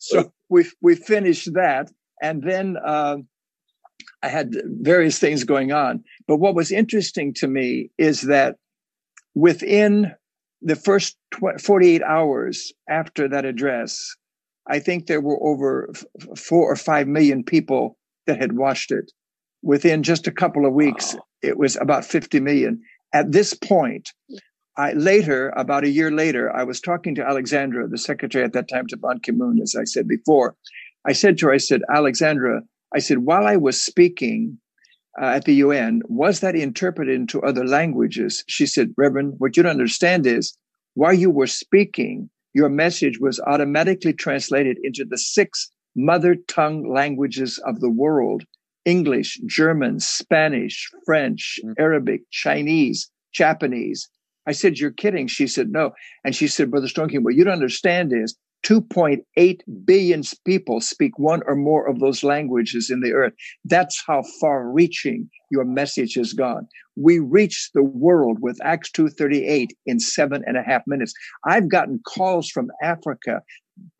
so 0.00 0.32
we 0.48 0.66
we 0.80 0.94
finished 0.94 1.52
that, 1.54 1.90
and 2.22 2.42
then 2.42 2.76
uh, 2.84 3.16
I 4.22 4.28
had 4.28 4.54
various 4.64 5.18
things 5.18 5.44
going 5.44 5.72
on. 5.72 6.04
But 6.26 6.36
what 6.36 6.54
was 6.54 6.72
interesting 6.72 7.34
to 7.34 7.48
me 7.48 7.90
is 7.98 8.22
that 8.22 8.56
within 9.34 10.14
the 10.60 10.76
first 10.76 11.16
48 11.60 12.02
hours 12.02 12.72
after 12.88 13.28
that 13.28 13.44
address, 13.44 14.16
I 14.66 14.80
think 14.80 15.06
there 15.06 15.20
were 15.20 15.38
over 15.42 15.92
four 16.36 16.70
or 16.70 16.76
five 16.76 17.06
million 17.06 17.44
people 17.44 17.96
that 18.26 18.40
had 18.40 18.56
watched 18.56 18.90
it. 18.90 19.10
Within 19.62 20.02
just 20.02 20.26
a 20.26 20.32
couple 20.32 20.66
of 20.66 20.72
weeks, 20.72 21.14
wow. 21.14 21.20
it 21.42 21.58
was 21.58 21.76
about 21.76 22.04
50 22.04 22.40
million. 22.40 22.80
At 23.12 23.32
this 23.32 23.54
point, 23.54 24.10
I 24.76 24.92
later, 24.92 25.52
about 25.56 25.84
a 25.84 25.88
year 25.88 26.10
later, 26.12 26.54
I 26.54 26.62
was 26.62 26.80
talking 26.80 27.14
to 27.16 27.26
Alexandra, 27.26 27.88
the 27.88 27.98
secretary 27.98 28.44
at 28.44 28.52
that 28.52 28.68
time 28.68 28.86
to 28.88 28.96
Ban 28.96 29.18
Ki-moon, 29.20 29.60
as 29.60 29.74
I 29.74 29.84
said 29.84 30.06
before. 30.06 30.54
I 31.06 31.12
said 31.12 31.38
to 31.38 31.46
her, 31.46 31.52
I 31.52 31.58
said, 31.58 31.82
Alexandra, 31.92 32.62
I 32.94 32.98
said, 32.98 33.18
while 33.18 33.46
I 33.46 33.56
was 33.56 33.82
speaking 33.82 34.58
uh, 35.20 35.26
at 35.26 35.44
the 35.44 35.54
UN, 35.56 36.02
was 36.06 36.40
that 36.40 36.56
interpreted 36.56 37.14
into 37.14 37.42
other 37.42 37.66
languages? 37.66 38.44
She 38.46 38.66
said, 38.66 38.94
Reverend, 38.96 39.34
what 39.38 39.56
you 39.56 39.62
don't 39.62 39.70
understand 39.70 40.26
is 40.26 40.56
while 40.94 41.14
you 41.14 41.30
were 41.30 41.46
speaking, 41.46 42.30
your 42.54 42.68
message 42.68 43.20
was 43.20 43.40
automatically 43.40 44.12
translated 44.12 44.78
into 44.82 45.04
the 45.04 45.18
six 45.18 45.70
mother 45.94 46.36
tongue 46.46 46.92
languages 46.92 47.58
of 47.66 47.80
the 47.80 47.90
world 47.90 48.44
English, 48.84 49.38
German, 49.46 50.00
Spanish, 50.00 50.90
French, 51.04 51.60
mm. 51.62 51.74
Arabic, 51.78 52.22
Chinese, 52.30 53.10
Japanese. 53.32 54.08
I 54.46 54.52
said, 54.52 54.78
You're 54.78 54.92
kidding. 54.92 55.26
She 55.26 55.46
said, 55.46 55.70
No. 55.70 55.92
And 56.24 56.34
she 56.34 56.48
said, 56.48 56.70
Brother 56.70 56.86
Stoneking, 56.86 57.22
what 57.22 57.34
you 57.34 57.44
don't 57.44 57.52
understand 57.52 58.12
is 58.14 58.34
2.8 58.64 59.60
billion 59.84 60.22
people 60.44 60.80
speak 60.80 61.18
one 61.18 61.42
or 61.46 61.54
more 61.54 61.86
of 61.88 62.00
those 62.00 62.22
languages 62.22 62.90
in 62.90 63.00
the 63.00 63.12
earth. 63.12 63.32
That's 63.64 64.02
how 64.06 64.22
far 64.40 64.70
reaching 64.70 65.30
your 65.50 65.64
message 65.64 66.14
has 66.14 66.32
gone. 66.32 66.68
We 66.96 67.18
reached 67.18 67.72
the 67.74 67.82
world 67.82 68.38
with 68.40 68.58
Acts 68.62 68.90
2.38 68.90 69.68
in 69.86 70.00
seven 70.00 70.42
and 70.46 70.56
a 70.56 70.62
half 70.62 70.82
minutes. 70.86 71.12
I've 71.44 71.68
gotten 71.68 72.00
calls 72.06 72.50
from 72.50 72.68
Africa. 72.82 73.42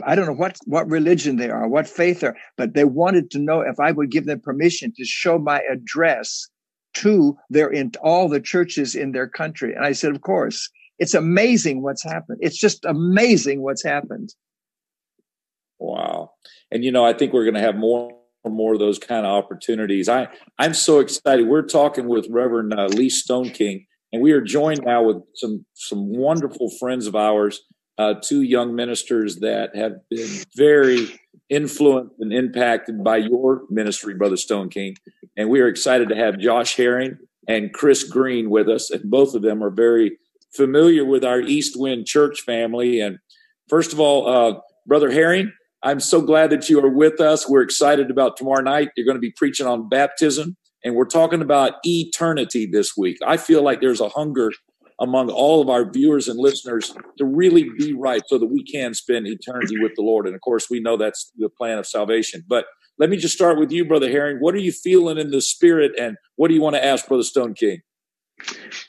I 0.05 0.17
don't 0.17 0.27
know 0.27 0.33
what, 0.33 0.59
what 0.65 0.91
religion 0.91 1.37
they 1.37 1.51
are, 1.51 1.69
what 1.69 1.89
faith 1.89 2.21
they 2.21 2.29
are, 2.29 2.37
but 2.57 2.75
they 2.75 2.85
wanted 2.85 3.31
to 3.31 3.39
know 3.39 3.61
if 3.61 3.79
I 3.79 3.93
would 3.93 4.11
give 4.11 4.27
them 4.27 4.41
permission 4.41 4.93
to 4.97 5.05
show 5.05 5.39
my 5.39 5.63
address 5.71 6.49
to 6.95 7.37
their 7.49 7.69
in 7.69 7.93
all 8.03 8.29
the 8.29 8.41
churches 8.41 8.97
in 8.97 9.13
their 9.13 9.29
country. 9.29 9.73
And 9.73 9.85
I 9.85 9.93
said, 9.93 10.15
of 10.15 10.23
course. 10.23 10.69
It's 10.99 11.15
amazing 11.15 11.83
what's 11.83 12.03
happened. 12.03 12.39
It's 12.41 12.59
just 12.59 12.85
amazing 12.85 13.63
what's 13.63 13.85
happened. 13.85 14.35
Wow. 15.79 16.33
And 16.71 16.85
you 16.85 16.93
know, 16.93 17.05
I 17.05 17.13
think 17.13 17.33
we're 17.33 17.45
going 17.45 17.55
to 17.55 17.61
have 17.61 17.77
more 17.77 18.13
and 18.45 18.55
more 18.55 18.75
of 18.75 18.79
those 18.79 18.99
kind 18.99 19.27
of 19.27 19.33
opportunities. 19.33 20.09
I 20.09 20.29
I'm 20.59 20.75
so 20.75 21.01
excited. 21.01 21.47
We're 21.47 21.63
talking 21.63 22.09
with 22.09 22.27
Reverend 22.31 22.75
uh, 22.75 22.87
Lee 22.87 23.11
Stoneking, 23.11 23.87
and 24.13 24.23
we 24.23 24.33
are 24.33 24.41
joined 24.41 24.83
now 24.85 25.03
with 25.03 25.19
some 25.35 25.65
some 25.75 26.09
wonderful 26.09 26.71
friends 26.79 27.07
of 27.07 27.15
ours, 27.15 27.61
uh, 27.99 28.15
two 28.23 28.43
young 28.43 28.75
ministers 28.75 29.37
that 29.37 29.75
have 29.77 29.93
been 30.11 30.31
very 30.57 31.19
influenced 31.49 32.15
and 32.21 32.33
impacted 32.33 33.03
by 33.03 33.17
your 33.17 33.63
ministry, 33.71 34.15
Brother 34.15 34.37
Stoneking. 34.37 34.97
And 35.37 35.49
we 35.49 35.61
are 35.61 35.69
excited 35.69 36.09
to 36.11 36.17
have 36.17 36.39
Josh 36.39 36.77
Herring 36.77 37.17
and 37.47 37.73
Chris 37.73 38.05
Green 38.05 38.51
with 38.51 38.69
us, 38.69 38.91
and 38.91 39.11
both 39.11 39.35
of 39.35 39.43
them 39.43 39.63
are 39.63 39.71
very 39.71 40.19
familiar 40.53 41.05
with 41.05 41.25
our 41.25 41.41
East 41.41 41.75
Wind 41.79 42.07
Church 42.07 42.43
family. 42.43 43.01
And 43.01 43.19
first 43.69 43.93
of 43.93 44.01
all, 44.01 44.29
uh, 44.29 44.61
Brother 44.87 45.11
Herring, 45.11 45.53
I'm 45.83 46.01
so 46.01 46.21
glad 46.21 46.51
that 46.51 46.69
you 46.69 46.81
are 46.85 46.91
with 46.91 47.21
us. 47.21 47.49
We're 47.49 47.63
excited 47.63 48.11
about 48.11 48.37
tomorrow 48.37 48.63
night. 48.63 48.91
You're 48.97 49.07
going 49.07 49.17
to 49.17 49.21
be 49.21 49.33
preaching 49.37 49.67
on 49.67 49.89
baptism, 49.89 50.57
and 50.85 50.95
we're 50.95 51.05
talking 51.05 51.43
about 51.43 51.75
eternity 51.85 52.67
this 52.67 52.97
week. 52.97 53.19
I 53.27 53.37
feel 53.37 53.63
like 53.63 53.81
there's 53.81 54.01
a 54.01 54.09
hunger 54.09 54.51
among 55.01 55.31
all 55.31 55.63
of 55.63 55.69
our 55.69 55.89
viewers 55.89 56.27
and 56.27 56.39
listeners 56.39 56.93
to 57.19 57.25
really 57.25 57.69
be 57.79 57.93
right 57.93 58.23
so 58.27 58.37
that 58.39 58.47
we 58.47 58.65
can 58.65 58.95
spend 58.95 59.29
eternity 59.29 59.77
with 59.81 59.93
the 59.95 60.03
Lord. 60.03 60.27
And 60.27 60.35
of 60.35 60.41
course, 60.41 60.69
we 60.69 60.81
know 60.81 60.97
that's 60.97 61.31
the 61.37 61.49
plan 61.49 61.79
of 61.79 61.87
salvation. 61.87 62.43
But 62.49 62.65
let 62.99 63.09
me 63.09 63.17
just 63.17 63.35
start 63.35 63.61
with 63.61 63.71
you, 63.71 63.85
Brother 63.85 64.11
Herring. 64.11 64.39
What 64.41 64.57
are 64.57 64.59
you 64.59 64.73
feeling 64.73 65.19
in 65.19 65.31
the 65.31 65.41
spirit, 65.41 65.93
and 65.99 66.17
what 66.35 66.49
do 66.49 66.55
you 66.55 66.61
want 66.61 66.75
to 66.75 66.85
ask 66.85 67.07
Brother 67.07 67.23
Stoneking? 67.23 67.79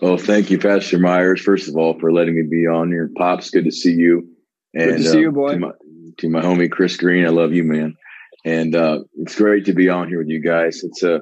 Well, 0.01 0.17
thank 0.17 0.49
you, 0.49 0.57
Pastor 0.57 0.97
Myers, 0.97 1.41
first 1.41 1.67
of 1.67 1.75
all, 1.75 1.99
for 1.99 2.11
letting 2.11 2.35
me 2.35 2.43
be 2.43 2.65
on 2.67 2.89
here. 2.89 3.11
Pops, 3.15 3.49
good 3.51 3.65
to 3.65 3.71
see 3.71 3.93
you. 3.93 4.27
And, 4.73 4.91
good 4.91 4.97
to 4.97 5.03
see 5.03 5.19
you, 5.19 5.29
uh, 5.29 5.31
boy. 5.31 5.53
To 5.53 5.59
my, 5.59 5.71
to 6.19 6.29
my 6.29 6.41
homie 6.41 6.69
Chris 6.69 6.97
Green. 6.97 7.25
I 7.25 7.29
love 7.29 7.53
you, 7.53 7.63
man. 7.63 7.95
And 8.45 8.75
uh, 8.75 8.99
it's 9.17 9.35
great 9.35 9.65
to 9.65 9.73
be 9.73 9.89
on 9.89 10.09
here 10.09 10.19
with 10.19 10.27
you 10.27 10.41
guys. 10.41 10.83
It's 10.83 11.01
a 11.01 11.21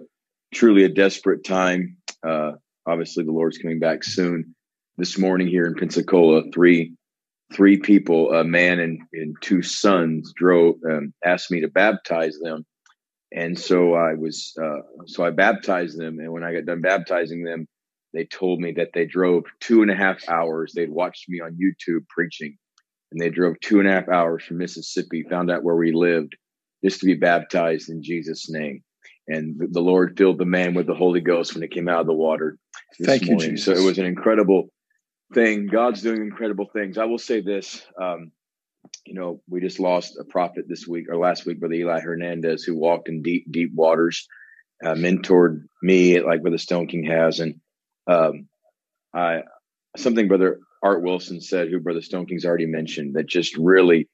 truly 0.53 0.83
a 0.83 0.89
desperate 0.89 1.43
time. 1.45 1.97
Uh, 2.27 2.53
obviously, 2.87 3.23
the 3.23 3.31
Lord's 3.31 3.59
coming 3.59 3.79
back 3.79 4.03
soon. 4.03 4.55
This 4.97 5.17
morning 5.17 5.47
here 5.47 5.65
in 5.65 5.75
Pensacola, 5.75 6.43
three 6.51 6.95
three 7.53 7.77
people, 7.77 8.33
a 8.33 8.43
man 8.43 8.79
and, 8.79 8.99
and 9.13 9.35
two 9.41 9.61
sons, 9.61 10.33
drove 10.35 10.75
um, 10.89 11.13
asked 11.23 11.51
me 11.51 11.61
to 11.61 11.67
baptize 11.67 12.37
them, 12.41 12.65
and 13.31 13.57
so 13.57 13.93
I 13.93 14.15
was 14.15 14.53
uh, 14.61 14.79
so 15.05 15.23
I 15.23 15.29
baptized 15.29 15.99
them. 15.99 16.19
And 16.19 16.31
when 16.31 16.43
I 16.43 16.53
got 16.53 16.65
done 16.65 16.81
baptizing 16.81 17.43
them, 17.43 17.67
they 18.13 18.25
told 18.25 18.59
me 18.59 18.71
that 18.73 18.89
they 18.95 19.05
drove 19.05 19.43
two 19.59 19.83
and 19.83 19.91
a 19.91 19.95
half 19.95 20.27
hours. 20.27 20.73
They'd 20.73 20.91
watched 20.91 21.29
me 21.29 21.39
on 21.39 21.59
YouTube 21.61 22.07
preaching 22.09 22.57
and 23.11 23.21
they 23.21 23.29
drove 23.29 23.59
two 23.59 23.79
and 23.79 23.87
a 23.87 23.91
half 23.91 24.09
hours 24.09 24.43
from 24.43 24.57
Mississippi, 24.57 25.23
found 25.23 25.49
out 25.49 25.63
where 25.63 25.75
we 25.75 25.91
lived, 25.91 26.35
just 26.83 26.99
to 26.99 27.05
be 27.05 27.15
baptized 27.15 27.89
in 27.89 28.03
Jesus' 28.03 28.49
name. 28.49 28.83
And 29.27 29.59
the 29.71 29.81
Lord 29.81 30.17
filled 30.17 30.37
the 30.37 30.45
man 30.45 30.73
with 30.73 30.87
the 30.87 30.95
Holy 30.95 31.21
Ghost 31.21 31.53
when 31.53 31.61
he 31.61 31.67
came 31.67 31.89
out 31.89 32.01
of 32.01 32.07
the 32.07 32.13
water. 32.13 32.57
Thank 33.03 33.23
morning. 33.25 33.51
you, 33.51 33.55
Jesus. 33.55 33.77
So 33.77 33.81
it 33.81 33.85
was 33.85 33.97
an 33.97 34.05
incredible 34.05 34.69
thing. 35.33 35.67
God's 35.67 36.01
doing 36.01 36.21
incredible 36.21 36.69
things. 36.71 36.97
I 36.97 37.05
will 37.05 37.17
say 37.17 37.41
this. 37.41 37.85
Um, 38.01 38.31
you 39.05 39.13
know, 39.13 39.41
we 39.49 39.59
just 39.59 39.79
lost 39.79 40.17
a 40.17 40.23
prophet 40.23 40.65
this 40.67 40.87
week 40.87 41.07
or 41.09 41.17
last 41.17 41.45
week, 41.45 41.59
Brother 41.59 41.75
Eli 41.75 41.99
Hernandez, 41.99 42.63
who 42.63 42.75
walked 42.75 43.09
in 43.09 43.21
deep, 43.21 43.51
deep 43.51 43.73
waters, 43.73 44.27
uh, 44.83 44.93
mentored 44.93 45.63
me 45.81 46.21
like 46.21 46.41
Brother 46.41 46.57
Stoneking 46.57 47.09
has. 47.09 47.39
And 47.39 47.59
um, 48.07 48.47
I, 49.13 49.41
something 49.97 50.27
Brother 50.27 50.59
Art 50.87 51.03
Wilson 51.03 51.41
said, 51.41 51.67
who 51.67 51.81
Brother 51.81 51.99
Stoneking's 51.99 52.45
already 52.45 52.65
mentioned, 52.65 53.13
that 53.15 53.27
just 53.27 53.57
really, 53.57 54.07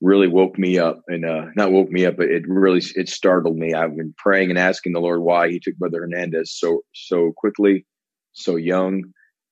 really 0.00 0.26
woke 0.26 0.58
me 0.58 0.78
up 0.78 1.02
and 1.06 1.22
uh, 1.26 1.48
not 1.54 1.70
woke 1.70 1.90
me 1.90 2.06
up, 2.06 2.16
but 2.16 2.30
it 2.30 2.48
really 2.48 2.82
it 2.96 3.10
startled 3.10 3.58
me. 3.58 3.74
I've 3.74 3.94
been 3.94 4.14
praying 4.16 4.48
and 4.48 4.58
asking 4.58 4.94
the 4.94 5.02
Lord 5.02 5.20
why 5.20 5.50
He 5.50 5.60
took 5.60 5.76
Brother 5.76 6.00
Hernandez 6.00 6.50
so 6.58 6.80
so 6.94 7.32
quickly, 7.36 7.84
so 8.32 8.56
young, 8.56 9.02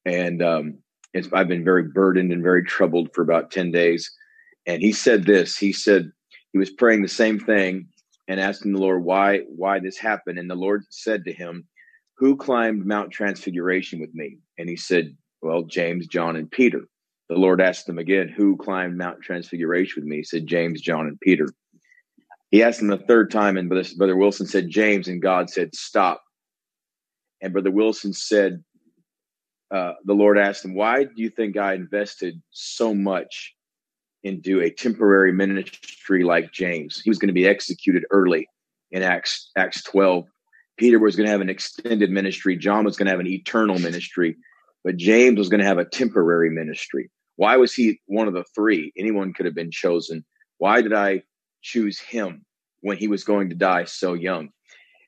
and 0.07 0.43
um, 0.43 0.79
I've 1.35 1.49
been 1.49 1.63
very 1.63 1.83
burdened 1.83 2.33
and 2.33 2.43
very 2.43 2.65
troubled 2.65 3.11
for 3.13 3.21
about 3.21 3.51
ten 3.51 3.71
days. 3.71 4.11
And 4.65 4.81
he 4.81 4.93
said 4.93 5.27
this. 5.27 5.59
He 5.59 5.75
said 5.75 6.11
he 6.53 6.59
was 6.59 6.71
praying 6.71 7.03
the 7.03 7.09
same 7.09 7.39
thing 7.39 7.87
and 8.29 8.41
asking 8.41 8.73
the 8.73 8.81
Lord 8.81 9.05
why 9.05 9.41
why 9.63 9.79
this 9.79 9.99
happened. 9.99 10.39
And 10.39 10.49
the 10.49 10.55
Lord 10.67 10.85
said 10.89 11.23
to 11.27 11.35
him, 11.35 11.69
"Who 12.17 12.35
climbed 12.35 12.87
Mount 12.87 13.11
Transfiguration 13.11 14.01
with 14.01 14.15
me?" 14.15 14.39
And 14.57 14.71
he 14.71 14.77
said, 14.77 15.15
well, 15.43 15.63
James, 15.63 16.07
John, 16.07 16.37
and 16.37 16.51
Peter. 16.51 16.83
The 17.29 17.35
Lord 17.37 17.61
asked 17.61 17.87
them 17.87 17.99
again, 17.99 18.29
Who 18.29 18.57
climbed 18.57 18.97
Mount 18.97 19.21
Transfiguration 19.21 20.03
with 20.03 20.09
me? 20.09 20.19
He 20.19 20.25
said, 20.25 20.47
James, 20.47 20.81
John, 20.81 21.07
and 21.07 21.21
Peter. 21.21 21.49
He 22.51 22.63
asked 22.63 22.79
them 22.79 22.89
the 22.89 22.99
third 22.99 23.31
time, 23.31 23.57
and 23.57 23.69
Brother 23.69 24.17
Wilson 24.17 24.47
said, 24.47 24.69
James, 24.69 25.09
and 25.09 25.21
God 25.21 25.51
said, 25.51 25.75
Stop. 25.75 26.23
And 27.41 27.53
Brother 27.53 27.71
Wilson 27.71 28.13
said, 28.13 28.63
uh, 29.75 29.95
The 30.05 30.15
Lord 30.15 30.39
asked 30.39 30.65
him, 30.65 30.75
Why 30.75 31.05
do 31.05 31.13
you 31.17 31.31
think 31.31 31.57
I 31.57 31.75
invested 31.75 32.41
so 32.51 32.95
much 32.95 33.55
into 34.23 34.61
a 34.61 34.71
temporary 34.71 35.33
ministry 35.33 36.23
like 36.23 36.53
James? 36.53 37.01
He 37.01 37.11
was 37.11 37.19
going 37.19 37.29
to 37.29 37.35
be 37.35 37.47
executed 37.47 38.05
early 38.11 38.47
in 38.91 39.03
Acts, 39.03 39.51
Acts 39.57 39.83
12. 39.85 40.27
Peter 40.77 40.99
was 40.99 41.17
going 41.17 41.27
to 41.27 41.33
have 41.33 41.41
an 41.41 41.51
extended 41.51 42.11
ministry. 42.11 42.57
John 42.57 42.85
was 42.85 42.97
going 42.97 43.07
to 43.07 43.13
have 43.13 43.21
an 43.21 43.27
eternal 43.27 43.79
ministry 43.79 44.37
but 44.85 44.97
James 44.97 45.39
was 45.39 45.49
going 45.49 45.61
to 45.61 45.67
have 45.67 45.79
a 45.79 45.85
temporary 45.85 46.51
ministry. 46.51 47.11
Why 47.37 47.57
was 47.57 47.73
he 47.73 48.01
one 48.07 48.29
of 48.29 48.35
the 48.35 48.45
three? 48.55 48.93
Anyone 48.97 49.33
could 49.33 49.47
have 49.47 49.55
been 49.55 49.71
chosen. 49.71 50.25
Why 50.59 50.83
did 50.83 50.93
I 50.93 51.23
choose 51.63 51.99
him 51.99 52.45
when 52.81 52.97
he 52.97 53.09
was 53.09 53.25
going 53.25 53.49
to 53.51 53.55
die 53.55 53.85
so 53.85 54.15
young? 54.15 54.51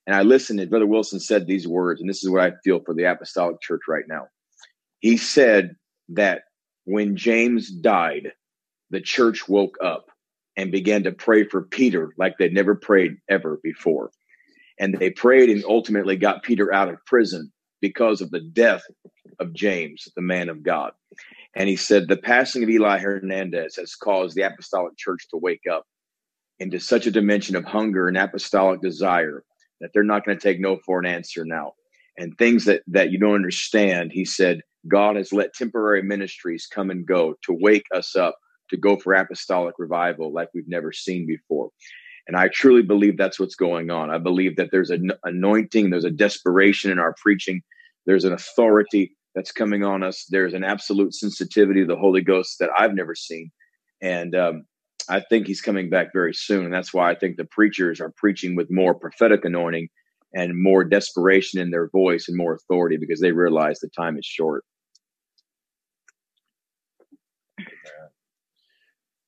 And 0.06 0.14
I 0.14 0.22
listened, 0.22 0.60
and 0.60 0.70
Brother 0.70 0.86
Wilson 0.86 1.20
said 1.20 1.46
these 1.46 1.66
words, 1.66 2.00
and 2.00 2.08
this 2.08 2.22
is 2.22 2.30
what 2.30 2.42
I 2.42 2.52
feel 2.62 2.80
for 2.84 2.94
the 2.94 3.04
apostolic 3.04 3.60
church 3.60 3.82
right 3.88 4.04
now. 4.06 4.26
He 5.00 5.16
said 5.16 5.76
that 6.10 6.42
when 6.84 7.16
James 7.16 7.70
died, 7.70 8.32
the 8.90 9.00
church 9.00 9.48
woke 9.48 9.76
up 9.82 10.06
and 10.56 10.70
began 10.70 11.04
to 11.04 11.12
pray 11.12 11.44
for 11.44 11.62
Peter 11.62 12.12
like 12.18 12.36
they'd 12.38 12.52
never 12.52 12.74
prayed 12.74 13.16
ever 13.28 13.58
before. 13.62 14.10
And 14.78 14.96
they 14.98 15.10
prayed 15.10 15.50
and 15.50 15.64
ultimately 15.64 16.16
got 16.16 16.42
Peter 16.42 16.72
out 16.72 16.88
of 16.88 17.04
prison 17.06 17.52
because 17.84 18.22
of 18.22 18.30
the 18.30 18.40
death 18.40 18.82
of 19.40 19.52
James, 19.52 20.08
the 20.16 20.22
man 20.22 20.48
of 20.48 20.62
God. 20.62 20.92
And 21.54 21.68
he 21.68 21.76
said, 21.76 22.08
The 22.08 22.16
passing 22.16 22.62
of 22.62 22.70
Eli 22.70 22.98
Hernandez 22.98 23.76
has 23.76 23.94
caused 23.94 24.34
the 24.34 24.40
apostolic 24.40 24.96
church 24.96 25.28
to 25.28 25.36
wake 25.36 25.64
up 25.70 25.84
into 26.60 26.80
such 26.80 27.06
a 27.06 27.10
dimension 27.10 27.56
of 27.56 27.64
hunger 27.66 28.08
and 28.08 28.16
apostolic 28.16 28.80
desire 28.80 29.44
that 29.82 29.90
they're 29.92 30.02
not 30.02 30.24
going 30.24 30.38
to 30.38 30.42
take 30.42 30.60
no 30.60 30.78
for 30.78 30.98
an 30.98 31.04
answer 31.04 31.44
now. 31.44 31.74
And 32.16 32.38
things 32.38 32.64
that, 32.64 32.84
that 32.86 33.10
you 33.10 33.18
don't 33.18 33.34
understand, 33.34 34.12
he 34.12 34.24
said, 34.24 34.62
God 34.88 35.16
has 35.16 35.30
let 35.30 35.52
temporary 35.52 36.02
ministries 36.02 36.66
come 36.66 36.88
and 36.88 37.06
go 37.06 37.34
to 37.42 37.52
wake 37.52 37.84
us 37.94 38.16
up 38.16 38.38
to 38.70 38.78
go 38.78 38.96
for 38.96 39.12
apostolic 39.12 39.74
revival 39.78 40.32
like 40.32 40.48
we've 40.54 40.68
never 40.68 40.90
seen 40.90 41.26
before. 41.26 41.68
And 42.26 42.34
I 42.34 42.48
truly 42.48 42.82
believe 42.82 43.18
that's 43.18 43.38
what's 43.38 43.56
going 43.56 43.90
on. 43.90 44.10
I 44.10 44.16
believe 44.16 44.56
that 44.56 44.70
there's 44.70 44.88
an 44.88 45.12
anointing, 45.24 45.90
there's 45.90 46.04
a 46.04 46.10
desperation 46.10 46.90
in 46.90 46.98
our 46.98 47.14
preaching, 47.20 47.62
there's 48.06 48.24
an 48.24 48.32
authority 48.32 49.16
that's 49.34 49.52
coming 49.52 49.84
on 49.84 50.02
us. 50.02 50.26
There's 50.28 50.54
an 50.54 50.64
absolute 50.64 51.14
sensitivity 51.14 51.80
to 51.80 51.86
the 51.86 51.96
Holy 51.96 52.22
Ghost 52.22 52.58
that 52.60 52.70
I've 52.78 52.94
never 52.94 53.14
seen. 53.14 53.50
And 54.00 54.34
um, 54.34 54.64
I 55.08 55.20
think 55.20 55.46
he's 55.46 55.60
coming 55.60 55.90
back 55.90 56.12
very 56.12 56.34
soon. 56.34 56.64
And 56.64 56.72
that's 56.72 56.94
why 56.94 57.10
I 57.10 57.14
think 57.14 57.36
the 57.36 57.44
preachers 57.46 58.00
are 58.00 58.12
preaching 58.16 58.54
with 58.54 58.70
more 58.70 58.94
prophetic 58.94 59.44
anointing 59.44 59.88
and 60.34 60.60
more 60.60 60.84
desperation 60.84 61.60
in 61.60 61.70
their 61.70 61.88
voice 61.88 62.26
and 62.28 62.36
more 62.36 62.54
authority 62.54 62.96
because 62.96 63.20
they 63.20 63.32
realize 63.32 63.78
the 63.78 63.88
time 63.88 64.18
is 64.18 64.26
short. 64.26 64.64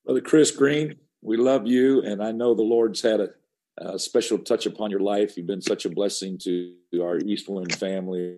Brother 0.04 0.20
Chris 0.20 0.52
Green, 0.52 0.94
we 1.20 1.36
love 1.36 1.66
you, 1.66 2.00
and 2.02 2.22
I 2.22 2.30
know 2.30 2.54
the 2.54 2.62
Lord's 2.62 3.02
had 3.02 3.20
a, 3.20 3.30
a 3.78 3.98
special 3.98 4.38
touch 4.38 4.64
upon 4.64 4.92
your 4.92 5.00
life. 5.00 5.36
You've 5.36 5.48
been 5.48 5.60
such 5.60 5.84
a 5.84 5.90
blessing 5.90 6.38
to 6.44 6.74
our 7.02 7.18
East 7.18 7.48
Wind 7.48 7.74
family. 7.74 8.36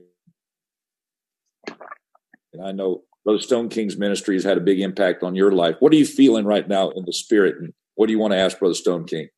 And 2.52 2.64
I 2.64 2.72
know 2.72 3.02
Brother 3.24 3.40
Stoneking's 3.40 3.96
ministry 3.96 4.36
has 4.36 4.44
had 4.44 4.56
a 4.56 4.62
big 4.62 4.80
impact 4.80 5.22
on 5.22 5.34
your 5.34 5.52
life. 5.52 5.76
What 5.80 5.92
are 5.92 5.96
you 5.96 6.06
feeling 6.06 6.44
right 6.44 6.66
now 6.66 6.90
in 6.90 7.04
the 7.04 7.12
spirit? 7.12 7.56
And 7.58 7.72
what 7.94 8.06
do 8.06 8.12
you 8.12 8.18
want 8.18 8.32
to 8.32 8.38
ask 8.38 8.58
Brother 8.58 8.74
Stoneking? 8.74 9.28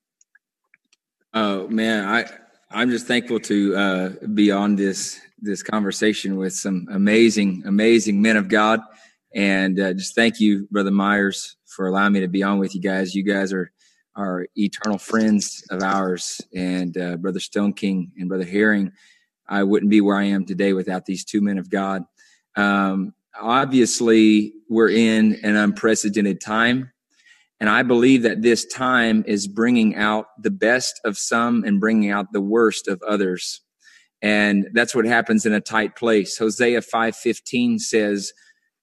Oh 1.33 1.69
man, 1.69 2.05
I 2.07 2.27
I'm 2.71 2.91
just 2.91 3.07
thankful 3.07 3.41
to 3.41 3.77
uh, 3.77 4.11
be 4.35 4.51
on 4.51 4.77
this 4.77 5.21
this 5.41 5.63
conversation 5.63 6.37
with 6.37 6.53
some 6.53 6.87
amazing, 6.91 7.63
amazing 7.67 8.21
men 8.21 8.37
of 8.37 8.49
God, 8.49 8.81
and 9.35 9.79
uh, 9.81 9.93
just 9.93 10.15
thank 10.15 10.39
you, 10.41 10.69
Brother 10.71 10.91
Myers, 10.91 11.57
for 11.67 11.87
allowing 11.87 12.13
me 12.13 12.21
to 12.21 12.29
be 12.29 12.43
on 12.43 12.59
with 12.59 12.75
you 12.75 12.81
guys. 12.81 13.15
You 13.15 13.25
guys 13.25 13.53
are 13.53 13.73
are 14.15 14.47
eternal 14.57 14.99
friends 14.99 15.65
of 15.71 15.83
ours, 15.83 16.41
and 16.55 16.97
uh, 16.97 17.17
Brother 17.17 17.41
Stoneking 17.41 18.11
and 18.19 18.29
Brother 18.29 18.45
Herring. 18.45 18.93
I 19.49 19.65
wouldn't 19.65 19.91
be 19.91 20.01
where 20.01 20.17
I 20.17 20.25
am 20.25 20.45
today 20.45 20.73
without 20.73 21.07
these 21.07 21.25
two 21.25 21.41
men 21.41 21.59
of 21.59 21.71
God. 21.71 22.05
Um, 22.57 23.15
obviously, 23.41 24.53
we're 24.69 24.91
in 24.91 25.39
an 25.43 25.57
unprecedented 25.57 26.41
time 26.41 26.91
and 27.61 27.69
I 27.69 27.83
believe 27.83 28.23
that 28.23 28.41
this 28.41 28.65
time 28.65 29.23
is 29.27 29.47
bringing 29.47 29.95
out 29.95 30.29
the 30.43 30.51
best 30.51 30.99
of 31.05 31.19
some 31.19 31.63
and 31.63 31.79
bringing 31.79 32.11
out 32.11 32.33
the 32.33 32.41
worst 32.41 32.89
of 32.89 33.03
others. 33.07 33.61
And 34.23 34.69
that's 34.73 34.95
what 34.95 35.05
happens 35.05 35.45
in 35.45 35.53
a 35.53 35.61
tight 35.61 35.95
place. 35.95 36.39
Hosea 36.39 36.81
5:15 36.81 37.79
says, 37.79 38.33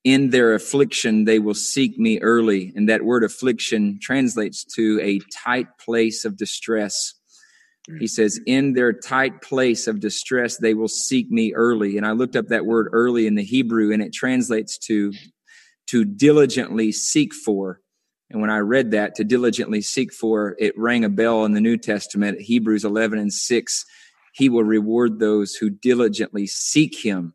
"In 0.04 0.30
their 0.30 0.54
affliction 0.54 1.24
they 1.24 1.40
will 1.40 1.54
seek 1.54 1.98
me 1.98 2.20
early." 2.20 2.72
And 2.76 2.88
that 2.88 3.04
word 3.04 3.24
affliction 3.24 3.98
translates 4.00 4.64
to 4.76 5.00
a 5.00 5.20
tight 5.32 5.76
place 5.78 6.24
of 6.24 6.36
distress. 6.36 7.14
He 7.98 8.06
says, 8.06 8.40
"In 8.46 8.74
their 8.74 8.92
tight 8.92 9.40
place 9.42 9.86
of 9.86 10.00
distress 10.00 10.56
they 10.56 10.74
will 10.74 10.88
seek 10.88 11.30
me 11.30 11.52
early." 11.54 11.96
And 11.96 12.06
I 12.06 12.12
looked 12.12 12.36
up 12.36 12.48
that 12.48 12.66
word 12.66 12.88
early 12.92 13.26
in 13.26 13.34
the 13.34 13.44
Hebrew 13.44 13.92
and 13.92 14.02
it 14.02 14.12
translates 14.12 14.78
to 14.86 15.12
to 15.86 16.04
diligently 16.04 16.92
seek 16.92 17.32
for 17.32 17.80
and 18.30 18.40
when 18.40 18.50
I 18.50 18.58
read 18.58 18.90
that, 18.90 19.14
to 19.16 19.24
diligently 19.24 19.80
seek 19.80 20.12
for, 20.12 20.54
it 20.58 20.74
rang 20.76 21.04
a 21.04 21.08
bell 21.08 21.44
in 21.44 21.54
the 21.54 21.60
New 21.60 21.78
Testament, 21.78 22.40
Hebrews 22.40 22.84
11 22.84 23.18
and 23.18 23.32
6. 23.32 23.84
He 24.34 24.48
will 24.48 24.64
reward 24.64 25.18
those 25.18 25.54
who 25.54 25.70
diligently 25.70 26.46
seek 26.46 26.98
him. 26.98 27.34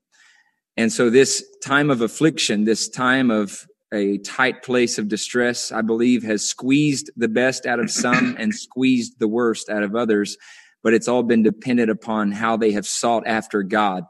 And 0.78 0.92
so, 0.92 1.10
this 1.10 1.44
time 1.64 1.90
of 1.90 2.02
affliction, 2.02 2.64
this 2.64 2.90
time 2.90 3.32
of 3.32 3.66
a 3.94 4.18
tight 4.20 4.64
place 4.64 4.98
of 4.98 5.08
distress, 5.08 5.72
I 5.72 5.82
believe, 5.82 6.24
has 6.24 6.44
squeezed 6.44 7.12
the 7.16 7.28
best 7.28 7.66
out 7.66 7.80
of 7.80 7.92
some 7.92 8.36
and 8.40 8.54
squeezed 8.54 9.20
the 9.20 9.28
worst 9.28 9.70
out 9.70 9.84
of 9.84 9.96
others. 9.96 10.36
But 10.82 10.94
it's 10.94 11.08
all 11.08 11.24
been 11.24 11.44
dependent 11.44 11.90
upon 11.90 12.32
how 12.32 12.58
they 12.58 12.72
have 12.72 12.88
sought 12.88 13.26
after 13.28 13.64
God. 13.64 14.04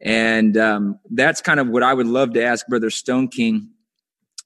And 0.00 0.56
um, 0.56 0.98
that's 1.10 1.40
kind 1.40 1.60
of 1.60 1.68
what 1.68 1.84
I 1.84 1.94
would 1.94 2.08
love 2.08 2.32
to 2.32 2.42
ask 2.42 2.66
Brother 2.66 2.90
Stoneking 2.90 3.68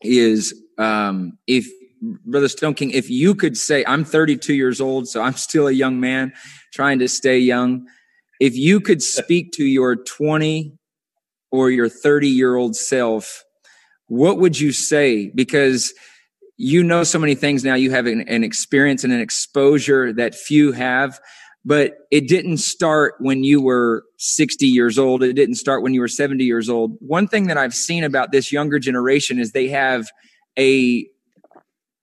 is 0.03 0.55
um, 0.77 1.39
if 1.47 1.67
Brother 2.03 2.49
Stoneking, 2.49 2.93
if 2.93 3.09
you 3.09 3.35
could 3.35 3.57
say, 3.57 3.83
I'm 3.87 4.05
32 4.05 4.55
years 4.55 4.81
old, 4.81 5.09
so 5.09 5.23
I'm 5.23 5.33
still 5.33 5.67
a 5.67 5.73
young 5.73 5.99
man 5.99 6.35
trying 6.75 6.99
to 6.99 7.09
stay 7.09 7.39
young. 7.39 7.87
If 8.39 8.55
you 8.55 8.81
could 8.81 9.03
speak 9.03 9.53
to 9.53 9.65
your 9.65 9.97
20 9.97 10.77
or 11.51 11.71
your 11.71 11.89
30 11.89 12.29
year 12.29 12.55
old 12.57 12.77
self, 12.77 13.46
what 14.07 14.39
would 14.39 14.59
you 14.59 14.73
say? 14.73 15.31
Because 15.35 15.93
you 16.57 16.83
know 16.83 17.05
so 17.05 17.19
many 17.19 17.35
things 17.35 17.65
now. 17.65 17.75
You 17.75 17.91
have 17.91 18.07
an, 18.07 18.23
an 18.29 18.45
experience 18.45 19.05
and 19.05 19.13
an 19.13 19.21
exposure 19.21 20.13
that 20.13 20.35
few 20.35 20.73
have 20.73 21.21
but 21.67 22.07
it 22.13 22.29
didn't 22.29 22.59
start 22.59 23.17
when 23.19 23.43
you 23.43 23.61
were 23.61 24.05
60 24.19 24.65
years 24.67 25.01
old. 25.01 25.25
It 25.25 25.33
didn't 25.33 25.57
start 25.57 25.83
when 25.83 25.93
you 25.93 26.01
were 26.01 26.09
70 26.09 26.45
years 26.45 26.69
old. 26.69 26.93
One 27.01 27.27
thing 27.27 27.49
that 27.49 27.59
I've 27.59 27.75
seen 27.75 28.05
about 28.05 28.31
this 28.31 28.53
younger 28.53 28.79
generation 28.79 29.41
is 29.41 29.51
they 29.51 29.69
have 29.69 30.07
a 30.57 31.07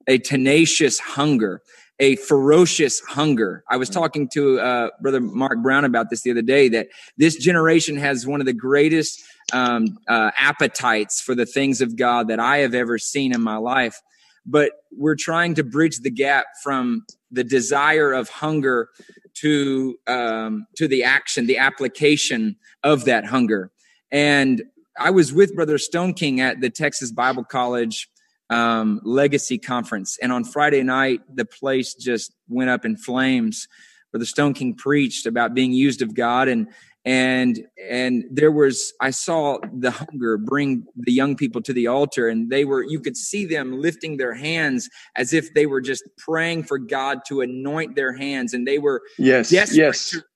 a 0.06 0.18
tenacious 0.18 1.00
hunger, 1.00 1.62
a 1.98 2.18
ferocious 2.18 3.00
hunger. 3.00 3.64
I 3.70 3.78
was 3.78 3.90
talking 3.90 4.28
to 4.34 4.60
uh, 4.60 4.90
Brother 5.02 5.22
Mark 5.22 5.64
Brown 5.64 5.86
about 5.86 6.10
this 6.10 6.24
the 6.24 6.32
other 6.32 6.42
day. 6.42 6.68
That 6.68 6.88
this 7.18 7.38
generation 7.38 7.96
has 7.96 8.28
one 8.28 8.42
of 8.42 8.46
the 8.46 8.54
greatest 8.54 9.24
um, 9.54 9.98
uh, 10.08 10.32
appetites 10.38 11.22
for 11.22 11.36
the 11.36 11.46
things 11.46 11.80
of 11.80 11.96
God 11.96 12.28
that 12.28 12.40
I 12.40 12.58
have 12.58 12.74
ever 12.74 12.98
seen 12.98 13.34
in 13.34 13.42
my 13.42 13.58
life. 13.58 14.02
But 14.46 14.74
we're 14.92 15.16
trying 15.16 15.56
to 15.56 15.64
bridge 15.64 16.00
the 16.00 16.12
gap 16.12 16.48
from 16.62 17.06
the 17.32 17.44
desire 17.44 18.12
of 18.12 18.28
hunger 18.30 18.90
to 19.36 19.98
um, 20.08 20.66
to 20.78 20.88
the 20.88 21.04
action, 21.04 21.48
the 21.48 21.58
application 21.58 22.58
of 22.84 23.06
that 23.06 23.26
hunger. 23.26 23.72
And 24.12 24.64
I 25.00 25.10
was 25.10 25.34
with 25.34 25.56
Brother 25.56 25.78
Stoneking 25.78 26.40
at 26.40 26.62
the 26.62 26.70
Texas 26.70 27.12
Bible 27.12 27.44
College 27.44 28.10
um, 28.50 29.00
Legacy 29.04 29.58
Conference, 29.58 30.20
and 30.22 30.32
on 30.32 30.44
Friday 30.44 30.84
night, 30.84 31.22
the 31.34 31.46
place 31.46 31.96
just 31.96 32.34
went 32.50 32.70
up 32.70 32.86
in 32.86 32.98
flames. 32.98 33.68
Brother 34.12 34.26
Stoneking 34.26 34.78
preached 34.78 35.26
about 35.26 35.56
being 35.56 35.72
used 35.72 36.02
of 36.02 36.14
God, 36.14 36.48
and 36.48 36.68
and 37.06 37.66
and 37.90 38.24
there 38.32 38.52
was 38.52 38.94
i 39.02 39.10
saw 39.10 39.58
the 39.74 39.92
hunger 39.92 40.38
bring 40.38 40.86
the 40.96 41.12
young 41.12 41.36
people 41.36 41.62
to 41.62 41.74
the 41.74 41.86
altar 41.86 42.30
and 42.30 42.50
they 42.50 42.64
were 42.64 42.84
you 42.84 43.00
could 43.00 43.18
see 43.18 43.46
them 43.46 43.82
lifting 43.82 44.18
their 44.18 44.34
hands 44.34 44.90
as 45.16 45.34
if 45.34 45.54
they 45.54 45.66
were 45.66 45.82
just 45.82 46.04
praying 46.18 46.64
for 46.64 46.78
god 46.78 47.20
to 47.28 47.42
anoint 47.42 47.96
their 47.96 48.14
hands 48.14 48.54
and 48.54 48.66
they 48.66 48.80
were 48.80 49.02
yes 49.18 49.52
yes 49.52 49.76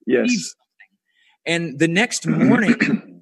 yes. 0.05 0.55
and 1.45 1.79
the 1.79 1.87
next 1.87 2.27
morning 2.27 2.75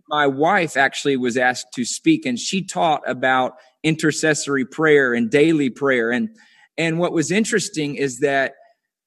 my 0.10 0.28
wife 0.28 0.78
actually 0.78 1.18
was 1.18 1.38
asked 1.38 1.68
to 1.74 1.86
speak 1.86 2.26
and 2.26 2.40
she 2.40 2.64
taught 2.64 3.02
about 3.08 3.54
intercessory 3.86 4.66
prayer 4.66 5.14
and 5.14 5.30
daily 5.30 5.70
prayer. 5.70 6.12
And 6.12 6.30
and 6.78 7.00
what 7.00 7.14
was 7.14 7.32
interesting 7.32 7.96
is 7.96 8.20
that 8.20 8.56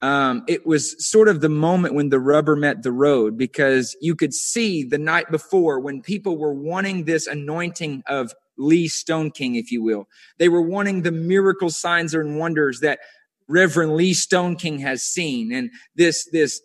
um, 0.01 0.45
it 0.47 0.65
was 0.67 0.95
sort 1.05 1.29
of 1.29 1.41
the 1.41 1.49
moment 1.49 1.95
when 1.95 2.09
the 2.09 2.21
rubber 2.21 2.55
met 2.55 2.83
the 2.83 2.93
road 2.93 3.37
because 3.37 3.97
you 4.01 4.15
could 4.15 4.33
see 4.33 4.85
the 4.85 4.99
night 4.99 5.31
before 5.31 5.81
when 5.81 6.03
people 6.03 6.39
were 6.39 6.55
wanting 6.55 7.05
this 7.05 7.27
anointing 7.27 8.05
of 8.07 8.33
Lee 8.57 8.89
Stoneking, 8.89 9.59
if 9.59 9.73
you 9.73 9.83
will. 9.83 10.09
They 10.39 10.49
were 10.49 10.63
wanting 10.63 11.03
the 11.03 11.13
miracle 11.13 11.71
signs 11.71 12.15
and 12.15 12.39
wonders 12.39 12.81
that 12.81 13.01
Reverend 13.49 13.97
Lee 13.97 14.13
Stoneking 14.13 14.81
has 14.81 15.03
seen 15.03 15.53
and 15.53 15.71
this, 15.97 16.29
this, 16.31 16.61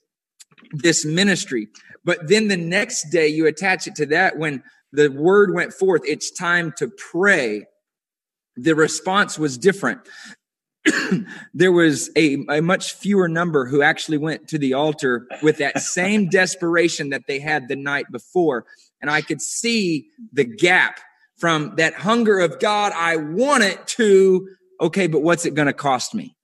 this 0.71 1.05
ministry. 1.05 1.69
But 2.05 2.27
then 2.27 2.49
the 2.49 2.57
next 2.57 3.09
day 3.09 3.27
you 3.27 3.47
attach 3.47 3.87
it 3.87 3.95
to 3.95 4.05
that 4.07 4.37
when 4.37 4.63
the 4.91 5.09
word 5.09 5.53
went 5.53 5.73
forth, 5.73 6.01
it's 6.05 6.29
time 6.29 6.71
to 6.77 6.89
pray. 7.11 7.65
The 8.55 8.75
response 8.75 9.39
was 9.39 9.57
different. 9.57 10.01
there 11.53 11.71
was 11.71 12.09
a, 12.15 12.45
a 12.49 12.61
much 12.61 12.93
fewer 12.93 13.27
number 13.27 13.65
who 13.65 13.81
actually 13.81 14.17
went 14.17 14.47
to 14.49 14.57
the 14.57 14.73
altar 14.73 15.27
with 15.41 15.57
that 15.57 15.79
same 15.79 16.29
desperation 16.29 17.09
that 17.09 17.23
they 17.27 17.39
had 17.39 17.67
the 17.67 17.75
night 17.75 18.05
before. 18.11 18.65
And 19.01 19.09
I 19.09 19.21
could 19.21 19.41
see 19.41 20.07
the 20.31 20.43
gap 20.43 20.99
from 21.37 21.75
that 21.75 21.93
hunger 21.93 22.39
of 22.39 22.59
God, 22.59 22.93
I 22.95 23.17
want 23.17 23.63
it 23.63 23.85
to, 23.87 24.47
okay, 24.79 25.07
but 25.07 25.21
what's 25.21 25.45
it 25.45 25.55
going 25.55 25.65
to 25.65 25.73
cost 25.73 26.13
me? 26.13 26.35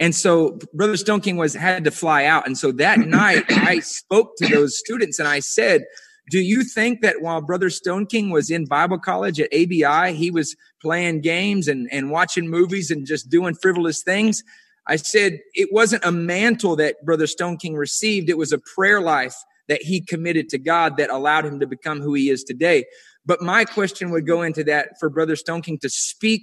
And 0.00 0.14
so 0.14 0.58
Brother 0.72 0.94
Stoneking 0.94 1.36
was 1.36 1.54
had 1.54 1.84
to 1.84 1.90
fly 1.90 2.24
out. 2.24 2.46
And 2.46 2.58
so 2.58 2.72
that 2.72 2.98
night 3.06 3.44
I 3.48 3.80
spoke 3.80 4.36
to 4.38 4.46
those 4.46 4.78
students 4.78 5.18
and 5.18 5.28
I 5.28 5.40
said, 5.40 5.84
do 6.30 6.40
you 6.40 6.64
think 6.64 7.02
that 7.02 7.20
while 7.20 7.42
Brother 7.42 7.68
Stoneking 7.68 8.30
was 8.30 8.50
in 8.50 8.64
Bible 8.64 8.98
college 8.98 9.40
at 9.40 9.52
ABI, 9.52 10.14
he 10.14 10.30
was 10.30 10.56
playing 10.80 11.20
games 11.20 11.68
and, 11.68 11.88
and 11.92 12.10
watching 12.10 12.48
movies 12.48 12.90
and 12.90 13.06
just 13.06 13.28
doing 13.28 13.54
frivolous 13.54 14.02
things? 14.02 14.42
I 14.86 14.96
said 14.96 15.40
it 15.54 15.70
wasn't 15.72 16.04
a 16.04 16.12
mantle 16.12 16.76
that 16.76 17.04
Brother 17.04 17.26
Stoneking 17.26 17.76
received, 17.76 18.30
it 18.30 18.38
was 18.38 18.52
a 18.52 18.58
prayer 18.58 19.00
life 19.00 19.36
that 19.68 19.82
he 19.82 20.00
committed 20.00 20.48
to 20.50 20.58
God 20.58 20.96
that 20.98 21.10
allowed 21.10 21.46
him 21.46 21.60
to 21.60 21.66
become 21.66 22.00
who 22.00 22.14
he 22.14 22.28
is 22.28 22.44
today. 22.44 22.84
But 23.24 23.40
my 23.40 23.64
question 23.64 24.10
would 24.10 24.26
go 24.26 24.42
into 24.42 24.62
that 24.64 24.98
for 25.00 25.08
Brother 25.08 25.36
Stoneking 25.36 25.80
to 25.80 25.88
speak 25.88 26.42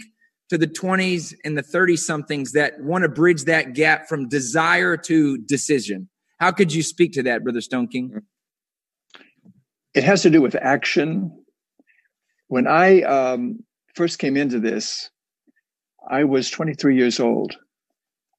to 0.49 0.57
the 0.57 0.67
20s 0.67 1.33
and 1.45 1.57
the 1.57 1.61
30 1.61 1.95
somethings 1.95 2.51
that 2.53 2.81
want 2.81 3.03
to 3.03 3.09
bridge 3.09 3.43
that 3.43 3.73
gap 3.73 4.07
from 4.07 4.27
desire 4.27 4.97
to 4.97 5.37
decision. 5.37 6.09
How 6.39 6.51
could 6.51 6.73
you 6.73 6.81
speak 6.81 7.13
to 7.13 7.23
that, 7.23 7.43
Brother 7.43 7.59
Stoneking? 7.59 8.09
Mm-hmm. 8.09 8.17
It 9.93 10.03
has 10.03 10.21
to 10.23 10.29
do 10.29 10.41
with 10.41 10.55
action. 10.55 11.31
When 12.47 12.67
I 12.67 13.01
um, 13.01 13.59
first 13.95 14.19
came 14.19 14.37
into 14.37 14.59
this, 14.59 15.09
I 16.09 16.23
was 16.23 16.49
23 16.49 16.95
years 16.95 17.19
old. 17.19 17.55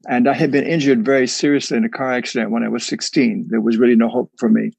And 0.09 0.29
I 0.29 0.35
had 0.35 0.51
been 0.51 0.67
injured 0.67 1.05
very 1.05 1.29
seriously 1.29 1.77
in 1.77 1.85
a 1.85 1.89
car 1.89 2.13
accident 2.13 2.51
when 2.51 2.65
I 2.65 2.69
was 2.69 2.85
16. 2.87 3.49
There 3.51 3.61
was 3.61 3.77
really 3.77 3.95
no 3.95 4.09
hope 4.09 4.33
for 4.39 4.49
me. 4.49 4.73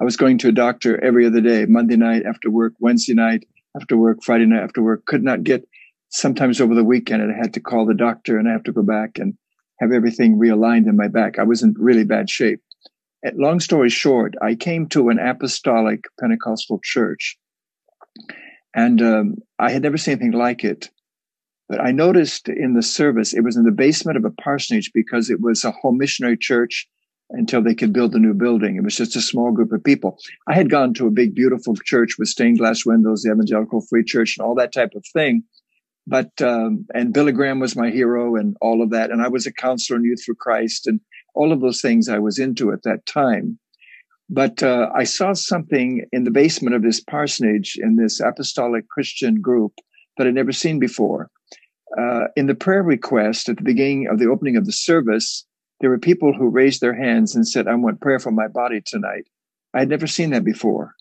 I 0.00 0.04
was 0.04 0.16
going 0.16 0.38
to 0.38 0.48
a 0.48 0.52
doctor 0.52 1.02
every 1.02 1.26
other 1.26 1.40
day, 1.40 1.64
Monday 1.66 1.96
night 1.96 2.24
after 2.26 2.50
work, 2.50 2.74
Wednesday 2.78 3.14
night 3.14 3.44
after 3.74 3.96
work, 3.96 4.18
Friday 4.22 4.46
night 4.46 4.62
after 4.62 4.82
work. 4.82 5.06
Could 5.06 5.24
not 5.24 5.42
get, 5.42 5.66
sometimes 6.10 6.60
over 6.60 6.74
the 6.74 6.84
weekend, 6.84 7.22
I 7.22 7.36
had 7.36 7.54
to 7.54 7.60
call 7.60 7.86
the 7.86 7.94
doctor 7.94 8.38
and 8.38 8.48
I 8.48 8.52
have 8.52 8.62
to 8.64 8.72
go 8.72 8.82
back 8.82 9.18
and 9.18 9.34
have 9.80 9.90
everything 9.92 10.38
realigned 10.38 10.86
in 10.86 10.96
my 10.96 11.08
back. 11.08 11.38
I 11.38 11.44
was 11.44 11.62
in 11.62 11.74
really 11.78 12.04
bad 12.04 12.28
shape. 12.28 12.60
Long 13.34 13.60
story 13.60 13.90
short, 13.90 14.34
I 14.40 14.54
came 14.54 14.86
to 14.88 15.08
an 15.08 15.18
apostolic 15.18 16.04
Pentecostal 16.20 16.80
church 16.82 17.36
and 18.74 19.02
um, 19.02 19.36
I 19.58 19.70
had 19.70 19.82
never 19.82 19.96
seen 19.96 20.12
anything 20.12 20.32
like 20.32 20.64
it. 20.64 20.90
But 21.68 21.80
I 21.80 21.90
noticed 21.90 22.48
in 22.48 22.74
the 22.74 22.82
service, 22.82 23.34
it 23.34 23.42
was 23.42 23.56
in 23.56 23.64
the 23.64 23.70
basement 23.70 24.16
of 24.16 24.24
a 24.24 24.30
parsonage 24.30 24.90
because 24.94 25.28
it 25.30 25.40
was 25.40 25.64
a 25.64 25.70
home 25.70 25.98
missionary 25.98 26.36
church 26.36 26.88
until 27.30 27.62
they 27.62 27.74
could 27.74 27.92
build 27.92 28.14
a 28.14 28.18
new 28.18 28.32
building. 28.32 28.76
It 28.76 28.84
was 28.84 28.96
just 28.96 29.16
a 29.16 29.20
small 29.20 29.52
group 29.52 29.72
of 29.72 29.84
people. 29.84 30.16
I 30.46 30.54
had 30.54 30.70
gone 30.70 30.94
to 30.94 31.06
a 31.06 31.10
big, 31.10 31.34
beautiful 31.34 31.74
church 31.76 32.16
with 32.18 32.28
stained 32.28 32.58
glass 32.58 32.86
windows, 32.86 33.22
the 33.22 33.32
Evangelical 33.32 33.82
Free 33.82 34.02
Church, 34.02 34.36
and 34.38 34.46
all 34.46 34.54
that 34.54 34.72
type 34.72 34.94
of 34.94 35.04
thing. 35.12 35.42
But, 36.06 36.40
um, 36.40 36.86
and 36.94 37.12
Billy 37.12 37.32
Graham 37.32 37.60
was 37.60 37.76
my 37.76 37.90
hero 37.90 38.36
and 38.36 38.56
all 38.62 38.82
of 38.82 38.90
that. 38.90 39.10
And 39.10 39.20
I 39.20 39.28
was 39.28 39.46
a 39.46 39.52
counselor 39.52 39.98
in 39.98 40.04
Youth 40.04 40.22
for 40.24 40.34
Christ 40.34 40.86
and 40.86 41.00
all 41.38 41.52
of 41.52 41.60
those 41.60 41.80
things 41.80 42.08
I 42.08 42.18
was 42.18 42.38
into 42.38 42.72
at 42.72 42.82
that 42.82 43.06
time. 43.06 43.58
But 44.28 44.62
uh, 44.62 44.90
I 44.94 45.04
saw 45.04 45.32
something 45.32 46.04
in 46.12 46.24
the 46.24 46.30
basement 46.30 46.76
of 46.76 46.82
this 46.82 47.00
parsonage 47.00 47.78
in 47.80 47.96
this 47.96 48.20
apostolic 48.20 48.88
Christian 48.88 49.40
group 49.40 49.72
that 50.16 50.26
I'd 50.26 50.34
never 50.34 50.52
seen 50.52 50.78
before 50.78 51.30
uh, 51.96 52.28
in 52.36 52.46
the 52.46 52.54
prayer 52.54 52.82
request 52.82 53.48
at 53.48 53.56
the 53.56 53.62
beginning 53.62 54.08
of 54.08 54.18
the 54.18 54.26
opening 54.26 54.56
of 54.56 54.66
the 54.66 54.72
service, 54.72 55.46
there 55.80 55.90
were 55.90 55.98
people 55.98 56.32
who 56.32 56.48
raised 56.48 56.80
their 56.80 56.94
hands 56.94 57.34
and 57.34 57.46
said, 57.46 57.68
I 57.68 57.74
want 57.74 58.00
prayer 58.00 58.18
for 58.18 58.30
my 58.30 58.48
body 58.48 58.82
tonight. 58.84 59.26
I 59.74 59.80
had 59.80 59.88
never 59.88 60.06
seen 60.06 60.30
that 60.30 60.44
before. 60.44 60.94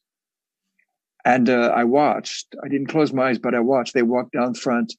And 1.25 1.49
uh, 1.49 1.73
I 1.75 1.83
watched. 1.83 2.55
I 2.63 2.69
didn't 2.69 2.87
close 2.87 3.11
my 3.11 3.29
eyes, 3.29 3.39
but 3.39 3.55
I 3.55 3.59
watched. 3.59 3.93
They 3.93 4.01
walked 4.01 4.31
down 4.31 4.53
front, 4.53 4.93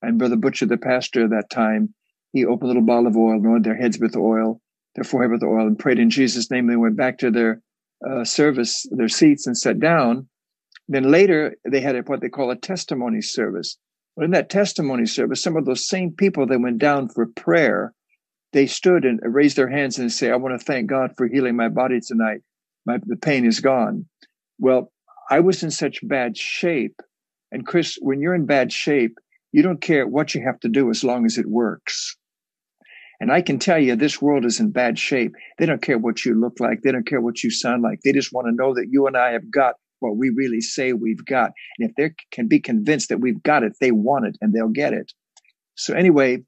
and 0.00 0.18
Brother 0.18 0.36
Butcher, 0.36 0.66
the 0.66 0.76
pastor 0.76 1.24
at 1.24 1.30
that 1.30 1.50
time, 1.50 1.92
he 2.32 2.44
opened 2.44 2.64
a 2.64 2.66
little 2.68 2.82
bottle 2.82 3.08
of 3.08 3.16
oil, 3.16 3.32
anointed 3.32 3.64
their 3.64 3.76
heads 3.76 3.98
with 3.98 4.16
oil, 4.16 4.60
their 4.94 5.04
forehead 5.04 5.30
with 5.30 5.42
oil, 5.42 5.66
and 5.66 5.78
prayed 5.78 5.98
in 5.98 6.10
Jesus' 6.10 6.50
name. 6.50 6.66
They 6.66 6.76
went 6.76 6.96
back 6.96 7.18
to 7.18 7.30
their 7.30 7.60
uh, 8.08 8.24
service, 8.24 8.86
their 8.90 9.08
seats, 9.08 9.46
and 9.46 9.56
sat 9.56 9.80
down. 9.80 10.28
Then 10.88 11.10
later, 11.10 11.56
they 11.64 11.80
had 11.80 12.08
what 12.08 12.20
they 12.20 12.28
call 12.28 12.50
a 12.50 12.56
testimony 12.56 13.22
service. 13.22 13.78
But 14.16 14.26
in 14.26 14.30
that 14.32 14.50
testimony 14.50 15.06
service, 15.06 15.42
some 15.42 15.56
of 15.56 15.64
those 15.64 15.86
same 15.86 16.12
people 16.12 16.46
that 16.46 16.60
went 16.60 16.78
down 16.78 17.08
for 17.08 17.26
prayer, 17.26 17.94
they 18.52 18.66
stood 18.66 19.04
and 19.04 19.20
raised 19.22 19.56
their 19.56 19.68
hands 19.68 19.98
and 19.98 20.12
say, 20.12 20.30
I 20.30 20.36
want 20.36 20.58
to 20.58 20.64
thank 20.64 20.88
God 20.88 21.14
for 21.16 21.26
healing 21.26 21.56
my 21.56 21.68
body 21.68 22.00
tonight. 22.00 22.40
My, 22.84 22.98
the 23.06 23.16
pain 23.16 23.46
is 23.46 23.60
gone. 23.60 24.06
Well, 24.58 24.92
I 25.30 25.40
was 25.40 25.62
in 25.62 25.70
such 25.70 26.06
bad 26.06 26.36
shape. 26.36 27.00
And 27.50 27.66
Chris, 27.66 27.98
when 28.02 28.20
you're 28.20 28.34
in 28.34 28.44
bad 28.44 28.72
shape, 28.72 29.18
you 29.52 29.62
don't 29.62 29.80
care 29.80 30.06
what 30.06 30.34
you 30.34 30.42
have 30.42 30.60
to 30.60 30.68
do 30.68 30.90
as 30.90 31.04
long 31.04 31.24
as 31.24 31.38
it 31.38 31.46
works. 31.46 32.16
And 33.22 33.30
I 33.30 33.40
can 33.40 33.60
tell 33.60 33.78
you, 33.78 33.94
this 33.94 34.20
world 34.20 34.44
is 34.44 34.58
in 34.58 34.72
bad 34.72 34.98
shape. 34.98 35.36
They 35.56 35.64
don't 35.64 35.80
care 35.80 35.96
what 35.96 36.24
you 36.24 36.34
look 36.34 36.58
like. 36.58 36.82
They 36.82 36.90
don't 36.90 37.06
care 37.06 37.20
what 37.20 37.44
you 37.44 37.52
sound 37.52 37.84
like. 37.84 38.00
They 38.00 38.10
just 38.10 38.32
want 38.32 38.48
to 38.48 38.52
know 38.52 38.74
that 38.74 38.88
you 38.90 39.06
and 39.06 39.16
I 39.16 39.30
have 39.30 39.48
got 39.48 39.76
what 40.00 40.16
we 40.16 40.30
really 40.30 40.60
say 40.60 40.92
we've 40.92 41.24
got. 41.24 41.52
And 41.78 41.88
if 41.88 41.94
they 41.94 42.16
can 42.32 42.48
be 42.48 42.58
convinced 42.58 43.10
that 43.10 43.20
we've 43.20 43.40
got 43.44 43.62
it, 43.62 43.74
they 43.80 43.92
want 43.92 44.26
it 44.26 44.36
and 44.40 44.52
they'll 44.52 44.66
get 44.66 44.92
it. 44.92 45.12
So 45.76 45.94
anyway, 45.94 46.42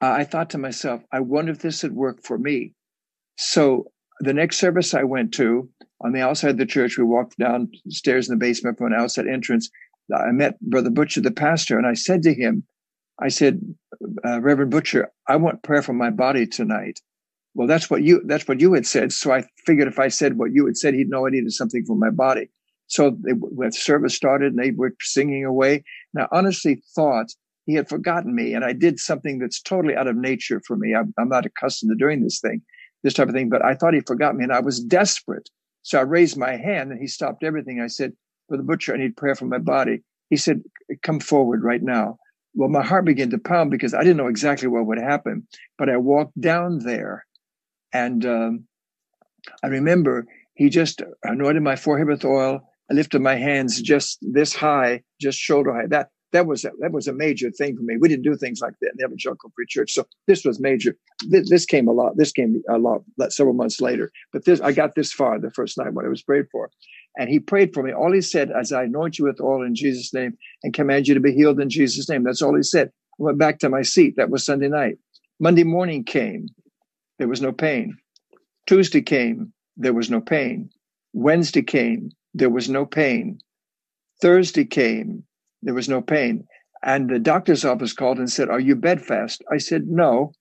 uh, 0.00 0.12
I 0.12 0.24
thought 0.24 0.48
to 0.50 0.58
myself, 0.58 1.02
I 1.12 1.20
wonder 1.20 1.52
if 1.52 1.58
this 1.58 1.82
would 1.82 1.94
work 1.94 2.24
for 2.24 2.38
me. 2.38 2.72
So 3.36 3.92
the 4.20 4.32
next 4.32 4.56
service 4.56 4.94
I 4.94 5.02
went 5.02 5.34
to 5.34 5.68
on 6.00 6.12
the 6.12 6.22
outside 6.22 6.52
of 6.52 6.56
the 6.56 6.64
church, 6.64 6.96
we 6.96 7.04
walked 7.04 7.36
downstairs 7.36 8.26
in 8.26 8.38
the 8.38 8.42
basement 8.42 8.78
from 8.78 8.94
an 8.94 8.98
outside 8.98 9.26
entrance. 9.26 9.68
I 10.16 10.32
met 10.32 10.58
Brother 10.62 10.88
Butcher, 10.88 11.20
the 11.20 11.30
pastor, 11.30 11.76
and 11.76 11.86
I 11.86 11.92
said 11.92 12.22
to 12.22 12.32
him, 12.32 12.64
I 13.20 13.28
said, 13.28 13.60
uh, 14.24 14.40
Reverend 14.40 14.70
Butcher, 14.70 15.10
I 15.28 15.36
want 15.36 15.62
prayer 15.62 15.82
for 15.82 15.92
my 15.92 16.10
body 16.10 16.46
tonight 16.46 17.00
well, 17.54 17.66
that's 17.68 17.90
what 17.90 18.02
you 18.02 18.22
that's 18.24 18.48
what 18.48 18.60
you 18.60 18.72
had 18.72 18.86
said. 18.86 19.12
So 19.12 19.32
I 19.32 19.44
figured 19.66 19.88
if 19.88 19.98
I 19.98 20.08
said 20.08 20.38
what 20.38 20.52
you 20.52 20.66
had 20.66 20.76
said, 20.76 20.94
he'd 20.94 21.10
know 21.10 21.26
I 21.26 21.30
needed 21.30 21.52
something 21.52 21.84
for 21.84 21.96
my 21.96 22.10
body. 22.10 22.48
So 22.86 23.10
they, 23.10 23.32
when 23.32 23.72
service 23.72 24.14
started, 24.14 24.54
and 24.54 24.62
they 24.62 24.70
were 24.70 24.94
singing 25.00 25.44
away. 25.44 25.84
And 26.14 26.24
I 26.24 26.28
honestly 26.32 26.82
thought 26.94 27.26
he 27.66 27.74
had 27.74 27.88
forgotten 27.88 28.34
me, 28.34 28.54
and 28.54 28.64
I 28.64 28.72
did 28.72 28.98
something 28.98 29.38
that's 29.38 29.60
totally 29.60 29.96
out 29.96 30.08
of 30.08 30.16
nature 30.16 30.60
for 30.66 30.76
me. 30.76 30.94
I'm, 30.94 31.14
I'm 31.18 31.28
not 31.28 31.46
accustomed 31.46 31.90
to 31.90 31.96
doing 31.96 32.22
this 32.22 32.40
thing, 32.40 32.62
this 33.02 33.14
type 33.14 33.28
of 33.28 33.34
thing. 33.34 33.48
But 33.50 33.64
I 33.64 33.74
thought 33.74 33.94
he 33.94 34.00
forgot 34.00 34.34
me, 34.34 34.44
and 34.44 34.52
I 34.52 34.60
was 34.60 34.80
desperate. 34.80 35.48
So 35.82 35.98
I 35.98 36.02
raised 36.02 36.36
my 36.36 36.56
hand, 36.56 36.90
and 36.90 37.00
he 37.00 37.06
stopped 37.06 37.44
everything. 37.44 37.80
I 37.80 37.86
said, 37.88 38.12
"Brother 38.48 38.64
Butcher, 38.64 38.94
I 38.94 38.98
need 38.98 39.16
prayer 39.16 39.34
for 39.34 39.46
my 39.46 39.58
body." 39.58 40.02
He 40.30 40.36
said, 40.36 40.62
"Come 41.02 41.20
forward 41.20 41.62
right 41.64 41.82
now." 41.82 42.18
Well, 42.54 42.68
my 42.68 42.84
heart 42.84 43.04
began 43.04 43.30
to 43.30 43.38
pound 43.38 43.70
because 43.70 43.94
I 43.94 44.02
didn't 44.02 44.18
know 44.18 44.26
exactly 44.26 44.68
what 44.68 44.86
would 44.86 44.98
happen. 44.98 45.46
But 45.78 45.88
I 45.88 45.96
walked 45.96 46.38
down 46.40 46.80
there 46.80 47.26
and 47.92 48.24
um, 48.26 48.64
I 49.62 49.68
remember 49.68 50.26
he 50.54 50.68
just 50.68 51.02
anointed 51.24 51.62
my 51.62 51.76
forehead 51.76 52.08
with 52.08 52.24
oil. 52.24 52.60
I 52.90 52.94
lifted 52.94 53.20
my 53.22 53.36
hands 53.36 53.80
just 53.80 54.18
this 54.20 54.54
high, 54.54 55.02
just 55.20 55.38
shoulder 55.38 55.72
high. 55.72 55.86
That 55.86 56.10
that 56.32 56.46
was 56.46 56.64
a, 56.64 56.70
that 56.80 56.92
was 56.92 57.06
a 57.06 57.12
major 57.12 57.50
thing 57.50 57.76
for 57.76 57.82
me. 57.82 57.96
We 57.98 58.08
didn't 58.08 58.24
do 58.24 58.34
things 58.36 58.60
like 58.60 58.74
that 58.80 58.92
in 58.92 58.96
the 58.96 59.04
Evangelical 59.04 59.52
Free 59.54 59.66
Church, 59.68 59.92
so 59.92 60.06
this 60.26 60.44
was 60.44 60.58
major. 60.58 60.96
This, 61.28 61.48
this, 61.48 61.66
came 61.66 61.88
a 61.88 61.92
lot. 61.92 62.16
This 62.16 62.32
came 62.32 62.62
a 62.68 62.78
lot 62.78 63.02
several 63.28 63.54
months 63.54 63.80
later. 63.80 64.10
But 64.32 64.44
this, 64.44 64.60
I 64.60 64.72
got 64.72 64.94
this 64.94 65.12
far 65.12 65.38
the 65.38 65.50
first 65.50 65.78
night 65.78 65.92
when 65.92 66.06
I 66.06 66.08
was 66.08 66.22
prayed 66.22 66.46
for, 66.50 66.70
and 67.16 67.28
he 67.28 67.38
prayed 67.38 67.74
for 67.74 67.82
me. 67.82 67.92
All 67.92 68.12
he 68.12 68.20
said, 68.20 68.50
"As 68.50 68.72
I 68.72 68.84
anoint 68.84 69.18
you 69.18 69.26
with 69.26 69.40
oil 69.40 69.62
in 69.62 69.74
Jesus' 69.74 70.14
name 70.14 70.36
and 70.62 70.74
command 70.74 71.08
you 71.08 71.14
to 71.14 71.20
be 71.20 71.32
healed 71.32 71.60
in 71.60 71.70
Jesus' 71.70 72.08
name." 72.08 72.24
That's 72.24 72.42
all 72.42 72.56
he 72.56 72.62
said. 72.62 72.88
I 73.20 73.22
went 73.22 73.38
back 73.38 73.58
to 73.60 73.68
my 73.68 73.82
seat. 73.82 74.14
That 74.16 74.30
was 74.30 74.44
Sunday 74.44 74.68
night. 74.68 74.98
Monday 75.40 75.64
morning 75.64 76.04
came. 76.04 76.48
There 77.18 77.28
was 77.28 77.42
no 77.42 77.52
pain. 77.52 77.96
Tuesday 78.66 79.02
came, 79.02 79.52
there 79.76 79.92
was 79.92 80.10
no 80.10 80.20
pain. 80.20 80.70
Wednesday 81.12 81.62
came, 81.62 82.10
there 82.34 82.50
was 82.50 82.68
no 82.68 82.86
pain. 82.86 83.38
Thursday 84.20 84.64
came, 84.64 85.24
there 85.62 85.74
was 85.74 85.88
no 85.88 86.00
pain. 86.00 86.46
And 86.84 87.10
the 87.10 87.18
doctor's 87.18 87.64
office 87.64 87.92
called 87.92 88.18
and 88.18 88.30
said, 88.30 88.48
Are 88.48 88.60
you 88.60 88.74
bedfast? 88.74 89.42
I 89.52 89.58
said, 89.58 89.86
No. 89.86 90.32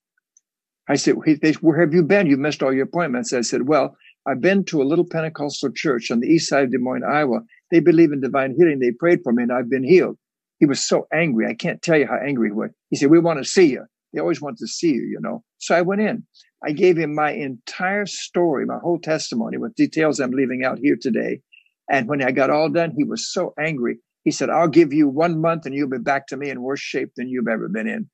I 0.90 0.96
said, 0.96 1.16
Where 1.62 1.80
have 1.80 1.94
you 1.94 2.04
been? 2.04 2.28
You 2.28 2.38
missed 2.38 2.64
all 2.64 2.74
your 2.74 2.86
appointments. 2.86 3.34
I 3.34 3.42
said, 3.42 3.68
Well, 3.68 3.96
I've 4.28 4.42
been 4.42 4.64
to 4.66 4.82
a 4.82 4.86
little 4.86 5.06
Pentecostal 5.06 5.72
church 5.72 6.12
on 6.12 6.20
the 6.20 6.28
east 6.28 6.50
side 6.50 6.66
of 6.66 6.72
Des 6.72 6.78
Moines, 6.78 7.04
Iowa. 7.04 7.40
They 7.72 7.80
believe 7.80 8.12
in 8.12 8.22
divine 8.22 8.54
healing. 8.56 8.80
They 8.80 8.92
prayed 8.92 9.22
for 9.24 9.34
me 9.34 9.44
and 9.44 9.52
I've 9.52 9.70
been 9.70 9.84
healed. 9.84 10.18
He 10.60 10.66
was 10.66 10.86
so 10.88 11.08
angry. 11.12 11.48
I 11.48 11.56
can't 11.56 11.82
tell 11.82 11.98
you 11.98 12.06
how 12.06 12.18
angry 12.18 12.50
he 12.50 12.54
was. 12.54 12.70
He 12.92 12.98
said, 12.98 13.10
We 13.10 13.20
want 13.20 13.40
to 13.40 13.50
see 13.50 13.72
you. 13.72 13.86
They 14.14 14.20
always 14.20 14.42
want 14.42 14.58
to 14.58 14.68
see 14.68 14.92
you, 14.92 15.04
you 15.04 15.20
know. 15.20 15.44
So 15.58 15.76
I 15.76 15.82
went 15.82 16.02
in. 16.02 16.24
I 16.64 16.72
gave 16.72 16.98
him 16.98 17.16
my 17.16 17.32
entire 17.32 18.06
story, 18.06 18.66
my 18.66 18.78
whole 18.78 19.00
testimony 19.00 19.58
with 19.58 19.74
details 19.74 20.20
I'm 20.20 20.32
leaving 20.32 20.64
out 20.64 20.78
here 20.78 20.98
today. 21.00 21.42
And 21.90 22.08
when 22.08 22.22
I 22.22 22.32
got 22.32 22.52
all 22.52 22.70
done, 22.70 22.94
he 22.96 23.04
was 23.04 23.32
so 23.34 23.54
angry. 23.60 23.98
He 24.24 24.32
said, 24.32 24.52
I'll 24.52 24.68
give 24.68 24.94
you 24.94 25.08
one 25.08 25.42
month 25.42 25.66
and 25.66 25.74
you'll 25.74 25.90
be 25.90 25.98
back 25.98 26.28
to 26.28 26.38
me 26.38 26.50
in 26.50 26.62
worse 26.62 26.80
shape 26.80 27.10
than 27.18 27.28
you've 27.28 27.48
ever 27.48 27.68
been 27.68 27.88
in. 27.88 28.08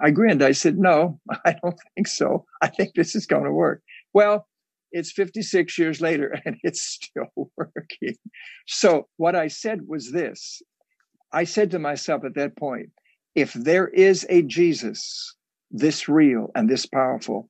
I 0.00 0.10
grinned. 0.10 0.42
I 0.42 0.52
said, 0.52 0.78
No, 0.78 1.20
I 1.44 1.56
don't 1.60 1.78
think 1.94 2.06
so. 2.06 2.44
I 2.62 2.68
think 2.68 2.94
this 2.94 3.16
is 3.16 3.26
going 3.26 3.44
to 3.44 3.52
work. 3.52 3.82
Well, 4.14 4.46
it's 4.92 5.12
56 5.12 5.78
years 5.78 6.00
later 6.00 6.38
and 6.44 6.56
it's 6.62 6.82
still 6.82 7.26
working. 7.56 8.16
So, 8.66 9.08
what 9.16 9.34
I 9.36 9.48
said 9.48 9.80
was 9.86 10.12
this 10.12 10.62
I 11.32 11.44
said 11.44 11.70
to 11.70 11.78
myself 11.78 12.24
at 12.24 12.34
that 12.34 12.56
point, 12.56 12.90
if 13.34 13.52
there 13.52 13.88
is 13.88 14.26
a 14.28 14.42
Jesus 14.42 15.34
this 15.70 16.08
real 16.08 16.50
and 16.56 16.68
this 16.68 16.86
powerful, 16.86 17.48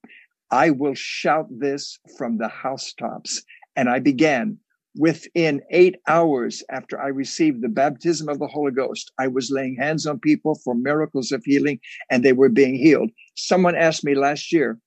I 0.50 0.70
will 0.70 0.94
shout 0.94 1.46
this 1.50 1.98
from 2.18 2.38
the 2.38 2.48
housetops. 2.48 3.42
And 3.76 3.88
I 3.88 3.98
began 3.98 4.58
within 4.96 5.62
eight 5.70 5.96
hours 6.08 6.62
after 6.70 7.00
I 7.00 7.06
received 7.06 7.62
the 7.62 7.68
baptism 7.68 8.28
of 8.28 8.38
the 8.38 8.48
Holy 8.48 8.72
Ghost. 8.72 9.12
I 9.18 9.28
was 9.28 9.50
laying 9.50 9.76
hands 9.76 10.06
on 10.06 10.18
people 10.18 10.60
for 10.64 10.74
miracles 10.74 11.32
of 11.32 11.42
healing 11.44 11.80
and 12.10 12.24
they 12.24 12.32
were 12.32 12.48
being 12.48 12.74
healed. 12.74 13.10
Someone 13.36 13.76
asked 13.76 14.04
me 14.04 14.14
last 14.14 14.52
year, 14.52 14.78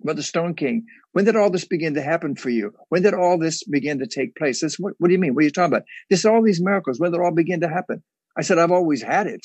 Brother 0.00 0.22
Stoneking, 0.22 0.82
when 1.12 1.24
did 1.24 1.36
all 1.36 1.50
this 1.50 1.64
begin 1.64 1.94
to 1.94 2.02
happen 2.02 2.36
for 2.36 2.50
you? 2.50 2.72
When 2.88 3.02
did 3.02 3.14
all 3.14 3.38
this 3.38 3.64
begin 3.64 3.98
to 3.98 4.06
take 4.06 4.36
place? 4.36 4.60
Says, 4.60 4.76
what, 4.78 4.94
what 4.98 5.08
do 5.08 5.12
you 5.12 5.18
mean? 5.18 5.34
What 5.34 5.40
are 5.40 5.44
you 5.44 5.50
talking 5.50 5.72
about? 5.72 5.86
This 6.08 6.24
all 6.24 6.42
these 6.42 6.62
miracles. 6.62 7.00
When 7.00 7.10
did 7.10 7.20
all 7.20 7.34
begin 7.34 7.60
to 7.60 7.68
happen? 7.68 8.02
I 8.36 8.42
said, 8.42 8.58
I've 8.58 8.70
always 8.70 9.02
had 9.02 9.26
it. 9.26 9.44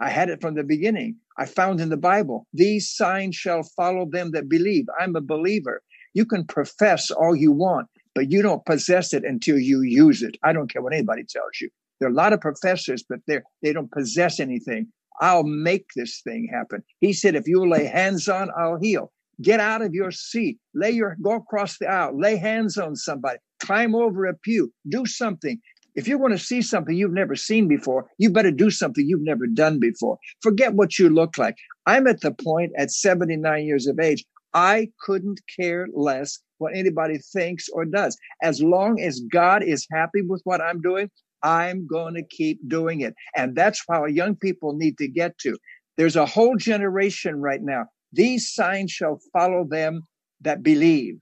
I 0.00 0.08
had 0.08 0.30
it 0.30 0.40
from 0.40 0.54
the 0.54 0.64
beginning. 0.64 1.16
I 1.38 1.46
found 1.46 1.80
in 1.80 1.90
the 1.90 1.96
Bible, 1.96 2.46
these 2.52 2.90
signs 2.90 3.36
shall 3.36 3.62
follow 3.76 4.08
them 4.10 4.30
that 4.32 4.48
believe. 4.48 4.86
I'm 4.98 5.16
a 5.16 5.20
believer. 5.20 5.82
You 6.14 6.24
can 6.24 6.46
profess 6.46 7.10
all 7.10 7.36
you 7.36 7.52
want, 7.52 7.88
but 8.14 8.30
you 8.30 8.40
don't 8.40 8.64
possess 8.64 9.12
it 9.12 9.24
until 9.24 9.58
you 9.58 9.82
use 9.82 10.22
it. 10.22 10.36
I 10.42 10.52
don't 10.52 10.72
care 10.72 10.82
what 10.82 10.94
anybody 10.94 11.24
tells 11.24 11.60
you. 11.60 11.68
There 12.00 12.08
are 12.08 12.12
a 12.12 12.14
lot 12.14 12.32
of 12.32 12.40
professors, 12.40 13.04
but 13.08 13.20
they're, 13.26 13.44
they 13.62 13.72
don't 13.72 13.92
possess 13.92 14.40
anything. 14.40 14.88
I'll 15.20 15.44
make 15.44 15.86
this 15.94 16.22
thing 16.22 16.48
happen. 16.52 16.82
He 17.00 17.12
said, 17.12 17.36
if 17.36 17.46
you 17.46 17.68
lay 17.68 17.84
hands 17.84 18.28
on, 18.28 18.50
I'll 18.58 18.78
heal. 18.78 19.12
Get 19.42 19.60
out 19.60 19.82
of 19.82 19.94
your 19.94 20.10
seat. 20.10 20.58
Lay 20.74 20.90
your, 20.90 21.16
go 21.22 21.32
across 21.32 21.78
the 21.78 21.86
aisle. 21.86 22.18
Lay 22.18 22.36
hands 22.36 22.78
on 22.78 22.96
somebody. 22.96 23.38
Climb 23.60 23.94
over 23.94 24.26
a 24.26 24.34
pew. 24.34 24.72
Do 24.88 25.06
something. 25.06 25.58
If 25.94 26.08
you 26.08 26.18
want 26.18 26.32
to 26.32 26.44
see 26.44 26.60
something 26.60 26.96
you've 26.96 27.12
never 27.12 27.36
seen 27.36 27.68
before, 27.68 28.06
you 28.18 28.30
better 28.30 28.50
do 28.50 28.70
something 28.70 29.06
you've 29.06 29.22
never 29.22 29.46
done 29.46 29.78
before. 29.78 30.18
Forget 30.42 30.74
what 30.74 30.98
you 30.98 31.08
look 31.08 31.38
like. 31.38 31.56
I'm 31.86 32.06
at 32.06 32.20
the 32.20 32.32
point 32.32 32.72
at 32.76 32.90
79 32.90 33.64
years 33.64 33.86
of 33.86 34.00
age, 34.00 34.24
I 34.54 34.88
couldn't 35.00 35.40
care 35.58 35.88
less 35.92 36.40
what 36.58 36.76
anybody 36.76 37.18
thinks 37.18 37.68
or 37.68 37.84
does. 37.84 38.16
As 38.42 38.62
long 38.62 39.00
as 39.00 39.20
God 39.32 39.62
is 39.62 39.86
happy 39.90 40.22
with 40.22 40.40
what 40.44 40.60
I'm 40.60 40.80
doing, 40.80 41.10
I'm 41.42 41.86
going 41.86 42.14
to 42.14 42.24
keep 42.24 42.58
doing 42.68 43.00
it. 43.00 43.14
And 43.36 43.54
that's 43.54 43.82
how 43.88 44.06
young 44.06 44.36
people 44.36 44.74
need 44.74 44.96
to 44.98 45.08
get 45.08 45.36
to. 45.38 45.56
There's 45.96 46.16
a 46.16 46.26
whole 46.26 46.56
generation 46.56 47.40
right 47.40 47.62
now. 47.62 47.84
These 48.14 48.52
signs 48.52 48.90
shall 48.90 49.20
follow 49.32 49.64
them 49.64 50.02
that 50.40 50.62
believe. 50.62 51.18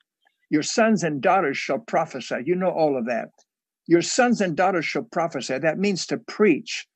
Your 0.50 0.62
sons 0.62 1.02
and 1.02 1.20
daughters 1.20 1.56
shall 1.56 1.78
prophesy. 1.78 2.36
You 2.44 2.54
know 2.54 2.70
all 2.70 2.98
of 2.98 3.06
that. 3.06 3.30
Your 3.86 4.02
sons 4.02 4.40
and 4.40 4.56
daughters 4.56 4.84
shall 4.84 5.04
prophesy. 5.04 5.58
That 5.58 5.78
means 5.78 6.06
to 6.06 6.18
preach. 6.18 6.86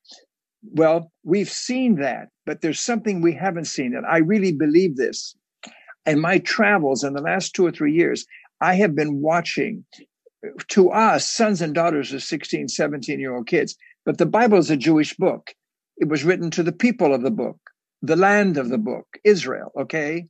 Well, 0.63 1.11
we've 1.23 1.49
seen 1.49 1.95
that, 1.95 2.29
but 2.45 2.61
there's 2.61 2.79
something 2.79 3.21
we 3.21 3.33
haven't 3.33 3.65
seen. 3.65 3.95
And 3.95 4.05
I 4.05 4.17
really 4.17 4.51
believe 4.51 4.95
this. 4.95 5.35
In 6.05 6.19
my 6.19 6.39
travels 6.39 7.03
in 7.03 7.13
the 7.13 7.21
last 7.21 7.53
two 7.53 7.65
or 7.65 7.71
three 7.71 7.93
years, 7.93 8.25
I 8.61 8.75
have 8.75 8.95
been 8.95 9.21
watching 9.21 9.85
to 10.69 10.89
us, 10.91 11.29
sons 11.29 11.61
and 11.61 11.73
daughters 11.73 12.13
of 12.13 12.23
16, 12.23 12.67
17 12.67 13.19
year 13.19 13.35
old 13.35 13.47
kids. 13.47 13.75
But 14.05 14.17
the 14.17 14.25
Bible 14.25 14.57
is 14.57 14.69
a 14.69 14.77
Jewish 14.77 15.15
book. 15.15 15.53
It 15.97 16.07
was 16.07 16.23
written 16.23 16.51
to 16.51 16.63
the 16.63 16.71
people 16.71 17.13
of 17.13 17.23
the 17.23 17.31
book, 17.31 17.57
the 18.01 18.15
land 18.15 18.57
of 18.57 18.69
the 18.69 18.77
book, 18.77 19.07
Israel, 19.23 19.71
okay? 19.79 20.27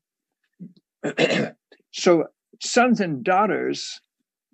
so 1.91 2.26
sons 2.61 2.99
and 2.99 3.24
daughters 3.24 3.99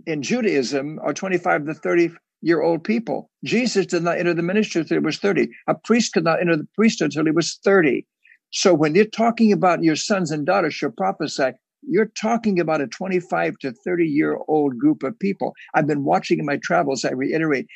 in 0.06 0.22
Judaism 0.22 1.00
are 1.04 1.14
25 1.14 1.66
to 1.66 1.74
30 1.74 2.12
year 2.42 2.62
old 2.62 2.84
people. 2.84 3.30
Jesus 3.44 3.86
did 3.86 4.04
not 4.04 4.18
enter 4.18 4.34
the 4.34 4.42
ministry 4.42 4.82
until 4.82 4.98
he 4.98 5.06
was 5.06 5.18
30. 5.18 5.50
A 5.68 5.76
priest 5.76 6.14
could 6.14 6.26
not 6.26 6.42
enter 6.42 6.58
the 6.58 6.68
priesthood 6.76 7.12
until 7.12 7.26
he 7.26 7.32
was 7.32 7.60
30. 7.64 8.06
So 8.52 8.74
when 8.74 8.94
you're 8.96 9.06
talking 9.06 9.52
about 9.52 9.84
your 9.84 9.96
sons 9.96 10.30
and 10.30 10.46
daughters 10.46 10.74
shall 10.74 10.92
prophesy, 10.92 11.52
you're 11.82 12.12
talking 12.20 12.60
about 12.60 12.82
a 12.82 12.88
25 12.88 13.58
to 13.60 13.72
30 13.72 14.06
year 14.06 14.38
old 14.48 14.78
group 14.78 15.04
of 15.04 15.18
people. 15.20 15.54
I've 15.74 15.88
been 15.88 16.04
watching 16.04 16.40
in 16.40 16.46
my 16.46 16.58
travels, 16.62 17.04
I 17.06 17.12
reiterate, 17.12 17.68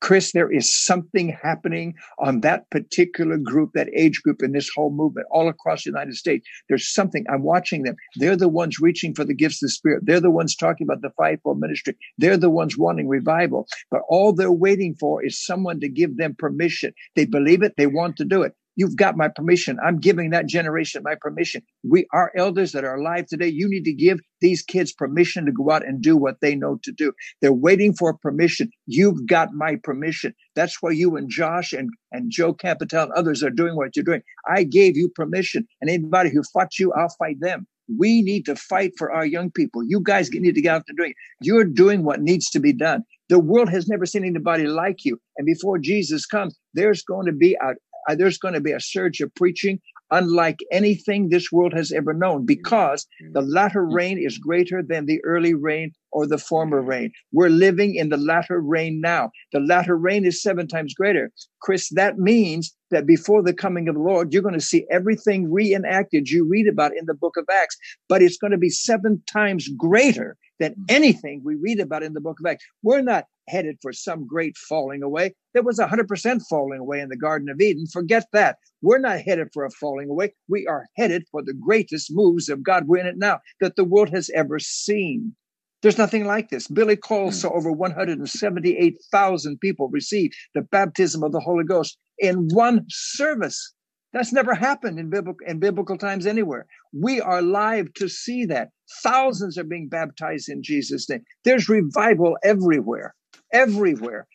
Chris, 0.00 0.32
there 0.32 0.50
is 0.50 0.84
something 0.84 1.28
happening 1.28 1.94
on 2.18 2.40
that 2.40 2.68
particular 2.70 3.36
group, 3.36 3.70
that 3.74 3.88
age 3.94 4.22
group 4.22 4.42
in 4.42 4.52
this 4.52 4.70
whole 4.74 4.90
movement 4.90 5.26
all 5.30 5.48
across 5.48 5.84
the 5.84 5.90
United 5.90 6.14
States. 6.14 6.48
There's 6.68 6.92
something. 6.92 7.24
I'm 7.30 7.42
watching 7.42 7.82
them. 7.82 7.96
They're 8.16 8.36
the 8.36 8.48
ones 8.48 8.80
reaching 8.80 9.14
for 9.14 9.24
the 9.24 9.34
gifts 9.34 9.62
of 9.62 9.66
the 9.66 9.72
Spirit. 9.72 10.04
They're 10.06 10.20
the 10.20 10.30
ones 10.30 10.56
talking 10.56 10.86
about 10.86 11.02
the 11.02 11.10
fivefold 11.16 11.60
ministry. 11.60 11.96
They're 12.18 12.36
the 12.36 12.50
ones 12.50 12.78
wanting 12.78 13.08
revival. 13.08 13.66
But 13.90 14.02
all 14.08 14.32
they're 14.32 14.50
waiting 14.50 14.94
for 14.98 15.24
is 15.24 15.44
someone 15.44 15.80
to 15.80 15.88
give 15.88 16.16
them 16.16 16.34
permission. 16.38 16.92
They 17.14 17.26
believe 17.26 17.62
it. 17.62 17.74
They 17.76 17.86
want 17.86 18.16
to 18.16 18.24
do 18.24 18.42
it. 18.42 18.54
You've 18.80 18.96
got 18.96 19.14
my 19.14 19.28
permission. 19.28 19.76
I'm 19.84 19.98
giving 19.98 20.30
that 20.30 20.46
generation 20.46 21.02
my 21.04 21.14
permission. 21.20 21.60
We 21.82 22.06
are 22.14 22.32
elders 22.34 22.72
that 22.72 22.82
are 22.82 22.94
alive 22.94 23.26
today. 23.26 23.48
You 23.48 23.68
need 23.68 23.84
to 23.84 23.92
give 23.92 24.20
these 24.40 24.62
kids 24.62 24.90
permission 24.90 25.44
to 25.44 25.52
go 25.52 25.70
out 25.70 25.86
and 25.86 26.00
do 26.00 26.16
what 26.16 26.36
they 26.40 26.54
know 26.54 26.78
to 26.84 26.90
do. 26.90 27.12
They're 27.42 27.52
waiting 27.52 27.92
for 27.92 28.14
permission. 28.14 28.70
You've 28.86 29.26
got 29.26 29.52
my 29.52 29.76
permission. 29.84 30.34
That's 30.56 30.80
why 30.80 30.92
you 30.92 31.16
and 31.16 31.28
Josh 31.28 31.74
and, 31.74 31.90
and 32.10 32.30
Joe 32.30 32.54
Capital 32.54 33.02
and 33.02 33.12
others 33.12 33.42
are 33.42 33.50
doing 33.50 33.76
what 33.76 33.96
you're 33.96 34.02
doing. 34.02 34.22
I 34.48 34.64
gave 34.64 34.96
you 34.96 35.10
permission. 35.10 35.68
And 35.82 35.90
anybody 35.90 36.30
who 36.30 36.42
fought 36.50 36.78
you, 36.78 36.90
I'll 36.94 37.14
fight 37.18 37.38
them. 37.38 37.66
We 37.98 38.22
need 38.22 38.46
to 38.46 38.56
fight 38.56 38.92
for 38.96 39.12
our 39.12 39.26
young 39.26 39.50
people. 39.50 39.82
You 39.84 40.00
guys 40.02 40.30
need 40.30 40.54
to 40.54 40.62
get 40.62 40.74
out 40.74 40.84
there 40.86 40.96
doing 40.96 41.10
it. 41.10 41.16
You're 41.42 41.64
doing 41.64 42.02
what 42.02 42.22
needs 42.22 42.48
to 42.50 42.60
be 42.60 42.72
done. 42.72 43.02
The 43.28 43.38
world 43.38 43.68
has 43.68 43.88
never 43.88 44.06
seen 44.06 44.24
anybody 44.24 44.66
like 44.66 45.04
you. 45.04 45.20
And 45.36 45.46
before 45.46 45.78
Jesus 45.78 46.24
comes, 46.24 46.58
there's 46.74 47.02
going 47.02 47.26
to 47.26 47.32
be 47.32 47.56
a, 47.62 47.68
uh, 47.68 47.74
Uh, 48.08 48.14
there's 48.14 48.38
going 48.38 48.54
to 48.54 48.60
be 48.60 48.72
a 48.72 48.80
surge 48.80 49.20
of 49.20 49.34
preaching 49.34 49.80
unlike 50.10 50.60
anything 50.72 51.28
this 51.28 51.52
world 51.52 51.72
has 51.72 51.92
ever 51.92 52.12
known 52.12 52.44
because 52.44 53.06
mm-hmm. 53.22 53.32
the 53.32 53.42
latter 53.42 53.82
mm-hmm. 53.82 53.94
rain 53.94 54.18
is 54.18 54.38
greater 54.38 54.82
than 54.82 55.06
the 55.06 55.20
early 55.24 55.54
rain 55.54 55.92
or 56.12 56.26
the 56.26 56.38
former 56.38 56.82
rain. 56.82 57.12
We're 57.32 57.50
living 57.50 57.94
in 57.94 58.08
the 58.08 58.16
latter 58.16 58.60
rain 58.60 59.00
now. 59.00 59.30
The 59.52 59.60
latter 59.60 59.96
rain 59.96 60.24
is 60.24 60.42
seven 60.42 60.66
times 60.66 60.94
greater. 60.94 61.30
Chris, 61.62 61.88
that 61.90 62.18
means 62.18 62.74
that 62.90 63.06
before 63.06 63.42
the 63.42 63.54
coming 63.54 63.88
of 63.88 63.94
the 63.94 64.00
Lord, 64.00 64.32
you're 64.32 64.42
going 64.42 64.54
to 64.54 64.60
see 64.60 64.86
everything 64.90 65.50
reenacted 65.50 66.28
you 66.28 66.48
read 66.48 66.66
about 66.66 66.96
in 66.96 67.06
the 67.06 67.14
book 67.14 67.36
of 67.36 67.46
Acts, 67.50 67.76
but 68.08 68.22
it's 68.22 68.38
going 68.38 68.50
to 68.50 68.58
be 68.58 68.70
seven 68.70 69.22
times 69.30 69.68
greater 69.76 70.36
than 70.60 70.74
mm. 70.74 70.84
anything 70.88 71.42
we 71.44 71.56
read 71.56 71.80
about 71.80 72.04
in 72.04 72.12
the 72.12 72.20
book 72.20 72.38
of 72.38 72.46
Acts. 72.46 72.64
We're 72.82 73.00
not 73.00 73.24
headed 73.48 73.78
for 73.82 73.92
some 73.92 74.26
great 74.26 74.56
falling 74.56 75.02
away. 75.02 75.34
There 75.54 75.64
was 75.64 75.80
100% 75.80 76.42
falling 76.48 76.78
away 76.78 77.00
in 77.00 77.08
the 77.08 77.16
Garden 77.16 77.48
of 77.48 77.60
Eden. 77.60 77.86
Forget 77.92 78.26
that. 78.32 78.58
We're 78.82 79.00
not 79.00 79.20
headed 79.20 79.48
for 79.52 79.64
a 79.64 79.70
falling 79.70 80.08
away. 80.08 80.34
We 80.48 80.68
are 80.68 80.86
headed 80.96 81.24
for 81.32 81.42
the 81.42 81.54
greatest 81.54 82.14
moves 82.14 82.48
of 82.48 82.62
God. 82.62 82.86
We're 82.86 82.98
in 82.98 83.06
it 83.06 83.18
now 83.18 83.40
that 83.60 83.74
the 83.74 83.84
world 83.84 84.10
has 84.10 84.30
ever 84.30 84.60
seen. 84.60 85.34
There's 85.82 85.98
nothing 85.98 86.26
like 86.26 86.50
this. 86.50 86.68
Billy 86.68 86.96
Cole 86.96 87.32
saw 87.32 87.50
mm. 87.50 87.56
over 87.56 87.72
178,000 87.72 89.58
people 89.60 89.88
receive 89.88 90.30
the 90.54 90.62
baptism 90.62 91.24
of 91.24 91.32
the 91.32 91.40
Holy 91.40 91.64
Ghost 91.64 91.98
in 92.18 92.48
one 92.52 92.84
service. 92.88 93.72
That's 94.12 94.32
never 94.32 94.54
happened 94.54 94.98
in 94.98 95.08
biblical, 95.08 95.46
in 95.46 95.60
biblical 95.60 95.96
times 95.96 96.26
anywhere. 96.26 96.66
We 96.92 97.20
are 97.20 97.42
live 97.42 97.92
to 97.94 98.08
see 98.08 98.44
that. 98.46 98.70
Thousands 99.02 99.56
are 99.56 99.64
being 99.64 99.88
baptized 99.88 100.48
in 100.48 100.62
Jesus' 100.62 101.08
name. 101.08 101.22
There's 101.44 101.68
revival 101.68 102.36
everywhere, 102.42 103.14
everywhere, 103.52 104.26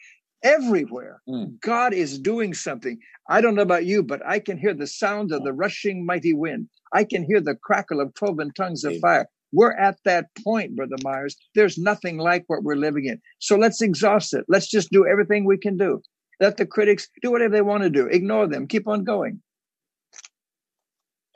everywhere. 0.44 1.22
Mm. 1.28 1.60
God 1.60 1.94
is 1.94 2.18
doing 2.20 2.54
something. 2.54 2.98
I 3.30 3.42
don't 3.42 3.56
know 3.56 3.64
about 3.64 3.86
you, 3.86 4.02
but 4.02 4.26
I 4.26 4.40
can 4.40 4.58
hear 4.58 4.74
the 4.74 4.88
sound 4.88 5.34
of 5.34 5.44
the 5.44 5.52
rushing 5.52 6.06
mighty 6.06 6.34
wind. 6.34 6.70
I 6.94 7.04
can 7.04 7.26
hear 7.26 7.42
the 7.42 7.56
crackle 7.56 8.00
of 8.00 8.14
cloven 8.14 8.52
tongues 8.56 8.86
of 8.86 8.98
fire. 9.00 9.28
We're 9.52 9.74
at 9.74 9.98
that 10.06 10.28
point, 10.44 10.76
Brother 10.76 10.98
Myers. 11.04 11.36
There's 11.54 11.78
nothing 11.78 12.18
like 12.18 12.46
what 12.48 12.64
we're 12.64 12.76
living 12.76 13.06
in. 13.06 13.20
So 13.40 13.58
let's 13.58 13.82
exhaust 13.82 14.34
it. 14.34 14.46
Let's 14.48 14.70
just 14.70 14.92
do 14.92 15.06
everything 15.06 15.46
we 15.46 15.58
can 15.58 15.78
do. 15.78 16.02
Let 16.40 16.58
the 16.58 16.66
critics 16.66 17.08
do 17.22 17.32
whatever 17.32 17.54
they 17.54 17.62
want 17.62 17.84
to 17.84 17.90
do. 17.90 18.08
Ignore 18.08 18.48
them. 18.48 18.68
Keep 18.68 18.88
on 18.88 19.04
going. 19.04 19.42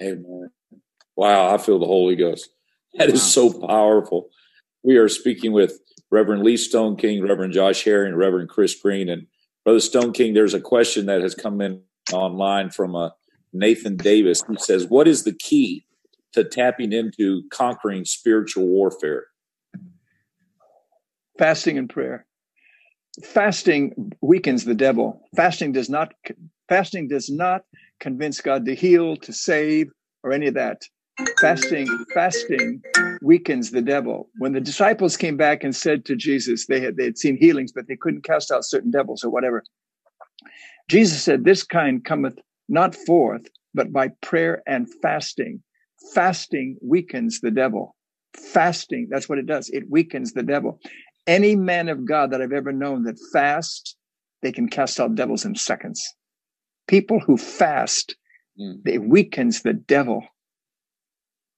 Amen. 0.02 0.50
Wow, 1.16 1.54
I 1.54 1.58
feel 1.58 1.80
the 1.80 1.86
Holy 1.86 2.16
Ghost. 2.16 2.50
That 2.96 3.10
is 3.10 3.22
so 3.22 3.52
powerful. 3.52 4.30
We 4.84 4.98
are 4.98 5.10
speaking 5.10 5.52
with 5.52 5.80
Reverend 6.12 6.44
Lee 6.44 6.56
Stoneking, 6.56 7.28
Reverend 7.28 7.54
Josh 7.54 7.84
Herring, 7.84 8.16
Reverend 8.16 8.50
Chris 8.50 8.76
Green, 8.76 9.10
and 9.10 9.28
Brother 9.64 9.80
Stoneking. 9.80 10.34
There's 10.34 10.54
a 10.54 10.62
question 10.62 11.06
that 11.08 11.22
has 11.22 11.36
come 11.36 11.62
in 11.62 11.82
online 12.14 12.70
from 12.70 12.96
uh, 12.96 13.10
Nathan 13.54 13.98
Davis 13.98 14.42
who 14.48 14.58
says, 14.58 14.88
"What 14.88 15.08
is 15.08 15.24
the 15.24 15.34
key 15.34 15.86
to 16.34 16.44
tapping 16.44 16.94
into 16.94 17.44
conquering 17.52 18.06
spiritual 18.06 18.68
warfare?" 18.68 19.26
Fasting 21.38 21.78
and 21.78 21.90
prayer. 21.90 22.26
Fasting 23.24 24.14
weakens 24.22 24.66
the 24.66 24.76
devil. 24.76 25.22
Fasting 25.36 25.74
does 25.74 25.90
not. 25.90 26.14
Fasting 26.70 27.08
does 27.08 27.30
not 27.30 27.64
convince 28.00 28.42
God 28.42 28.66
to 28.66 28.76
heal, 28.76 29.16
to 29.18 29.34
save, 29.34 29.92
or 30.24 30.32
any 30.32 30.48
of 30.48 30.54
that. 30.56 30.84
Fasting, 31.42 31.88
fasting 32.14 32.82
weakens 33.22 33.72
the 33.72 33.82
devil. 33.82 34.30
When 34.38 34.54
the 34.54 34.62
disciples 34.62 35.18
came 35.18 35.36
back 35.36 35.64
and 35.64 35.76
said 35.76 36.06
to 36.06 36.16
Jesus, 36.16 36.68
they 36.68 36.80
had 36.80 36.96
they 36.96 37.06
had 37.06 37.18
seen 37.18 37.38
healings, 37.38 37.72
but 37.74 37.88
they 37.88 37.98
couldn't 37.98 38.24
cast 38.24 38.52
out 38.52 38.64
certain 38.64 38.92
devils 38.92 39.24
or 39.24 39.30
whatever. 39.30 39.64
Jesus 40.90 41.22
said, 41.22 41.44
This 41.44 41.64
kind 41.64 42.04
cometh 42.04 42.40
not 42.70 42.96
forth, 42.96 43.48
but 43.74 43.92
by 43.92 44.10
prayer 44.22 44.64
and 44.66 44.88
fasting. 45.02 45.62
Fasting 46.14 46.78
weakens 46.82 47.42
the 47.42 47.52
devil. 47.52 47.96
Fasting, 48.36 49.08
that's 49.10 49.28
what 49.28 49.40
it 49.40 49.46
does. 49.46 49.70
It 49.70 49.90
weakens 49.90 50.34
the 50.34 50.44
devil. 50.44 50.80
Any 51.28 51.56
man 51.56 51.90
of 51.90 52.06
God 52.06 52.32
that 52.32 52.42
I've 52.42 52.54
ever 52.54 52.72
known 52.72 53.04
that 53.04 53.20
fast, 53.34 53.98
they 54.42 54.52
can 54.52 54.70
cast 54.70 55.00
out 55.00 55.16
devils 55.16 55.44
in 55.44 55.56
seconds 55.56 56.16
people 56.90 57.20
who 57.20 57.38
fast, 57.38 58.16
mm. 58.60 58.82
it 58.86 59.02
weakens 59.02 59.62
the 59.62 59.74
devil. 59.74 60.24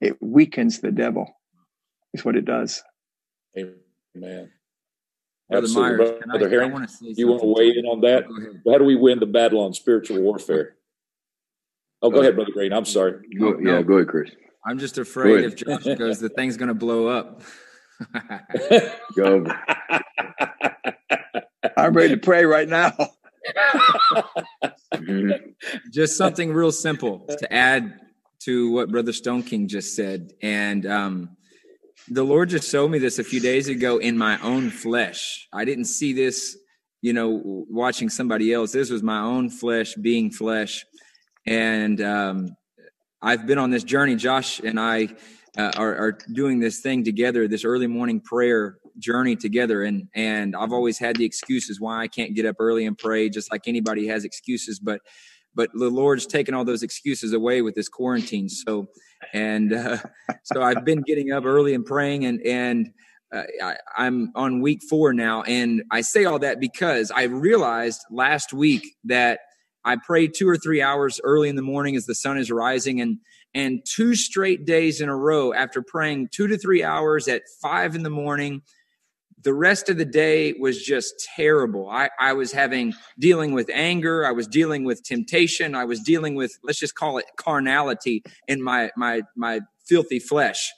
It 0.02 0.18
weakens 0.22 0.82
the 0.82 0.92
devil, 0.92 1.34
is 2.14 2.26
what 2.26 2.36
it 2.36 2.46
does. 2.46 2.84
Amen. 3.58 4.52
Absolutely. 5.52 5.98
Myers, 5.98 6.12
Brother 6.26 6.48
I, 6.48 6.50
Herring, 6.50 6.74
I 6.74 6.88
you 7.02 7.28
want 7.28 7.42
to 7.42 7.48
weigh 7.48 7.70
in 7.70 7.86
on 7.86 8.02
that? 8.02 8.26
How 8.68 8.78
do 8.78 8.84
we 8.84 8.96
win 8.96 9.20
the 9.20 9.26
battle 9.26 9.62
on 9.62 9.74
spiritual 9.74 10.20
warfare? 10.22 10.76
Oh, 12.02 12.10
go 12.10 12.22
ahead, 12.22 12.36
Brother 12.36 12.52
Green. 12.52 12.74
I'm 12.74 12.86
sorry. 12.86 13.20
Go, 13.40 13.60
yeah, 13.60 13.82
go 13.82 13.96
ahead, 13.96 14.08
Chris. 14.08 14.32
I'm 14.66 14.80
just 14.80 14.98
afraid 14.98 15.46
if 15.46 15.56
Josh 15.56 15.84
goes, 15.98 16.20
the 16.20 16.30
thing's 16.30 16.58
going 16.58 16.70
to 16.70 16.74
blow 16.74 17.08
up. 17.08 17.42
go. 19.16 19.46
I'm 21.78 21.94
ready 21.94 22.16
to 22.16 22.18
pray 22.18 22.44
right 22.46 22.68
now. 22.68 22.94
just 25.92 26.18
something 26.18 26.54
real 26.54 26.72
simple 26.72 27.26
to 27.28 27.54
add 27.54 28.00
to 28.42 28.72
what 28.72 28.92
Brother 28.92 29.12
Stoneking 29.12 29.68
just 29.68 29.96
said. 29.96 30.34
And 30.42 30.86
um, 30.86 31.38
the 32.08 32.24
Lord 32.24 32.50
just 32.50 32.70
showed 32.70 32.90
me 32.90 33.00
this 33.00 33.20
a 33.20 33.24
few 33.24 33.40
days 33.40 33.68
ago 33.68 33.98
in 33.98 34.18
my 34.18 34.40
own 34.42 34.70
flesh. 34.70 35.48
I 35.54 35.66
didn't 35.66 35.86
see 35.86 36.14
this, 36.14 36.58
you 37.02 37.14
know, 37.14 37.66
watching 37.70 38.10
somebody 38.10 38.54
else. 38.54 38.72
This 38.72 38.90
was 38.90 39.04
my 39.04 39.22
own 39.22 39.50
flesh 39.50 39.96
being 39.96 40.32
flesh. 40.32 40.86
And 41.46 42.02
um, 42.02 42.56
I've 43.22 43.46
been 43.46 43.58
on 43.58 43.70
this 43.70 43.84
journey. 43.84 44.16
Josh 44.16 44.60
and 44.60 44.80
I 44.80 45.10
uh, 45.58 45.72
are, 45.78 45.96
are 45.96 46.18
doing 46.34 46.60
this 46.60 46.80
thing 46.80 47.04
together, 47.04 47.48
this 47.48 47.66
early 47.66 47.88
morning 47.88 48.22
prayer 48.22 48.78
journey 48.98 49.36
together. 49.36 49.84
And, 49.84 50.08
and 50.16 50.56
I've 50.56 50.74
always 50.74 50.98
had 50.98 51.16
the 51.16 51.26
excuses 51.26 51.80
why 51.80 52.02
I 52.02 52.08
can't 52.08 52.36
get 52.36 52.46
up 52.46 52.58
early 52.60 52.86
and 52.86 52.98
pray, 52.98 53.30
just 53.30 53.52
like 53.52 53.68
anybody 53.68 54.08
has 54.08 54.26
excuses. 54.26 54.80
But 54.80 55.02
but 55.56 55.70
the 55.74 55.90
Lord's 55.90 56.26
taken 56.26 56.54
all 56.54 56.66
those 56.66 56.84
excuses 56.84 57.34
away 57.34 57.62
with 57.62 57.76
this 57.76 57.90
quarantine. 57.90 58.50
So, 58.50 58.88
and 59.34 59.74
uh, 59.74 59.98
so 60.44 60.62
I've 60.62 60.86
been 60.86 61.02
getting 61.02 61.32
up 61.32 61.46
early 61.46 61.74
and 61.74 61.86
praying, 61.86 62.26
and 62.26 62.42
and 62.46 62.92
uh, 63.34 63.44
I, 63.98 64.06
am 64.06 64.32
on 64.36 64.62
week 64.62 64.82
four 64.90 65.14
now. 65.14 65.44
And 65.44 65.84
I 65.92 66.02
say 66.02 66.26
all 66.26 66.40
that 66.40 66.60
because 66.60 67.12
I 67.12 67.24
realized 67.24 68.02
last 68.10 68.54
week 68.54 68.96
that 69.06 69.40
I 69.84 69.96
prayed 69.96 70.34
two 70.36 70.48
or 70.48 70.58
three 70.58 70.82
hours 70.82 71.20
early 71.24 71.50
in 71.50 71.56
the 71.56 71.62
morning 71.62 71.96
as 71.96 72.06
the 72.06 72.16
sun 72.16 72.38
is 72.38 72.52
rising, 72.52 73.02
and 73.02 73.18
and 73.54 73.82
two 73.86 74.16
straight 74.16 74.66
days 74.66 75.02
in 75.02 75.10
a 75.10 75.16
row 75.16 75.54
after 75.54 75.82
praying 75.82 76.30
two 76.32 76.48
to 76.48 76.58
three 76.58 76.84
hours 76.84 77.28
at 77.28 77.42
five 77.62 77.96
in 77.96 78.04
the 78.04 78.10
morning 78.10 78.62
the 79.44 79.54
rest 79.54 79.90
of 79.90 79.98
the 79.98 80.06
day 80.06 80.54
was 80.60 80.82
just 80.84 81.28
terrible. 81.36 81.90
I, 81.90 82.10
I 82.20 82.34
was 82.34 82.52
having 82.52 82.94
dealing 83.20 83.54
with 83.54 83.70
anger. 83.74 84.26
I 84.26 84.32
was 84.32 84.48
dealing 84.48 84.84
with 84.84 85.04
temptation. 85.04 85.76
I 85.76 85.86
was 85.86 86.00
dealing 86.02 86.36
with, 86.36 86.58
let's 86.64 86.80
just 86.80 86.96
call 86.96 87.18
it 87.18 87.26
carnality 87.38 88.24
in 88.48 88.62
my, 88.62 88.92
my, 88.96 89.22
my 89.36 89.62
filthy 89.86 90.20
flesh. 90.20 90.72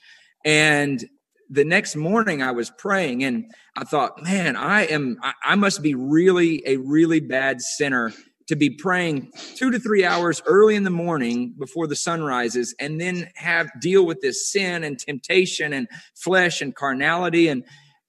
And 0.45 1.03
the 1.49 1.65
next 1.65 1.95
morning 1.95 2.41
I 2.41 2.51
was 2.51 2.71
praying 2.71 3.23
and 3.23 3.45
I 3.77 3.83
thought, 3.83 4.21
man, 4.23 4.55
I 4.55 4.83
am, 4.83 5.17
I, 5.21 5.33
I 5.43 5.55
must 5.55 5.81
be 5.81 5.93
really 5.93 6.63
a 6.65 6.77
really 6.77 7.19
bad 7.19 7.61
sinner 7.61 8.11
to 8.47 8.55
be 8.55 8.69
praying 8.69 9.31
two 9.55 9.71
to 9.71 9.79
three 9.79 10.03
hours 10.03 10.41
early 10.45 10.75
in 10.75 10.83
the 10.83 10.89
morning 10.89 11.53
before 11.57 11.87
the 11.87 11.95
sun 11.95 12.21
rises 12.23 12.75
and 12.79 12.99
then 12.99 13.29
have 13.35 13.69
deal 13.79 14.05
with 14.05 14.19
this 14.21 14.51
sin 14.51 14.83
and 14.83 14.99
temptation 14.99 15.73
and 15.73 15.87
flesh 16.15 16.61
and 16.61 16.75
carnality 16.75 17.47
and 17.47 17.63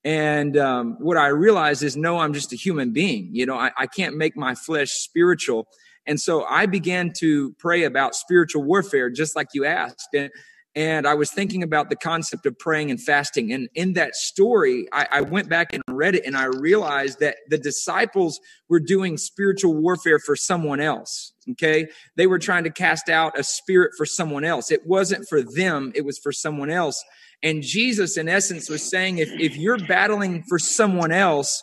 and 0.05 0.57
um, 0.59 0.97
what 1.01 1.17
I 1.17 1.29
realized 1.29 1.83
is, 1.83 1.97
no, 1.97 2.19
I'm 2.19 2.35
just 2.35 2.53
a 2.53 2.57
human 2.57 2.93
being. 2.93 3.31
You 3.33 3.47
know, 3.47 3.57
I, 3.57 3.71
I 3.79 3.87
can't 3.87 4.17
make 4.17 4.37
my 4.37 4.55
flesh 4.55 4.91
spiritual. 4.91 5.67
And 6.07 6.21
so 6.21 6.45
I 6.45 6.67
began 6.67 7.13
to 7.21 7.55
pray 7.59 7.85
about 7.85 8.15
spiritual 8.15 8.65
warfare, 8.65 9.09
just 9.09 9.35
like 9.35 9.49
you 9.55 9.65
asked. 9.65 10.09
And, 10.15 10.31
and 10.77 11.07
I 11.07 11.15
was 11.15 11.31
thinking 11.31 11.63
about 11.63 11.89
the 11.89 11.97
concept 11.97 12.45
of 12.45 12.59
praying 12.59 12.91
and 12.91 13.01
fasting. 13.01 13.53
And 13.53 13.69
in 13.75 13.95
that 13.95 14.15
story, 14.15 14.87
I, 14.93 15.07
I, 15.11 15.21
went 15.23 15.49
back 15.49 15.73
and 15.73 15.83
read 15.89 16.17
it 16.17 16.27
and 16.27 16.37
I 16.37 16.47
realized 16.47 17.21
that 17.21 17.37
the 17.49 17.59
disciples 17.59 18.41
were 18.69 18.81
doing 18.81 19.17
spiritual 19.17 19.75
warfare 19.75 20.19
for 20.19 20.35
someone 20.35 20.81
else. 20.81 21.33
Okay. 21.53 21.87
They 22.17 22.27
were 22.27 22.41
trying 22.41 22.65
to 22.65 22.71
cast 22.71 23.09
out 23.09 23.39
a 23.39 23.45
spirit 23.45 23.93
for 23.97 24.05
someone 24.05 24.45
else. 24.45 24.71
It 24.71 24.85
wasn't 24.85 25.27
for 25.29 25.43
them, 25.43 25.93
it 25.95 26.05
was 26.05 26.19
for 26.19 26.33
someone 26.33 26.71
else. 26.71 27.03
And 27.45 27.63
Jesus, 27.63 28.17
in 28.17 28.29
essence, 28.29 28.71
was 28.71 28.83
saying 28.83 29.19
if, 29.19 29.29
if 29.39 29.57
you're 29.57 29.79
battling 29.79 30.43
for 30.45 30.59
someone 30.59 31.13
else, 31.13 31.61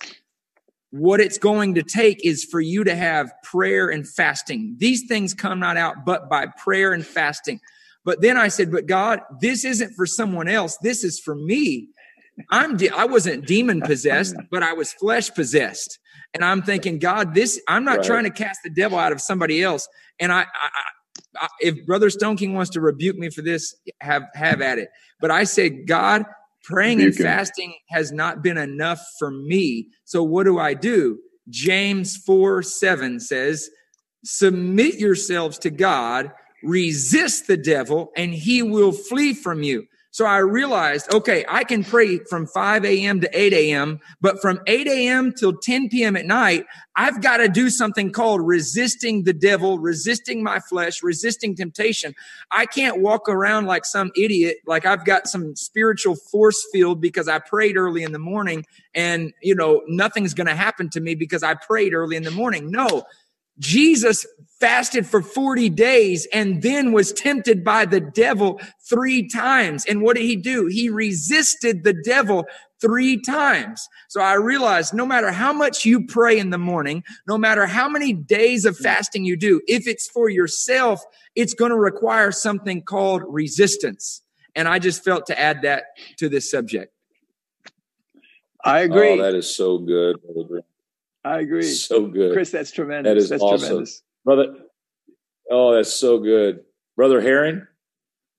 what 0.92 1.20
it's 1.20 1.40
going 1.40 1.74
to 1.74 1.82
take 1.82 2.24
is 2.24 2.44
for 2.44 2.62
you 2.62 2.84
to 2.84 2.96
have 2.96 3.34
prayer 3.44 3.90
and 3.90 4.08
fasting. 4.08 4.76
These 4.78 5.08
things 5.08 5.34
come 5.34 5.60
not 5.60 5.78
out 5.78 6.06
but 6.06 6.30
by 6.30 6.46
prayer 6.46 6.94
and 6.94 7.06
fasting. 7.06 7.60
But 8.06 8.22
then 8.22 8.38
I 8.38 8.48
said, 8.50 8.72
but 8.72 8.86
God, 8.86 9.22
this 9.40 9.66
isn't 9.66 9.96
for 9.96 10.06
someone 10.06 10.48
else. 10.48 10.78
This 10.84 11.04
is 11.04 11.20
for 11.20 11.34
me. 11.34 11.90
I'm 12.50 12.78
de- 12.78 12.90
I 12.90 13.06
wasn't 13.06 13.48
demon 13.48 13.82
possessed, 13.82 14.36
but 14.52 14.62
I 14.62 14.74
was 14.74 14.94
flesh 14.94 15.32
possessed. 15.32 15.98
And 16.34 16.46
I'm 16.46 16.62
thinking, 16.62 17.00
God, 17.00 17.34
this 17.34 17.60
I'm 17.68 17.84
not 17.84 17.98
right. 17.98 18.06
trying 18.06 18.24
to 18.26 18.30
cast 18.30 18.60
the 18.64 18.70
devil 18.70 19.00
out 19.00 19.12
of 19.12 19.20
somebody 19.20 19.64
else. 19.64 19.88
And 20.20 20.32
I, 20.32 20.42
I, 20.42 20.70
if 21.60 21.86
Brother 21.86 22.10
Stoneking 22.10 22.54
wants 22.54 22.70
to 22.72 22.82
rebuke 22.82 23.18
me 23.18 23.30
for 23.30 23.42
this, 23.42 23.76
have 24.02 24.24
have 24.34 24.62
at 24.62 24.78
it. 24.78 24.90
But 25.20 25.32
I 25.32 25.44
say, 25.44 25.70
God, 25.70 26.26
praying 26.64 27.00
rebuke 27.00 27.16
and 27.16 27.16
fasting 27.16 27.74
has 27.90 28.12
not 28.12 28.42
been 28.42 28.58
enough 28.58 29.02
for 29.18 29.32
me. 29.32 29.90
So 30.06 30.24
what 30.24 30.44
do 30.44 30.60
I 30.60 30.74
do? 30.74 31.20
James 31.50 32.18
4 32.18 32.64
7 32.64 33.20
says, 33.20 33.70
Submit 34.24 34.96
yourselves 34.96 35.58
to 35.60 35.70
God, 35.70 36.32
resist 36.64 37.48
the 37.48 37.58
devil, 37.58 38.12
and 38.16 38.34
he 38.34 38.62
will 38.62 38.92
flee 38.92 39.34
from 39.34 39.64
you. 39.64 39.86
So 40.14 40.26
I 40.26 40.40
realized, 40.40 41.14
okay, 41.14 41.46
I 41.48 41.64
can 41.64 41.86
pray 41.86 42.20
from 42.30 42.46
5 42.46 42.84
a.m. 42.84 43.22
to 43.22 43.30
8 43.34 43.54
a.m., 43.54 44.00
but 44.20 44.42
from 44.42 44.60
8 44.68 44.86
a.m. 44.88 45.32
till 45.32 45.54
10 45.54 45.88
p.m. 45.88 46.18
at 46.18 46.26
night, 46.26 46.66
I've 46.98 47.22
got 47.22 47.38
to 47.38 47.48
do 47.48 47.70
something 47.70 48.12
called 48.12 48.46
resisting 48.46 49.24
the 49.24 49.32
devil, 49.32 49.80
resisting 49.80 50.44
my 50.44 50.60
flesh, 50.60 51.02
resisting 51.02 51.56
temptation. 51.56 52.14
I 52.52 52.66
can't 52.66 53.02
walk 53.02 53.30
around 53.30 53.68
like 53.68 53.86
some 53.86 54.12
idiot, 54.18 54.58
like 54.68 54.86
I've 54.86 55.06
got 55.06 55.30
some 55.30 55.56
spiritual 55.56 56.18
force 56.18 56.62
field 56.74 57.00
because 57.00 57.30
I 57.30 57.40
prayed 57.40 57.78
early 57.78 58.04
in 58.04 58.12
the 58.12 58.20
morning 58.20 58.66
and, 58.94 59.32
you 59.42 59.56
know, 59.56 59.82
nothing's 59.88 60.34
going 60.34 60.48
to 60.48 60.56
happen 60.56 60.90
to 60.90 61.00
me 61.00 61.16
because 61.16 61.42
I 61.42 61.54
prayed 61.54 61.94
early 61.94 62.18
in 62.18 62.24
the 62.24 62.32
morning. 62.32 62.70
No, 62.70 63.04
Jesus 63.60 64.26
fasted 64.60 65.08
for 65.08 65.22
40 65.22 65.70
days 65.70 66.28
and 66.32 66.62
then 66.62 66.92
was 66.92 67.12
tempted 67.12 67.64
by 67.64 67.84
the 67.86 68.00
devil 68.00 68.62
three 68.88 69.28
times. 69.28 69.86
And 69.86 70.02
what 70.04 70.16
did 70.16 70.24
he 70.24 70.36
do? 70.36 70.68
He 70.68 70.90
resisted 70.90 71.84
the 71.84 71.94
devil 71.94 72.46
three 72.80 73.20
times. 73.22 73.88
So 74.08 74.22
I 74.22 74.34
realized 74.34 74.94
no 74.94 75.06
matter 75.06 75.32
how 75.32 75.52
much 75.52 75.86
you 75.86 76.06
pray 76.06 76.38
in 76.38 76.52
the 76.52 76.58
morning, 76.58 77.04
no 77.28 77.38
matter 77.38 77.66
how 77.66 77.90
many 77.90 78.14
days 78.14 78.66
of 78.66 78.78
fasting 78.78 79.26
you 79.26 79.36
do, 79.36 79.62
if 79.68 79.88
it's 79.88 80.08
for 80.08 80.30
yourself, 80.30 81.04
it's 81.36 81.54
going 81.54 81.72
to 81.72 81.78
require 81.78 82.32
something 82.32 82.84
called 82.84 83.24
resistance. 83.28 84.22
And 84.56 84.68
I 84.68 84.80
just 84.80 85.04
felt 85.04 85.26
to 85.28 85.40
add 85.40 85.62
that 85.64 85.86
to 86.18 86.30
this 86.30 86.50
subject. 86.50 86.94
I 88.64 88.82
oh, 88.82 88.86
agree. 88.86 89.20
Oh, 89.20 89.24
that 89.24 89.36
is 89.36 89.56
so 89.56 89.80
good. 89.80 90.18
I 91.24 91.40
agree. 91.40 91.64
So 91.64 92.08
good. 92.08 92.34
Chris, 92.34 92.50
that's 92.50 92.72
tremendous. 92.72 93.12
That 93.12 93.18
is 93.18 93.30
that's 93.30 93.44
awesome. 93.44 93.68
Tremendous. 93.68 94.04
Brother, 94.26 94.56
oh, 95.50 95.76
that's 95.76 95.94
so 95.94 96.20
good. 96.20 96.62
Brother 96.96 97.22
Herring, 97.22 97.66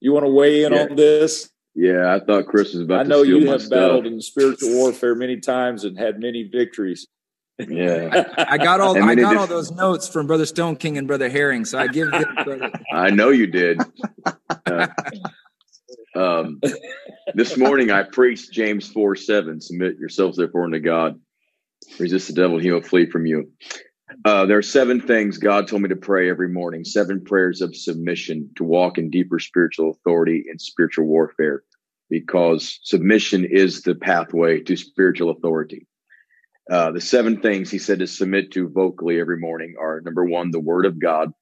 you 0.01 0.13
want 0.13 0.25
to 0.27 0.31
weigh 0.31 0.65
in 0.65 0.73
yeah. 0.73 0.83
on 0.83 0.97
this? 0.97 1.51
Yeah, 1.75 2.15
I 2.15 2.21
thought 2.21 2.47
Chris 2.47 2.75
was 2.75 2.83
about 2.83 3.01
I 3.01 3.03
know 3.05 3.23
you 3.23 3.51
have 3.51 3.69
battled 3.71 4.07
in 4.07 4.21
spiritual 4.21 4.75
warfare 4.75 5.15
many 5.15 5.41
times 5.41 5.85
and 5.85 5.99
had 5.99 6.21
many 6.21 6.43
victories. 6.43 7.07
Yeah. 7.59 8.25
I, 8.37 8.55
I 8.55 8.59
got 8.59 8.81
all 8.81 9.01
I 9.03 9.15
got 9.15 9.37
all 9.37 9.47
those 9.47 9.71
notes 9.71 10.09
from 10.09 10.27
Brother 10.27 10.45
Stoneking 10.45 10.99
and 10.99 11.07
Brother 11.07 11.31
Herring, 11.31 11.65
so 11.65 11.79
I 11.79 11.87
give 11.87 12.11
them 12.11 12.25
credit. 12.43 12.73
I 12.93 13.11
know 13.11 13.31
you 13.31 13.47
did. 13.47 13.81
Uh, 14.67 14.89
um, 16.15 16.61
this 17.35 17.57
morning 17.57 17.91
I 17.91 18.03
preached 18.03 18.53
James 18.53 18.89
4 18.89 19.17
7. 19.17 19.61
Submit 19.61 19.99
yourselves 19.99 20.37
therefore 20.37 20.65
unto 20.65 20.81
God 20.81 21.19
Resist 21.99 22.29
the 22.29 22.35
devil, 22.35 22.59
he 22.59 22.71
will 22.71 22.83
flee 22.83 23.07
from 23.07 23.27
you. 23.27 23.51
Uh, 24.25 24.47
there 24.47 24.59
are 24.59 24.63
seven 24.63 25.01
things 25.01 25.39
God 25.39 25.67
told 25.67 25.83
me 25.83 25.89
to 25.89 25.97
pray 25.97 26.29
every 26.29 26.49
morning, 26.49 26.85
seven 26.85 27.25
prayers 27.25 27.61
of 27.61 27.75
submission 27.75 28.51
to 28.57 28.65
walk 28.65 28.99
in 28.99 29.11
deeper 29.11 29.39
spiritual 29.39 29.91
authority 29.91 30.45
and 30.49 30.61
spiritual 30.61 31.07
warfare, 31.07 31.63
because 32.11 32.79
submission 32.83 33.45
is 33.45 33.83
the 33.83 33.95
pathway 33.95 34.61
to 34.61 34.77
spiritual 34.77 35.31
authority. 35.31 35.87
Uh, 36.71 36.93
the 36.93 37.01
seven 37.01 37.41
things 37.41 37.71
he 37.71 37.79
said 37.79 37.99
to 37.99 38.07
submit 38.07 38.53
to 38.53 38.69
vocally 38.69 39.19
every 39.19 39.39
morning 39.39 39.75
are 39.81 40.01
number 40.03 40.25
one, 40.25 40.51
the 40.51 40.61
word 40.61 40.87
of 40.87 41.01
God, 41.01 41.33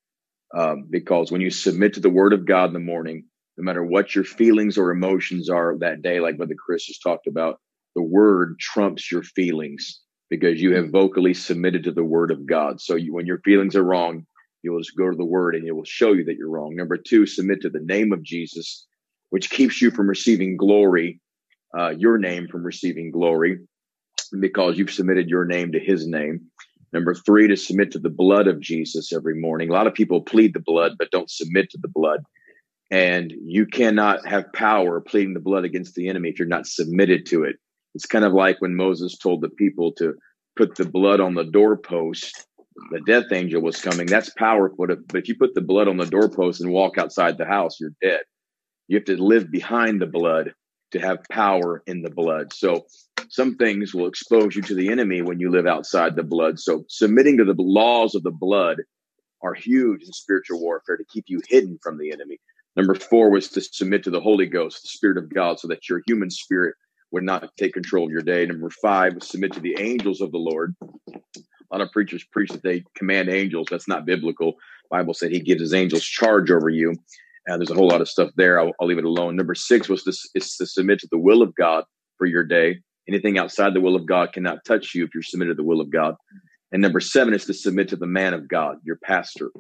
um, 0.56 0.86
because 0.88 1.30
when 1.30 1.40
you 1.40 1.50
submit 1.50 1.94
to 1.94 2.00
the 2.00 2.10
word 2.10 2.32
of 2.32 2.46
God 2.46 2.66
in 2.66 2.72
the 2.72 2.80
morning, 2.80 3.24
no 3.58 3.64
matter 3.64 3.84
what 3.84 4.14
your 4.14 4.24
feelings 4.24 4.78
or 4.78 4.90
emotions 4.90 5.50
are 5.50 5.76
that 5.78 6.02
day, 6.02 6.20
like 6.20 6.38
Brother 6.38 6.54
Chris 6.54 6.86
just 6.86 7.02
talked 7.02 7.26
about, 7.26 7.60
the 7.94 8.02
word 8.02 8.58
trumps 8.58 9.10
your 9.12 9.22
feelings 9.22 10.00
because 10.30 10.62
you 10.62 10.74
have 10.76 10.90
vocally 10.90 11.34
submitted 11.34 11.84
to 11.84 11.92
the 11.92 12.04
word 12.04 12.30
of 12.30 12.46
God. 12.46 12.80
So 12.80 12.96
you, 12.96 13.12
when 13.14 13.26
your 13.26 13.40
feelings 13.40 13.76
are 13.76 13.84
wrong, 13.84 14.26
you 14.62 14.72
will 14.72 14.80
just 14.80 14.96
go 14.96 15.10
to 15.10 15.16
the 15.16 15.24
word 15.24 15.56
and 15.56 15.66
it 15.66 15.72
will 15.72 15.84
show 15.84 16.12
you 16.12 16.24
that 16.24 16.36
you're 16.36 16.50
wrong. 16.50 16.76
Number 16.76 16.96
two, 16.96 17.26
submit 17.26 17.62
to 17.62 17.70
the 17.70 17.80
name 17.80 18.12
of 18.12 18.22
Jesus, 18.22 18.86
which 19.30 19.50
keeps 19.50 19.82
you 19.82 19.90
from 19.90 20.08
receiving 20.08 20.56
glory, 20.56 21.20
uh, 21.78 21.90
your 21.90 22.18
name 22.18 22.48
from 22.48 22.64
receiving 22.64 23.10
glory. 23.10 23.58
because 24.40 24.78
you've 24.78 24.92
submitted 24.92 25.28
your 25.28 25.44
name 25.44 25.72
to 25.72 25.80
his 25.80 26.06
name. 26.06 26.40
Number 26.92 27.14
three, 27.14 27.48
to 27.48 27.56
submit 27.56 27.92
to 27.92 27.98
the 27.98 28.10
blood 28.10 28.48
of 28.48 28.60
Jesus 28.60 29.12
every 29.12 29.36
morning. 29.36 29.70
A 29.70 29.72
lot 29.72 29.86
of 29.86 29.94
people 29.94 30.22
plead 30.22 30.54
the 30.54 30.60
blood, 30.60 30.92
but 30.98 31.10
don't 31.10 31.30
submit 31.30 31.70
to 31.70 31.78
the 31.80 31.88
blood. 31.88 32.20
And 32.90 33.32
you 33.44 33.66
cannot 33.66 34.26
have 34.26 34.52
power 34.52 35.00
pleading 35.00 35.34
the 35.34 35.40
blood 35.40 35.64
against 35.64 35.94
the 35.94 36.08
enemy 36.08 36.30
if 36.30 36.38
you're 36.38 36.48
not 36.48 36.66
submitted 36.66 37.26
to 37.26 37.44
it. 37.44 37.56
It's 37.94 38.06
kind 38.06 38.24
of 38.24 38.32
like 38.32 38.60
when 38.60 38.74
Moses 38.74 39.16
told 39.18 39.40
the 39.40 39.48
people 39.48 39.92
to 39.98 40.14
put 40.56 40.76
the 40.76 40.84
blood 40.84 41.20
on 41.20 41.34
the 41.34 41.44
doorpost, 41.44 42.46
the 42.90 43.00
death 43.00 43.32
angel 43.32 43.62
was 43.62 43.80
coming. 43.80 44.06
That's 44.06 44.30
powerful. 44.30 44.86
But 44.86 44.98
if 45.14 45.28
you 45.28 45.36
put 45.36 45.54
the 45.54 45.60
blood 45.60 45.88
on 45.88 45.96
the 45.96 46.06
doorpost 46.06 46.60
and 46.60 46.70
walk 46.70 46.98
outside 46.98 47.36
the 47.36 47.46
house, 47.46 47.78
you're 47.80 47.92
dead. 48.02 48.20
You 48.88 48.96
have 48.98 49.06
to 49.06 49.22
live 49.22 49.50
behind 49.50 50.00
the 50.00 50.06
blood 50.06 50.54
to 50.92 51.00
have 51.00 51.18
power 51.30 51.82
in 51.86 52.02
the 52.02 52.10
blood. 52.10 52.52
So 52.52 52.86
some 53.28 53.56
things 53.56 53.94
will 53.94 54.08
expose 54.08 54.56
you 54.56 54.62
to 54.62 54.74
the 54.74 54.90
enemy 54.90 55.22
when 55.22 55.38
you 55.38 55.50
live 55.50 55.66
outside 55.66 56.16
the 56.16 56.24
blood. 56.24 56.58
So 56.58 56.84
submitting 56.88 57.38
to 57.38 57.44
the 57.44 57.54
laws 57.56 58.14
of 58.14 58.22
the 58.22 58.32
blood 58.32 58.78
are 59.42 59.54
huge 59.54 60.02
in 60.02 60.12
spiritual 60.12 60.60
warfare 60.60 60.96
to 60.96 61.04
keep 61.04 61.24
you 61.28 61.40
hidden 61.48 61.78
from 61.82 61.98
the 61.98 62.12
enemy. 62.12 62.38
Number 62.76 62.94
four 62.94 63.30
was 63.30 63.48
to 63.50 63.60
submit 63.60 64.04
to 64.04 64.10
the 64.10 64.20
Holy 64.20 64.46
Ghost, 64.46 64.82
the 64.82 64.88
Spirit 64.88 65.18
of 65.18 65.32
God, 65.32 65.60
so 65.60 65.68
that 65.68 65.88
your 65.88 66.02
human 66.06 66.30
spirit 66.30 66.74
would 67.12 67.24
not 67.24 67.56
take 67.56 67.74
control 67.74 68.06
of 68.06 68.10
your 68.10 68.22
day. 68.22 68.46
Number 68.46 68.70
five 68.82 69.22
submit 69.22 69.52
to 69.54 69.60
the 69.60 69.76
angels 69.78 70.20
of 70.20 70.32
the 70.32 70.38
Lord. 70.38 70.74
A 70.82 71.76
lot 71.76 71.80
of 71.80 71.92
preachers 71.92 72.24
preach 72.24 72.50
that 72.50 72.62
they 72.62 72.84
command 72.96 73.28
angels. 73.28 73.68
That's 73.70 73.88
not 73.88 74.06
biblical. 74.06 74.54
Bible 74.90 75.14
said 75.14 75.30
he 75.30 75.40
gives 75.40 75.60
his 75.60 75.74
angels 75.74 76.04
charge 76.04 76.50
over 76.50 76.68
you. 76.68 76.94
And 77.46 77.60
there's 77.60 77.70
a 77.70 77.74
whole 77.74 77.88
lot 77.88 78.00
of 78.00 78.08
stuff 78.08 78.30
there. 78.36 78.60
I'll, 78.60 78.72
I'll 78.80 78.86
leave 78.86 78.98
it 78.98 79.04
alone. 79.04 79.36
Number 79.36 79.54
six 79.54 79.88
was 79.88 80.02
to, 80.04 80.10
is 80.34 80.56
to 80.56 80.66
submit 80.66 80.98
to 81.00 81.08
the 81.10 81.18
will 81.18 81.42
of 81.42 81.54
God 81.54 81.84
for 82.18 82.26
your 82.26 82.44
day. 82.44 82.80
Anything 83.08 83.38
outside 83.38 83.72
the 83.72 83.80
will 83.80 83.96
of 83.96 84.06
God 84.06 84.32
cannot 84.32 84.64
touch 84.64 84.94
you 84.94 85.04
if 85.04 85.10
you're 85.14 85.22
submitted 85.22 85.52
to 85.52 85.62
the 85.62 85.64
will 85.64 85.80
of 85.80 85.90
God. 85.90 86.16
And 86.72 86.82
number 86.82 87.00
seven 87.00 87.34
is 87.34 87.44
to 87.46 87.54
submit 87.54 87.88
to 87.88 87.96
the 87.96 88.06
man 88.06 88.34
of 88.34 88.46
God, 88.46 88.76
your 88.84 88.96
pastor. 88.96 89.50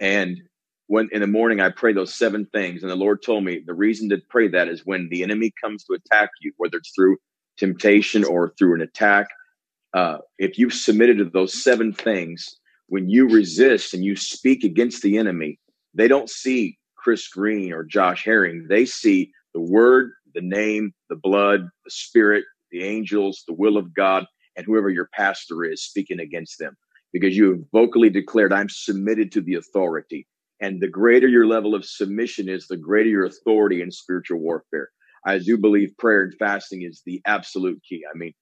And 0.00 0.40
when 0.88 1.08
in 1.12 1.20
the 1.20 1.26
morning 1.26 1.60
I 1.60 1.70
pray 1.70 1.92
those 1.92 2.14
seven 2.14 2.46
things, 2.46 2.82
and 2.82 2.90
the 2.90 2.96
Lord 2.96 3.22
told 3.22 3.44
me 3.44 3.62
the 3.64 3.74
reason 3.74 4.08
to 4.08 4.18
pray 4.28 4.48
that 4.48 4.68
is 4.68 4.84
when 4.84 5.08
the 5.10 5.22
enemy 5.22 5.52
comes 5.62 5.84
to 5.84 5.94
attack 5.94 6.30
you, 6.40 6.52
whether 6.56 6.78
it's 6.78 6.92
through 6.94 7.16
temptation 7.58 8.24
or 8.24 8.54
through 8.58 8.74
an 8.74 8.80
attack. 8.80 9.28
Uh, 9.94 10.18
if 10.38 10.58
you've 10.58 10.74
submitted 10.74 11.18
to 11.18 11.24
those 11.24 11.62
seven 11.62 11.92
things, 11.92 12.56
when 12.88 13.08
you 13.08 13.28
resist 13.28 13.94
and 13.94 14.04
you 14.04 14.16
speak 14.16 14.64
against 14.64 15.02
the 15.02 15.18
enemy, 15.18 15.58
they 15.94 16.08
don't 16.08 16.30
see 16.30 16.78
Chris 16.96 17.28
Green 17.28 17.72
or 17.72 17.84
Josh 17.84 18.24
Herring. 18.24 18.66
They 18.68 18.86
see 18.86 19.30
the 19.54 19.60
word, 19.60 20.12
the 20.34 20.40
name, 20.40 20.92
the 21.10 21.16
blood, 21.16 21.68
the 21.84 21.90
spirit, 21.90 22.44
the 22.70 22.82
angels, 22.82 23.44
the 23.46 23.54
will 23.54 23.76
of 23.76 23.94
God, 23.94 24.26
and 24.56 24.64
whoever 24.64 24.90
your 24.90 25.08
pastor 25.12 25.64
is 25.64 25.82
speaking 25.84 26.20
against 26.20 26.58
them 26.58 26.76
because 27.12 27.36
you 27.36 27.50
have 27.50 27.60
vocally 27.72 28.10
declared, 28.10 28.52
I'm 28.52 28.68
submitted 28.68 29.32
to 29.32 29.40
the 29.40 29.54
authority. 29.54 30.26
And 30.60 30.80
the 30.80 30.88
greater 30.88 31.28
your 31.28 31.46
level 31.46 31.74
of 31.74 31.84
submission 31.84 32.48
is, 32.48 32.66
the 32.66 32.76
greater 32.76 33.08
your 33.08 33.26
authority 33.26 33.80
in 33.80 33.90
spiritual 33.90 34.40
warfare. 34.40 34.88
I 35.24 35.38
do 35.38 35.56
believe 35.56 35.96
prayer 35.98 36.22
and 36.22 36.34
fasting 36.38 36.82
is 36.82 37.02
the 37.04 37.20
absolute 37.26 37.80
key. 37.88 38.02
I 38.12 38.16
mean, 38.16 38.32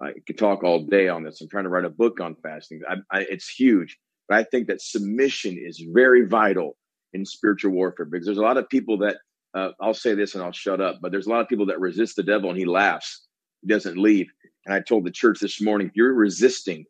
I 0.00 0.12
could 0.26 0.38
talk 0.38 0.62
all 0.62 0.84
day 0.84 1.08
on 1.08 1.24
this. 1.24 1.40
I'm 1.40 1.48
trying 1.48 1.64
to 1.64 1.70
write 1.70 1.84
a 1.84 1.90
book 1.90 2.20
on 2.20 2.36
fasting. 2.42 2.80
I, 2.88 2.96
I, 3.10 3.20
it's 3.30 3.48
huge, 3.48 3.96
but 4.28 4.38
I 4.38 4.44
think 4.44 4.66
that 4.68 4.82
submission 4.82 5.56
is 5.58 5.84
very 5.92 6.26
vital 6.26 6.76
in 7.12 7.24
spiritual 7.24 7.72
warfare 7.72 8.06
because 8.06 8.26
there's 8.26 8.38
a 8.38 8.42
lot 8.42 8.56
of 8.56 8.68
people 8.68 8.98
that 8.98 9.16
uh, 9.54 9.70
I'll 9.80 9.94
say 9.94 10.14
this 10.14 10.34
and 10.34 10.42
I'll 10.42 10.52
shut 10.52 10.80
up, 10.80 10.98
but 11.00 11.12
there's 11.12 11.26
a 11.26 11.30
lot 11.30 11.40
of 11.40 11.48
people 11.48 11.66
that 11.66 11.80
resist 11.80 12.16
the 12.16 12.24
devil 12.24 12.50
and 12.50 12.58
he 12.58 12.66
laughs, 12.66 13.26
he 13.62 13.68
doesn't 13.68 13.96
leave. 13.96 14.26
And 14.66 14.74
I 14.74 14.80
told 14.80 15.04
the 15.04 15.10
church 15.10 15.38
this 15.40 15.60
morning, 15.60 15.86
if 15.88 15.96
you're 15.96 16.12
resisting 16.12 16.84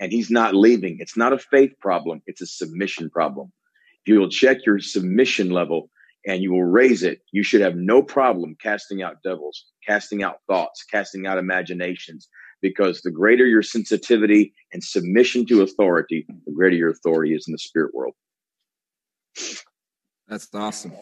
and 0.00 0.10
he's 0.12 0.30
not 0.30 0.54
leaving, 0.54 0.98
it's 1.00 1.16
not 1.16 1.32
a 1.32 1.38
faith 1.38 1.72
problem, 1.80 2.20
it's 2.26 2.40
a 2.40 2.46
submission 2.46 3.08
problem. 3.10 3.52
If 4.08 4.14
you 4.14 4.20
will 4.20 4.30
check 4.30 4.64
your 4.64 4.78
submission 4.78 5.50
level 5.50 5.90
and 6.26 6.42
you 6.42 6.50
will 6.50 6.64
raise 6.64 7.02
it, 7.02 7.20
you 7.30 7.42
should 7.42 7.60
have 7.60 7.76
no 7.76 8.02
problem 8.02 8.56
casting 8.58 9.02
out 9.02 9.22
devils, 9.22 9.66
casting 9.86 10.22
out 10.22 10.38
thoughts, 10.46 10.82
casting 10.82 11.26
out 11.26 11.36
imaginations, 11.36 12.26
because 12.62 13.02
the 13.02 13.10
greater 13.10 13.44
your 13.44 13.62
sensitivity 13.62 14.54
and 14.72 14.82
submission 14.82 15.44
to 15.48 15.60
authority, 15.60 16.24
the 16.46 16.52
greater 16.52 16.74
your 16.74 16.88
authority 16.88 17.34
is 17.34 17.46
in 17.48 17.52
the 17.52 17.58
spirit 17.58 17.94
world. 17.94 18.14
That's 20.26 20.48
awesome. 20.54 20.94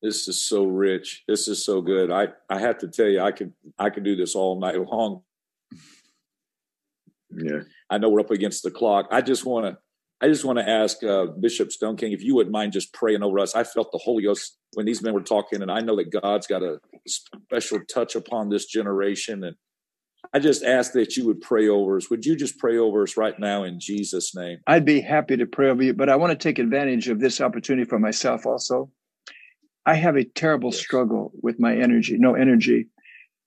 This 0.00 0.28
is 0.28 0.40
so 0.40 0.64
rich. 0.64 1.24
This 1.28 1.46
is 1.46 1.62
so 1.62 1.82
good. 1.82 2.10
I, 2.10 2.28
I 2.48 2.58
have 2.58 2.78
to 2.78 2.88
tell 2.88 3.08
you, 3.08 3.20
I 3.20 3.32
could 3.32 3.52
I 3.78 3.90
could 3.90 4.04
do 4.04 4.16
this 4.16 4.34
all 4.34 4.58
night 4.58 4.80
long. 4.80 5.24
Yeah. 7.30 7.64
I 7.90 7.98
know 7.98 8.08
we're 8.08 8.20
up 8.20 8.30
against 8.30 8.62
the 8.62 8.70
clock. 8.70 9.08
I 9.10 9.20
just 9.20 9.44
want 9.44 9.66
to 9.66 9.76
I 10.20 10.26
just 10.26 10.44
want 10.44 10.58
to 10.58 10.68
ask 10.68 11.02
uh, 11.04 11.26
Bishop 11.26 11.68
Stoneking 11.68 12.12
if 12.12 12.22
you 12.22 12.34
wouldn't 12.34 12.52
mind 12.52 12.72
just 12.72 12.92
praying 12.92 13.22
over 13.22 13.38
us. 13.38 13.54
I 13.54 13.62
felt 13.62 13.92
the 13.92 13.98
Holy 13.98 14.24
Ghost 14.24 14.58
when 14.74 14.84
these 14.84 15.00
men 15.00 15.14
were 15.14 15.22
talking, 15.22 15.62
and 15.62 15.70
I 15.70 15.80
know 15.80 15.96
that 15.96 16.10
God's 16.10 16.46
got 16.46 16.62
a 16.62 16.80
special 17.06 17.78
touch 17.92 18.16
upon 18.16 18.48
this 18.48 18.66
generation. 18.66 19.44
And 19.44 19.54
I 20.34 20.40
just 20.40 20.64
ask 20.64 20.92
that 20.92 21.16
you 21.16 21.24
would 21.26 21.40
pray 21.40 21.68
over 21.68 21.96
us. 21.96 22.10
Would 22.10 22.26
you 22.26 22.34
just 22.34 22.58
pray 22.58 22.78
over 22.78 23.04
us 23.04 23.16
right 23.16 23.38
now 23.38 23.62
in 23.62 23.78
Jesus' 23.78 24.34
name? 24.34 24.58
I'd 24.66 24.84
be 24.84 25.00
happy 25.00 25.36
to 25.36 25.46
pray 25.46 25.70
over 25.70 25.84
you, 25.84 25.94
but 25.94 26.08
I 26.08 26.16
want 26.16 26.32
to 26.32 26.36
take 26.36 26.58
advantage 26.58 27.08
of 27.08 27.20
this 27.20 27.40
opportunity 27.40 27.88
for 27.88 28.00
myself 28.00 28.44
also. 28.44 28.90
I 29.86 29.94
have 29.94 30.16
a 30.16 30.24
terrible 30.24 30.70
yes. 30.70 30.80
struggle 30.80 31.32
with 31.42 31.60
my 31.60 31.76
energy, 31.76 32.18
no 32.18 32.34
energy. 32.34 32.88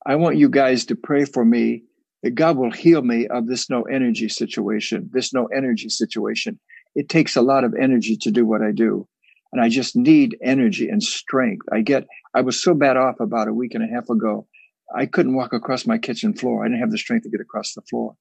I 0.05 0.15
want 0.15 0.37
you 0.37 0.49
guys 0.49 0.85
to 0.85 0.95
pray 0.95 1.25
for 1.25 1.43
me 1.43 1.83
that 2.23 2.35
God 2.35 2.57
will 2.57 2.71
heal 2.71 3.01
me 3.01 3.27
of 3.27 3.47
this 3.47 3.69
no 3.69 3.83
energy 3.83 4.29
situation, 4.29 5.09
this 5.11 5.33
no 5.33 5.47
energy 5.47 5.89
situation. 5.89 6.59
It 6.95 7.09
takes 7.09 7.35
a 7.35 7.41
lot 7.41 7.63
of 7.63 7.73
energy 7.79 8.17
to 8.17 8.31
do 8.31 8.45
what 8.45 8.61
I 8.61 8.71
do. 8.71 9.07
And 9.51 9.61
I 9.61 9.69
just 9.69 9.95
need 9.95 10.37
energy 10.43 10.87
and 10.87 11.03
strength. 11.03 11.65
I 11.71 11.81
get, 11.81 12.07
I 12.33 12.41
was 12.41 12.61
so 12.61 12.73
bad 12.73 12.95
off 12.95 13.19
about 13.19 13.47
a 13.47 13.53
week 13.53 13.73
and 13.73 13.83
a 13.83 13.93
half 13.93 14.09
ago. 14.09 14.47
I 14.95 15.05
couldn't 15.05 15.35
walk 15.35 15.53
across 15.53 15.85
my 15.85 15.97
kitchen 15.97 16.33
floor. 16.33 16.63
I 16.63 16.67
didn't 16.67 16.79
have 16.79 16.91
the 16.91 16.97
strength 16.97 17.23
to 17.23 17.29
get 17.29 17.41
across 17.41 17.73
the 17.73 17.81
floor. 17.81 18.15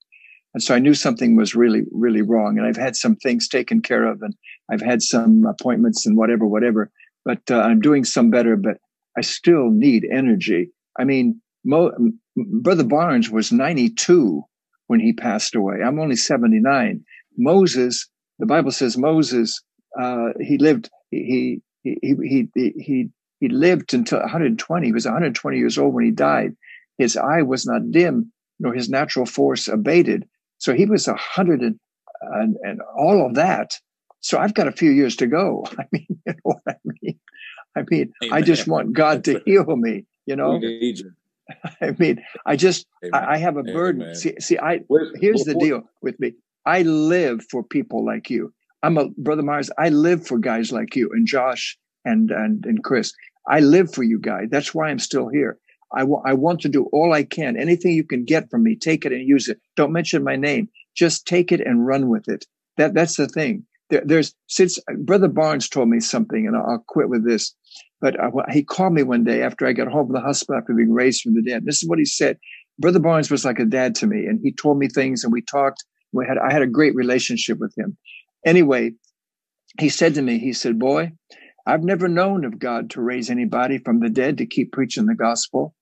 And 0.54 0.62
so 0.62 0.74
I 0.74 0.80
knew 0.80 0.94
something 0.94 1.36
was 1.36 1.54
really, 1.54 1.82
really 1.92 2.22
wrong. 2.22 2.58
And 2.58 2.66
I've 2.66 2.76
had 2.76 2.96
some 2.96 3.16
things 3.16 3.48
taken 3.48 3.82
care 3.82 4.04
of 4.04 4.22
and 4.22 4.34
I've 4.70 4.80
had 4.80 5.02
some 5.02 5.44
appointments 5.46 6.06
and 6.06 6.16
whatever, 6.16 6.46
whatever. 6.46 6.90
But 7.24 7.42
uh, 7.50 7.60
I'm 7.60 7.80
doing 7.80 8.04
some 8.04 8.30
better, 8.30 8.56
but 8.56 8.78
I 9.16 9.20
still 9.20 9.70
need 9.70 10.06
energy. 10.10 10.70
I 10.98 11.04
mean, 11.04 11.40
Mo, 11.64 11.92
Brother 12.36 12.84
Barnes 12.84 13.30
was 13.30 13.52
92 13.52 14.42
when 14.86 15.00
he 15.00 15.12
passed 15.12 15.54
away. 15.54 15.76
I'm 15.84 15.98
only 15.98 16.16
79. 16.16 17.04
Moses, 17.36 18.08
the 18.38 18.46
Bible 18.46 18.72
says 18.72 18.96
Moses, 18.96 19.62
uh, 20.00 20.28
he 20.40 20.58
lived, 20.58 20.90
he, 21.10 21.60
he, 21.82 21.98
he, 22.02 22.48
he, 22.54 22.72
he, 22.76 23.08
he 23.40 23.48
lived 23.48 23.94
until 23.94 24.20
120. 24.20 24.86
He 24.86 24.92
was 24.92 25.04
120 25.04 25.58
years 25.58 25.78
old 25.78 25.94
when 25.94 26.04
he 26.04 26.10
died. 26.10 26.54
His 26.98 27.16
eye 27.16 27.42
was 27.42 27.66
not 27.66 27.90
dim, 27.90 28.32
nor 28.58 28.74
his 28.74 28.88
natural 28.88 29.26
force 29.26 29.68
abated. 29.68 30.28
So 30.58 30.74
he 30.74 30.84
was 30.86 31.06
100 31.06 31.60
and, 31.62 31.78
and, 32.22 32.56
and 32.62 32.80
all 32.96 33.26
of 33.26 33.34
that. 33.36 33.72
So 34.20 34.38
I've 34.38 34.54
got 34.54 34.68
a 34.68 34.72
few 34.72 34.90
years 34.90 35.16
to 35.16 35.26
go. 35.26 35.64
I 35.78 35.84
mean, 35.92 36.06
you 36.08 36.16
know 36.26 36.34
what 36.42 36.62
I 36.68 36.74
mean? 37.02 37.18
I 37.76 37.84
mean, 37.88 38.12
Amen. 38.22 38.34
I 38.34 38.42
just 38.42 38.66
want 38.66 38.92
God 38.92 39.24
to 39.24 39.40
heal 39.46 39.64
me, 39.76 40.04
you 40.26 40.36
know? 40.36 40.58
I 41.80 41.94
mean, 41.98 42.22
I 42.46 42.56
just 42.56 42.86
I, 43.12 43.34
I, 43.34 43.36
have 43.38 43.56
a 43.56 43.62
burden. 43.62 44.14
See, 44.14 44.34
see, 44.40 44.58
I 44.58 44.80
here's 45.20 45.44
the 45.44 45.54
deal 45.54 45.82
with 46.02 46.18
me. 46.20 46.32
I 46.66 46.82
live 46.82 47.44
for 47.50 47.62
people 47.62 48.04
like 48.04 48.30
you. 48.30 48.52
I'm 48.82 48.98
a 48.98 49.08
brother 49.10 49.42
Myers. 49.42 49.70
I 49.78 49.88
live 49.88 50.26
for 50.26 50.38
guys 50.38 50.72
like 50.72 50.96
you 50.96 51.10
and 51.12 51.26
Josh 51.26 51.78
and 52.04 52.30
and 52.30 52.64
and 52.66 52.82
Chris. 52.82 53.12
I 53.48 53.60
live 53.60 53.92
for 53.92 54.02
you 54.02 54.18
guys. 54.18 54.48
That's 54.50 54.74
why 54.74 54.88
I'm 54.88 54.98
still 54.98 55.28
here. 55.28 55.58
I, 55.92 56.00
w- 56.00 56.22
I 56.24 56.34
want 56.34 56.60
to 56.60 56.68
do 56.68 56.88
all 56.92 57.12
I 57.12 57.24
can. 57.24 57.56
Anything 57.56 57.92
you 57.92 58.04
can 58.04 58.24
get 58.24 58.48
from 58.50 58.62
me, 58.62 58.76
take 58.76 59.04
it 59.04 59.12
and 59.12 59.26
use 59.26 59.48
it. 59.48 59.58
Don't 59.76 59.92
mention 59.92 60.22
my 60.22 60.36
name. 60.36 60.68
Just 60.94 61.26
take 61.26 61.50
it 61.50 61.60
and 61.60 61.86
run 61.86 62.08
with 62.08 62.28
it. 62.28 62.46
That 62.76 62.94
that's 62.94 63.16
the 63.16 63.26
thing. 63.26 63.66
There, 63.88 64.02
there's 64.04 64.34
since 64.46 64.78
uh, 64.78 64.94
Brother 64.94 65.28
Barnes 65.28 65.68
told 65.68 65.88
me 65.88 66.00
something, 66.00 66.46
and 66.46 66.56
I'll, 66.56 66.66
I'll 66.66 66.84
quit 66.86 67.08
with 67.08 67.26
this. 67.26 67.54
But 68.00 68.18
uh, 68.18 68.30
he 68.50 68.62
called 68.62 68.94
me 68.94 69.02
one 69.02 69.24
day 69.24 69.42
after 69.42 69.66
I 69.66 69.72
got 69.72 69.88
home 69.88 70.06
from 70.06 70.14
the 70.14 70.20
hospital 70.20 70.58
after 70.58 70.72
being 70.72 70.92
raised 70.92 71.22
from 71.22 71.34
the 71.34 71.42
dead. 71.42 71.64
This 71.66 71.82
is 71.82 71.88
what 71.88 71.98
he 71.98 72.04
said. 72.04 72.38
Brother 72.78 72.98
Barnes 72.98 73.30
was 73.30 73.44
like 73.44 73.58
a 73.58 73.66
dad 73.66 73.94
to 73.96 74.06
me, 74.06 74.24
and 74.24 74.40
he 74.42 74.52
told 74.52 74.78
me 74.78 74.88
things, 74.88 75.22
and 75.22 75.32
we 75.32 75.42
talked. 75.42 75.84
We 76.12 76.26
had 76.26 76.38
I 76.38 76.52
had 76.52 76.62
a 76.62 76.66
great 76.66 76.94
relationship 76.94 77.58
with 77.58 77.74
him. 77.76 77.96
Anyway, 78.44 78.92
he 79.78 79.90
said 79.90 80.14
to 80.14 80.22
me, 80.22 80.38
he 80.38 80.52
said, 80.54 80.78
"Boy, 80.78 81.12
I've 81.66 81.84
never 81.84 82.08
known 82.08 82.44
of 82.44 82.58
God 82.58 82.90
to 82.90 83.02
raise 83.02 83.30
anybody 83.30 83.78
from 83.78 84.00
the 84.00 84.08
dead 84.08 84.38
to 84.38 84.46
keep 84.46 84.72
preaching 84.72 85.06
the 85.06 85.14
gospel." 85.14 85.74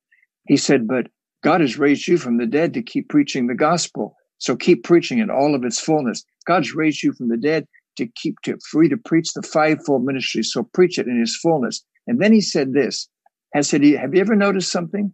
He 0.48 0.56
said, 0.56 0.88
"But 0.88 1.08
God 1.44 1.60
has 1.60 1.78
raised 1.78 2.08
you 2.08 2.18
from 2.18 2.38
the 2.38 2.46
dead 2.46 2.74
to 2.74 2.82
keep 2.82 3.08
preaching 3.08 3.46
the 3.46 3.54
gospel. 3.54 4.16
So 4.38 4.56
keep 4.56 4.82
preaching 4.82 5.18
in 5.18 5.30
all 5.30 5.54
of 5.54 5.64
its 5.64 5.78
fullness. 5.80 6.24
God's 6.46 6.74
raised 6.74 7.02
you 7.02 7.12
from 7.12 7.28
the 7.28 7.36
dead 7.36 7.66
to 7.96 8.06
keep 8.16 8.34
to 8.42 8.58
free 8.70 8.88
to 8.88 8.96
preach 8.96 9.32
the 9.34 9.42
fivefold 9.42 10.04
ministry. 10.04 10.42
So 10.42 10.64
preach 10.74 10.98
it 10.98 11.06
in 11.06 11.20
His 11.20 11.36
fullness." 11.36 11.84
And 12.08 12.20
then 12.20 12.32
he 12.32 12.40
said 12.40 12.72
this. 12.72 13.08
I 13.54 13.60
said, 13.60 13.84
Have 13.84 14.14
you 14.14 14.20
ever 14.20 14.34
noticed 14.34 14.72
something? 14.72 15.12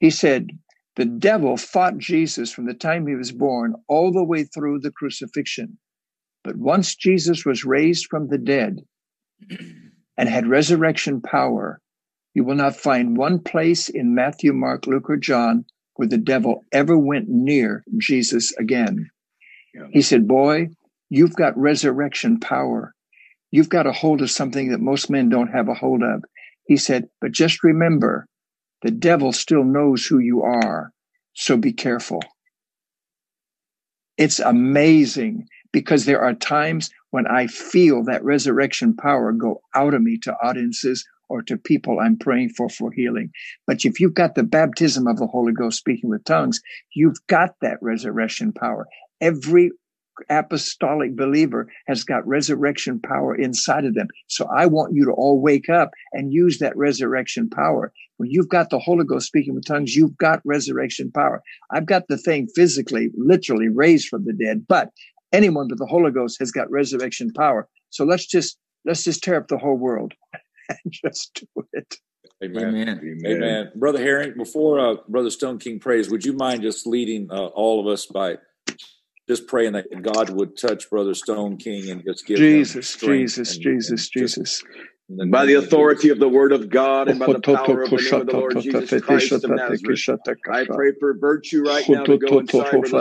He 0.00 0.10
said, 0.10 0.48
The 0.96 1.04
devil 1.04 1.56
fought 1.56 1.98
Jesus 1.98 2.50
from 2.50 2.66
the 2.66 2.74
time 2.74 3.06
he 3.06 3.14
was 3.14 3.30
born 3.30 3.74
all 3.88 4.12
the 4.12 4.24
way 4.24 4.44
through 4.44 4.80
the 4.80 4.90
crucifixion. 4.90 5.78
But 6.42 6.56
once 6.56 6.94
Jesus 6.94 7.44
was 7.46 7.64
raised 7.64 8.06
from 8.10 8.28
the 8.28 8.38
dead 8.38 8.80
and 10.16 10.28
had 10.28 10.46
resurrection 10.46 11.20
power, 11.20 11.80
you 12.34 12.44
will 12.44 12.56
not 12.56 12.76
find 12.76 13.16
one 13.16 13.38
place 13.38 13.88
in 13.88 14.14
Matthew, 14.14 14.52
Mark, 14.52 14.86
Luke, 14.86 15.08
or 15.08 15.16
John 15.16 15.64
where 15.96 16.08
the 16.08 16.18
devil 16.18 16.64
ever 16.72 16.98
went 16.98 17.28
near 17.28 17.84
Jesus 17.98 18.52
again. 18.56 19.08
Yeah. 19.74 19.86
He 19.92 20.02
said, 20.02 20.26
Boy, 20.26 20.68
you've 21.08 21.36
got 21.36 21.56
resurrection 21.56 22.40
power. 22.40 22.94
You've 23.54 23.68
got 23.68 23.86
a 23.86 23.92
hold 23.92 24.20
of 24.20 24.32
something 24.32 24.72
that 24.72 24.80
most 24.80 25.08
men 25.08 25.28
don't 25.28 25.52
have 25.52 25.68
a 25.68 25.74
hold 25.74 26.02
of. 26.02 26.24
He 26.66 26.76
said, 26.76 27.04
But 27.20 27.30
just 27.30 27.62
remember, 27.62 28.26
the 28.82 28.90
devil 28.90 29.30
still 29.30 29.62
knows 29.62 30.04
who 30.04 30.18
you 30.18 30.42
are. 30.42 30.90
So 31.34 31.56
be 31.56 31.72
careful. 31.72 32.18
It's 34.18 34.40
amazing 34.40 35.46
because 35.72 36.04
there 36.04 36.20
are 36.20 36.34
times 36.34 36.90
when 37.12 37.28
I 37.28 37.46
feel 37.46 38.02
that 38.06 38.24
resurrection 38.24 38.96
power 38.96 39.30
go 39.30 39.60
out 39.72 39.94
of 39.94 40.02
me 40.02 40.18
to 40.24 40.34
audiences 40.42 41.06
or 41.28 41.40
to 41.42 41.56
people 41.56 42.00
I'm 42.00 42.18
praying 42.18 42.54
for 42.56 42.68
for 42.68 42.90
healing. 42.90 43.30
But 43.68 43.84
if 43.84 44.00
you've 44.00 44.14
got 44.14 44.34
the 44.34 44.42
baptism 44.42 45.06
of 45.06 45.18
the 45.18 45.28
Holy 45.28 45.52
Ghost 45.52 45.78
speaking 45.78 46.10
with 46.10 46.24
tongues, 46.24 46.60
you've 46.92 47.24
got 47.28 47.50
that 47.60 47.78
resurrection 47.80 48.52
power. 48.52 48.88
Every 49.20 49.70
apostolic 50.28 51.16
believer 51.16 51.68
has 51.86 52.04
got 52.04 52.26
resurrection 52.26 53.00
power 53.00 53.34
inside 53.34 53.84
of 53.84 53.94
them. 53.94 54.08
So 54.28 54.48
I 54.54 54.66
want 54.66 54.94
you 54.94 55.04
to 55.06 55.12
all 55.12 55.40
wake 55.40 55.68
up 55.68 55.90
and 56.12 56.32
use 56.32 56.58
that 56.58 56.76
resurrection 56.76 57.48
power. 57.50 57.92
When 58.16 58.30
you've 58.30 58.48
got 58.48 58.70
the 58.70 58.78
Holy 58.78 59.04
Ghost 59.04 59.26
speaking 59.26 59.54
with 59.54 59.66
tongues, 59.66 59.96
you've 59.96 60.16
got 60.18 60.40
resurrection 60.44 61.10
power. 61.10 61.42
I've 61.72 61.86
got 61.86 62.08
the 62.08 62.18
thing 62.18 62.48
physically, 62.54 63.10
literally 63.16 63.68
raised 63.68 64.08
from 64.08 64.24
the 64.24 64.32
dead, 64.32 64.66
but 64.68 64.90
anyone 65.32 65.68
with 65.68 65.78
the 65.78 65.86
Holy 65.86 66.12
Ghost 66.12 66.38
has 66.38 66.52
got 66.52 66.70
resurrection 66.70 67.32
power. 67.32 67.68
So 67.90 68.04
let's 68.04 68.26
just 68.26 68.58
let's 68.84 69.04
just 69.04 69.22
tear 69.22 69.36
up 69.36 69.48
the 69.48 69.58
whole 69.58 69.76
world 69.76 70.14
and 70.68 70.92
just 70.92 71.34
do 71.54 71.66
it. 71.72 71.96
Amen. 72.42 72.74
Amen. 72.76 73.20
Amen. 73.26 73.72
Brother 73.74 74.02
Herring, 74.02 74.34
before 74.36 74.78
uh, 74.78 74.96
Brother 75.08 75.28
Stoneking 75.28 75.80
prays, 75.80 76.10
would 76.10 76.24
you 76.24 76.32
mind 76.32 76.62
just 76.62 76.86
leading 76.86 77.28
uh, 77.30 77.46
all 77.46 77.80
of 77.80 77.86
us 77.86 78.06
by 78.06 78.36
just 79.28 79.46
praying 79.46 79.72
that 79.72 79.86
God 80.02 80.30
would 80.30 80.56
touch 80.56 80.90
Brother 80.90 81.12
Stoneking 81.12 81.90
and 81.90 82.04
just 82.04 82.26
give 82.26 82.38
him 82.38 82.44
Jesus, 82.44 82.96
Jesus, 82.96 83.56
Jesus, 83.58 84.08
Jesus. 84.08 84.64
By 85.08 85.44
the 85.46 85.54
authority 85.54 86.08
of 86.08 86.18
the 86.18 86.28
word 86.28 86.52
of 86.52 86.70
God 86.70 87.08
and 87.08 87.18
by 87.18 87.28
the 87.28 87.40
power 87.40 87.82
of 87.82 87.90
the 87.90 88.02
name 88.02 88.20
of 88.20 88.26
the 88.26 88.32
Lord 88.32 88.58
Jesus 88.58 89.00
Christ 89.00 89.44
of 89.44 89.52
Nazareth, 89.52 90.00
I 90.50 90.64
pray 90.74 90.92
for 90.98 91.16
virtue 91.18 91.62
right 91.62 91.88
now 91.90 92.06
to 92.06 92.18
go 92.18 92.38
inside 92.38 92.80
Brother 92.80 92.98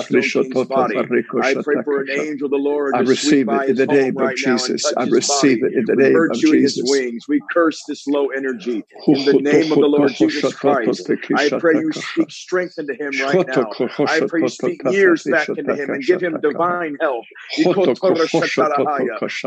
body. 0.65 1.09
I 1.41 1.55
pray 1.63 1.77
for 1.83 2.01
an 2.01 2.09
angel 2.11 2.45
of 2.45 2.51
the 2.51 2.57
Lord 2.57 2.95
I 2.95 2.99
receive 2.99 3.51
it 3.51 3.63
in 3.69 3.77
the 3.77 3.87
name 3.87 4.19
of 4.19 4.35
Jesus. 4.35 4.85
I 4.85 5.03
receive 5.05 5.63
it 5.63 5.73
in 5.75 5.85
the 5.85 5.95
name 5.95 6.19
of 6.19 6.33
Jesus. 6.33 6.87
Wings. 6.89 7.25
We 7.27 7.41
curse 7.51 7.83
this 7.87 8.05
low 8.07 8.27
energy 8.27 8.83
in 9.07 9.25
the 9.25 9.33
name 9.33 9.71
of 9.71 9.79
the 9.79 9.87
Lord 9.87 10.13
Jesus 10.13 10.53
Christ. 10.53 11.09
I 11.35 11.49
pray 11.59 11.79
you 11.79 11.91
speak 11.93 12.31
strength 12.31 12.75
into 12.77 12.93
him 12.93 13.19
right 13.19 13.41
now. 13.47 13.75
I 14.05 14.21
pray 14.27 14.41
you 14.41 14.49
speak 14.49 14.81
years 14.85 15.25
back 15.31 15.49
into 15.57 15.73
him 15.73 15.93
and 15.93 16.05
give 16.05 16.21
him 16.21 16.39
divine 16.41 16.97
health. 17.01 17.25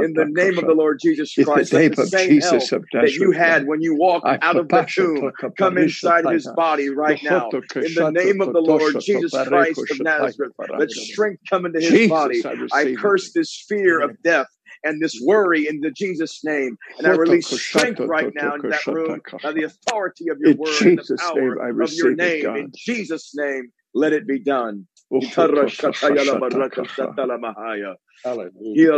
In 0.01 0.15
the 0.15 0.27
name 0.31 0.59
of 0.59 0.67
the 0.67 0.75
Lord 0.75 0.99
Jesus 1.01 1.39
Christ. 1.39 1.73
The 1.73 2.09
name 2.13 2.39
of 2.39 2.46
Jesus 2.51 2.71
Jesus 2.71 2.71
that 3.01 3.13
you 3.19 3.33
had 3.33 3.67
when 3.67 3.83
you 3.83 3.95
walked 3.97 4.33
out 4.43 4.57
of 4.57 4.71
the 4.71 4.85
tomb 4.95 5.33
come 5.59 5.79
inside 5.79 6.29
his 6.29 6.49
body 6.49 6.89
right 6.91 7.19
now. 7.23 7.55
In 7.83 7.95
the 7.95 8.05
name 8.05 8.41
of 8.41 8.53
the 8.53 8.61
Lord 8.61 8.99
Jesus 9.01 9.39
Christ 9.49 9.91
of 9.91 9.99
Nazareth, 10.03 10.53
let 10.77 10.91
strength 10.91 11.43
come 11.51 11.67
into 11.67 11.81
his 11.81 12.01
body. 12.03 12.45
I 12.73 12.87
curse 13.01 13.33
this 13.33 13.65
fear 13.69 14.01
of 14.01 14.13
death 14.23 14.47
and 14.85 15.03
this 15.03 15.19
worry 15.23 15.69
in 15.69 15.81
the 15.81 15.91
Jesus 15.91 16.41
name. 16.45 16.77
And 16.99 17.09
I 17.09 17.13
release 17.13 17.49
strength 17.49 18.03
right 18.07 18.29
now 18.35 18.55
in 18.55 18.67
that 18.71 18.83
room 18.91 19.21
by 19.43 19.53
the 19.53 19.65
authority 19.65 20.29
of 20.31 20.39
your 20.41 20.53
word 20.53 20.87
and 20.89 20.99
the 20.99 21.05
power 21.19 21.59
of 21.83 21.93
your 21.93 22.11
name. 22.13 22.51
In 22.55 22.73
Jesus' 22.77 23.33
name, 23.35 23.71
let 23.95 24.13
it 24.13 24.27
be 24.27 24.41
done. 24.41 24.87
Hallelujah. 28.25 28.91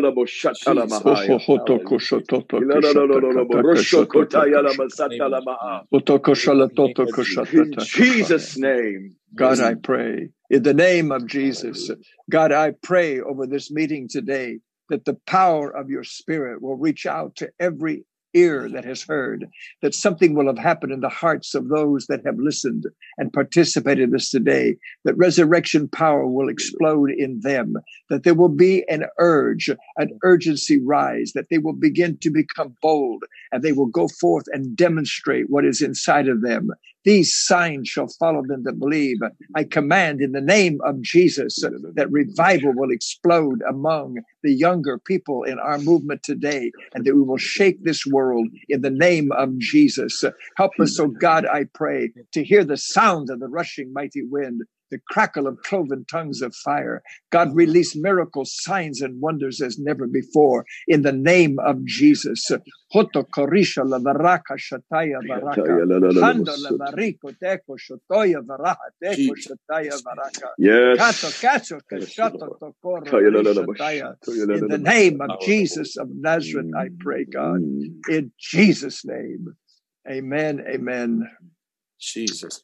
In 7.52 7.74
Jesus' 7.78 8.58
name. 8.58 9.16
God, 9.34 9.60
I 9.60 9.74
pray. 9.74 10.30
In 10.50 10.62
the 10.62 10.74
name 10.74 11.12
of 11.12 11.26
Jesus. 11.26 11.90
God, 12.30 12.52
I 12.52 12.72
pray 12.82 13.20
over 13.20 13.46
this 13.46 13.70
meeting 13.70 14.08
today 14.08 14.60
that 14.90 15.04
the 15.04 15.14
power 15.26 15.70
of 15.70 15.90
your 15.90 16.04
spirit 16.04 16.62
will 16.62 16.76
reach 16.76 17.06
out 17.06 17.36
to 17.36 17.50
every 17.60 18.04
ear 18.34 18.68
that 18.68 18.84
has 18.84 19.02
heard, 19.02 19.48
that 19.82 19.94
something 19.94 20.34
will 20.34 20.46
have 20.46 20.58
happened 20.58 20.92
in 20.92 21.00
the 21.00 21.08
hearts 21.08 21.54
of 21.54 21.68
those 21.68 22.06
that 22.06 22.24
have 22.24 22.38
listened 22.38 22.86
and 23.16 23.32
participated 23.32 24.04
in 24.04 24.10
this 24.10 24.30
today, 24.30 24.76
that 25.04 25.16
resurrection 25.16 25.88
power 25.88 26.26
will 26.26 26.48
explode 26.48 27.10
in 27.10 27.40
them, 27.40 27.74
that 28.10 28.24
there 28.24 28.34
will 28.34 28.48
be 28.48 28.88
an 28.88 29.04
urge, 29.18 29.70
an 29.96 30.18
urgency 30.22 30.80
rise, 30.80 31.32
that 31.34 31.48
they 31.50 31.58
will 31.58 31.72
begin 31.72 32.18
to 32.18 32.30
become 32.30 32.74
bold 32.82 33.24
and 33.52 33.62
they 33.62 33.72
will 33.72 33.86
go 33.86 34.08
forth 34.20 34.44
and 34.52 34.76
demonstrate 34.76 35.48
what 35.48 35.64
is 35.64 35.80
inside 35.80 36.28
of 36.28 36.42
them. 36.42 36.70
These 37.08 37.34
signs 37.34 37.88
shall 37.88 38.08
follow 38.20 38.42
them 38.46 38.64
that 38.64 38.78
believe. 38.78 39.16
I 39.56 39.64
command 39.64 40.20
in 40.20 40.32
the 40.32 40.42
name 40.42 40.78
of 40.84 41.00
Jesus 41.00 41.56
that 41.94 42.10
revival 42.10 42.74
will 42.76 42.90
explode 42.90 43.62
among 43.66 44.18
the 44.42 44.52
younger 44.52 44.98
people 44.98 45.42
in 45.44 45.58
our 45.58 45.78
movement 45.78 46.22
today 46.22 46.70
and 46.92 47.06
that 47.06 47.14
we 47.14 47.22
will 47.22 47.38
shake 47.38 47.82
this 47.82 48.04
world 48.04 48.48
in 48.68 48.82
the 48.82 48.90
name 48.90 49.32
of 49.32 49.56
Jesus. 49.56 50.22
Help 50.58 50.72
us, 50.80 51.00
oh 51.00 51.08
God, 51.08 51.46
I 51.46 51.64
pray, 51.72 52.12
to 52.32 52.44
hear 52.44 52.62
the 52.62 52.76
sound 52.76 53.30
of 53.30 53.40
the 53.40 53.48
rushing 53.48 53.90
mighty 53.90 54.22
wind 54.22 54.60
the 54.90 55.00
crackle 55.08 55.46
of 55.46 55.58
cloven 55.64 56.04
tongues 56.10 56.42
of 56.42 56.54
fire. 56.54 57.02
God 57.30 57.54
release 57.54 57.96
miracles, 57.96 58.54
signs, 58.62 59.00
and 59.00 59.20
wonders 59.20 59.60
as 59.60 59.78
never 59.78 60.06
before 60.06 60.64
in 60.86 61.02
the 61.02 61.12
name 61.12 61.58
of 61.60 61.84
Jesus. 61.84 62.50
Hoto 62.94 63.24
korisha 63.36 63.84
la 63.88 63.98
varaka 63.98 64.56
shataya 64.58 65.22
varaka. 65.28 65.82
Hando 66.20 66.56
la 66.58 66.72
variko 66.72 67.32
teko 67.42 67.76
shotoya 67.78 68.42
varaha 68.42 68.76
teko 69.02 69.34
shataya 69.36 69.98
varaka. 70.02 70.50
Yes. 70.58 70.98
Kato 70.98 71.30
kato 71.40 71.80
kashato 71.90 72.50
tokoro 72.60 73.42
shataya. 73.44 74.14
In 74.52 74.66
the 74.68 74.78
name 74.78 75.20
of 75.20 75.38
Jesus 75.38 75.96
of 75.96 76.08
Nazareth, 76.14 76.68
I 76.76 76.88
pray, 76.98 77.24
God. 77.24 77.62
In 78.08 78.32
Jesus' 78.38 79.04
name. 79.04 79.54
Amen. 80.10 80.64
Amen. 80.68 81.28
Jesus. 82.00 82.62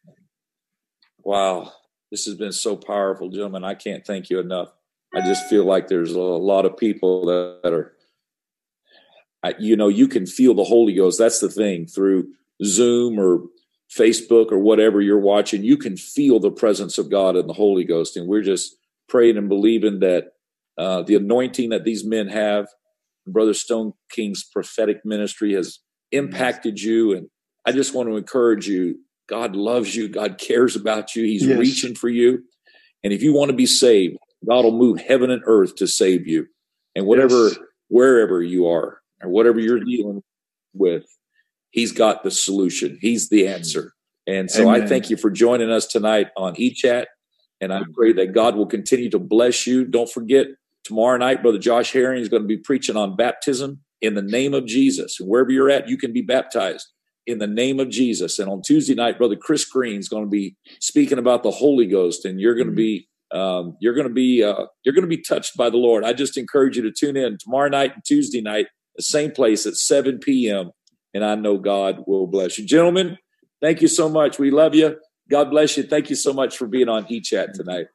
Wow. 1.24 1.72
This 2.14 2.26
has 2.26 2.36
been 2.36 2.52
so 2.52 2.76
powerful, 2.76 3.28
gentlemen. 3.28 3.64
I 3.64 3.74
can't 3.74 4.06
thank 4.06 4.30
you 4.30 4.38
enough. 4.38 4.68
I 5.16 5.20
just 5.22 5.48
feel 5.48 5.64
like 5.64 5.88
there's 5.88 6.12
a 6.12 6.20
lot 6.20 6.64
of 6.64 6.76
people 6.76 7.26
that 7.26 7.72
are, 7.72 7.92
you 9.58 9.74
know, 9.74 9.88
you 9.88 10.06
can 10.06 10.24
feel 10.24 10.54
the 10.54 10.62
Holy 10.62 10.94
Ghost. 10.94 11.18
That's 11.18 11.40
the 11.40 11.48
thing 11.48 11.86
through 11.86 12.28
Zoom 12.62 13.18
or 13.18 13.40
Facebook 13.92 14.52
or 14.52 14.60
whatever 14.60 15.00
you're 15.00 15.18
watching. 15.18 15.64
You 15.64 15.76
can 15.76 15.96
feel 15.96 16.38
the 16.38 16.52
presence 16.52 16.98
of 16.98 17.10
God 17.10 17.34
and 17.34 17.48
the 17.48 17.52
Holy 17.52 17.82
Ghost. 17.82 18.16
And 18.16 18.28
we're 18.28 18.42
just 18.42 18.76
praying 19.08 19.36
and 19.36 19.48
believing 19.48 19.98
that 19.98 20.34
uh, 20.78 21.02
the 21.02 21.16
anointing 21.16 21.70
that 21.70 21.82
these 21.82 22.04
men 22.04 22.28
have, 22.28 22.68
Brother 23.26 23.54
Stone 23.54 23.94
King's 24.08 24.44
prophetic 24.44 25.04
ministry 25.04 25.54
has 25.54 25.80
impacted 26.12 26.80
you. 26.80 27.16
And 27.16 27.26
I 27.66 27.72
just 27.72 27.92
want 27.92 28.08
to 28.08 28.16
encourage 28.16 28.68
you 28.68 29.00
God 29.28 29.56
loves 29.56 29.94
you. 29.94 30.08
God 30.08 30.38
cares 30.38 30.76
about 30.76 31.14
you. 31.16 31.24
He's 31.24 31.46
yes. 31.46 31.58
reaching 31.58 31.94
for 31.94 32.08
you. 32.08 32.44
And 33.02 33.12
if 33.12 33.22
you 33.22 33.34
want 33.34 33.50
to 33.50 33.56
be 33.56 33.66
saved, 33.66 34.16
God 34.46 34.64
will 34.64 34.76
move 34.76 35.00
heaven 35.00 35.30
and 35.30 35.42
earth 35.46 35.76
to 35.76 35.86
save 35.86 36.26
you. 36.26 36.46
And 36.94 37.06
whatever, 37.06 37.48
yes. 37.48 37.58
wherever 37.88 38.42
you 38.42 38.66
are, 38.66 39.00
or 39.22 39.28
whatever 39.28 39.58
you're 39.60 39.80
dealing 39.80 40.22
with, 40.74 41.04
He's 41.70 41.92
got 41.92 42.22
the 42.22 42.30
solution. 42.30 42.98
He's 43.00 43.28
the 43.30 43.48
answer. 43.48 43.94
And 44.26 44.50
so 44.50 44.68
Amen. 44.68 44.82
I 44.82 44.86
thank 44.86 45.10
you 45.10 45.16
for 45.16 45.30
joining 45.30 45.70
us 45.70 45.86
tonight 45.86 46.28
on 46.36 46.54
eChat. 46.54 47.06
And 47.60 47.72
I 47.72 47.82
pray 47.94 48.12
that 48.12 48.32
God 48.32 48.56
will 48.56 48.66
continue 48.66 49.10
to 49.10 49.18
bless 49.18 49.66
you. 49.66 49.84
Don't 49.84 50.10
forget, 50.10 50.46
tomorrow 50.84 51.16
night, 51.16 51.42
Brother 51.42 51.58
Josh 51.58 51.92
Herring 51.92 52.20
is 52.20 52.28
going 52.28 52.42
to 52.42 52.48
be 52.48 52.56
preaching 52.56 52.96
on 52.96 53.16
baptism 53.16 53.80
in 54.00 54.14
the 54.14 54.22
name 54.22 54.54
of 54.54 54.66
Jesus. 54.66 55.18
And 55.18 55.28
wherever 55.28 55.50
you're 55.50 55.70
at, 55.70 55.88
you 55.88 55.96
can 55.96 56.12
be 56.12 56.22
baptized 56.22 56.93
in 57.26 57.38
the 57.38 57.46
name 57.46 57.80
of 57.80 57.88
Jesus. 57.88 58.38
And 58.38 58.50
on 58.50 58.62
Tuesday 58.62 58.94
night, 58.94 59.18
Brother 59.18 59.36
Chris 59.36 59.64
Green 59.64 59.98
is 59.98 60.08
going 60.08 60.24
to 60.24 60.30
be 60.30 60.56
speaking 60.80 61.18
about 61.18 61.42
the 61.42 61.50
Holy 61.50 61.86
Ghost, 61.86 62.24
and 62.24 62.40
you're 62.40 62.54
going 62.54 62.66
to 62.66 62.72
mm-hmm. 62.72 62.76
be 62.76 63.08
um, 63.32 63.76
you're 63.80 63.94
going 63.94 64.06
to 64.06 64.12
be 64.12 64.44
uh, 64.44 64.66
you're 64.84 64.94
going 64.94 65.08
to 65.08 65.16
be 65.16 65.22
touched 65.22 65.56
by 65.56 65.70
the 65.70 65.76
Lord. 65.76 66.04
I 66.04 66.12
just 66.12 66.36
encourage 66.36 66.76
you 66.76 66.82
to 66.82 66.92
tune 66.92 67.16
in 67.16 67.38
tomorrow 67.38 67.68
night 67.68 67.94
and 67.94 68.04
Tuesday 68.04 68.40
night, 68.40 68.66
the 68.96 69.02
same 69.02 69.32
place 69.32 69.66
at 69.66 69.74
7 69.74 70.18
p.m. 70.18 70.70
And 71.12 71.24
I 71.24 71.34
know 71.34 71.58
God 71.58 72.04
will 72.06 72.26
bless 72.26 72.58
you, 72.58 72.66
gentlemen. 72.66 73.18
Thank 73.60 73.82
you 73.82 73.88
so 73.88 74.08
much. 74.08 74.38
We 74.38 74.50
love 74.50 74.74
you. 74.74 74.96
God 75.30 75.50
bless 75.50 75.76
you. 75.76 75.84
Thank 75.84 76.10
you 76.10 76.16
so 76.16 76.32
much 76.32 76.56
for 76.56 76.66
being 76.66 76.88
on 76.88 77.06
eChat 77.06 77.52
tonight. 77.54 77.86